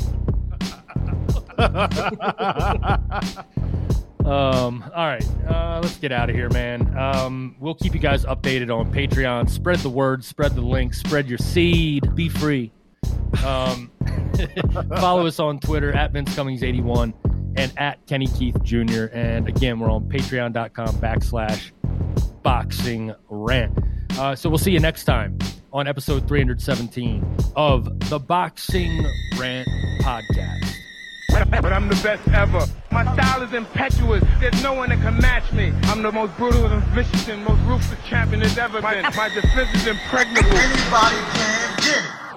Um, 4.26 4.84
all 4.94 5.08
right, 5.08 5.28
uh, 5.48 5.80
let's 5.82 5.98
get 5.98 6.12
out 6.12 6.30
of 6.30 6.36
here, 6.36 6.50
man. 6.50 6.96
Um, 6.96 7.56
we'll 7.60 7.74
keep 7.74 7.96
you 7.96 8.00
guys 8.00 8.26
updated 8.26 8.70
on 8.70 8.92
Patreon. 8.94 9.50
Spread 9.50 9.80
the 9.80 9.90
word, 9.90 10.24
spread 10.24 10.54
the 10.54 10.62
link, 10.62 10.94
spread 10.94 11.28
your 11.28 11.40
seed. 11.40 12.14
Be 12.14 12.30
free. 12.30 12.72
Um, 13.46 13.92
follow 14.98 15.26
us 15.26 15.40
on 15.40 15.60
Twitter 15.60 15.92
at 15.96 16.12
Vince 16.12 16.36
Cummings81 16.36 17.14
and 17.58 17.74
at 17.78 18.06
Kenny 18.08 18.28
Keith 18.28 18.62
Jr. 18.64 19.06
And 19.14 19.48
again, 19.48 19.80
we're 19.80 19.90
on 19.90 20.10
patreon.com 20.10 20.96
backslash 20.96 21.72
boxing 22.44 23.14
rant. 23.30 23.78
Uh, 24.18 24.36
so 24.36 24.50
we'll 24.50 24.58
see 24.58 24.72
you 24.72 24.80
next 24.80 25.06
time 25.06 25.38
on 25.72 25.88
episode 25.88 26.28
317 26.28 27.38
of 27.56 28.10
the 28.10 28.20
Boxing 28.20 29.06
Rant 29.38 29.68
Podcast. 30.02 30.74
But 31.32 31.72
I'm 31.72 31.88
the 31.88 32.00
best 32.04 32.28
ever. 32.30 32.66
My 32.92 33.04
style 33.14 33.44
is 33.44 33.54
impetuous. 33.54 34.24
There's 34.40 34.64
no 34.64 34.74
one 34.74 34.90
that 34.90 35.00
can 35.02 35.18
match 35.20 35.52
me. 35.54 35.72
I'm 35.84 36.02
the 36.02 36.12
most 36.12 36.36
brutal 36.38 36.66
and 36.66 36.84
vicious 36.86 37.28
and 37.28 37.46
most 37.46 37.62
ruthless 37.62 38.00
champion 38.08 38.40
there's 38.40 38.58
ever 38.58 38.82
been. 38.82 39.04
My 39.04 39.30
defense 39.34 39.74
is 39.76 39.88
impregnable. 39.88 40.50
Anybody 40.50 41.16
can 41.34 41.78
get 41.78 41.98
it. 41.98 42.29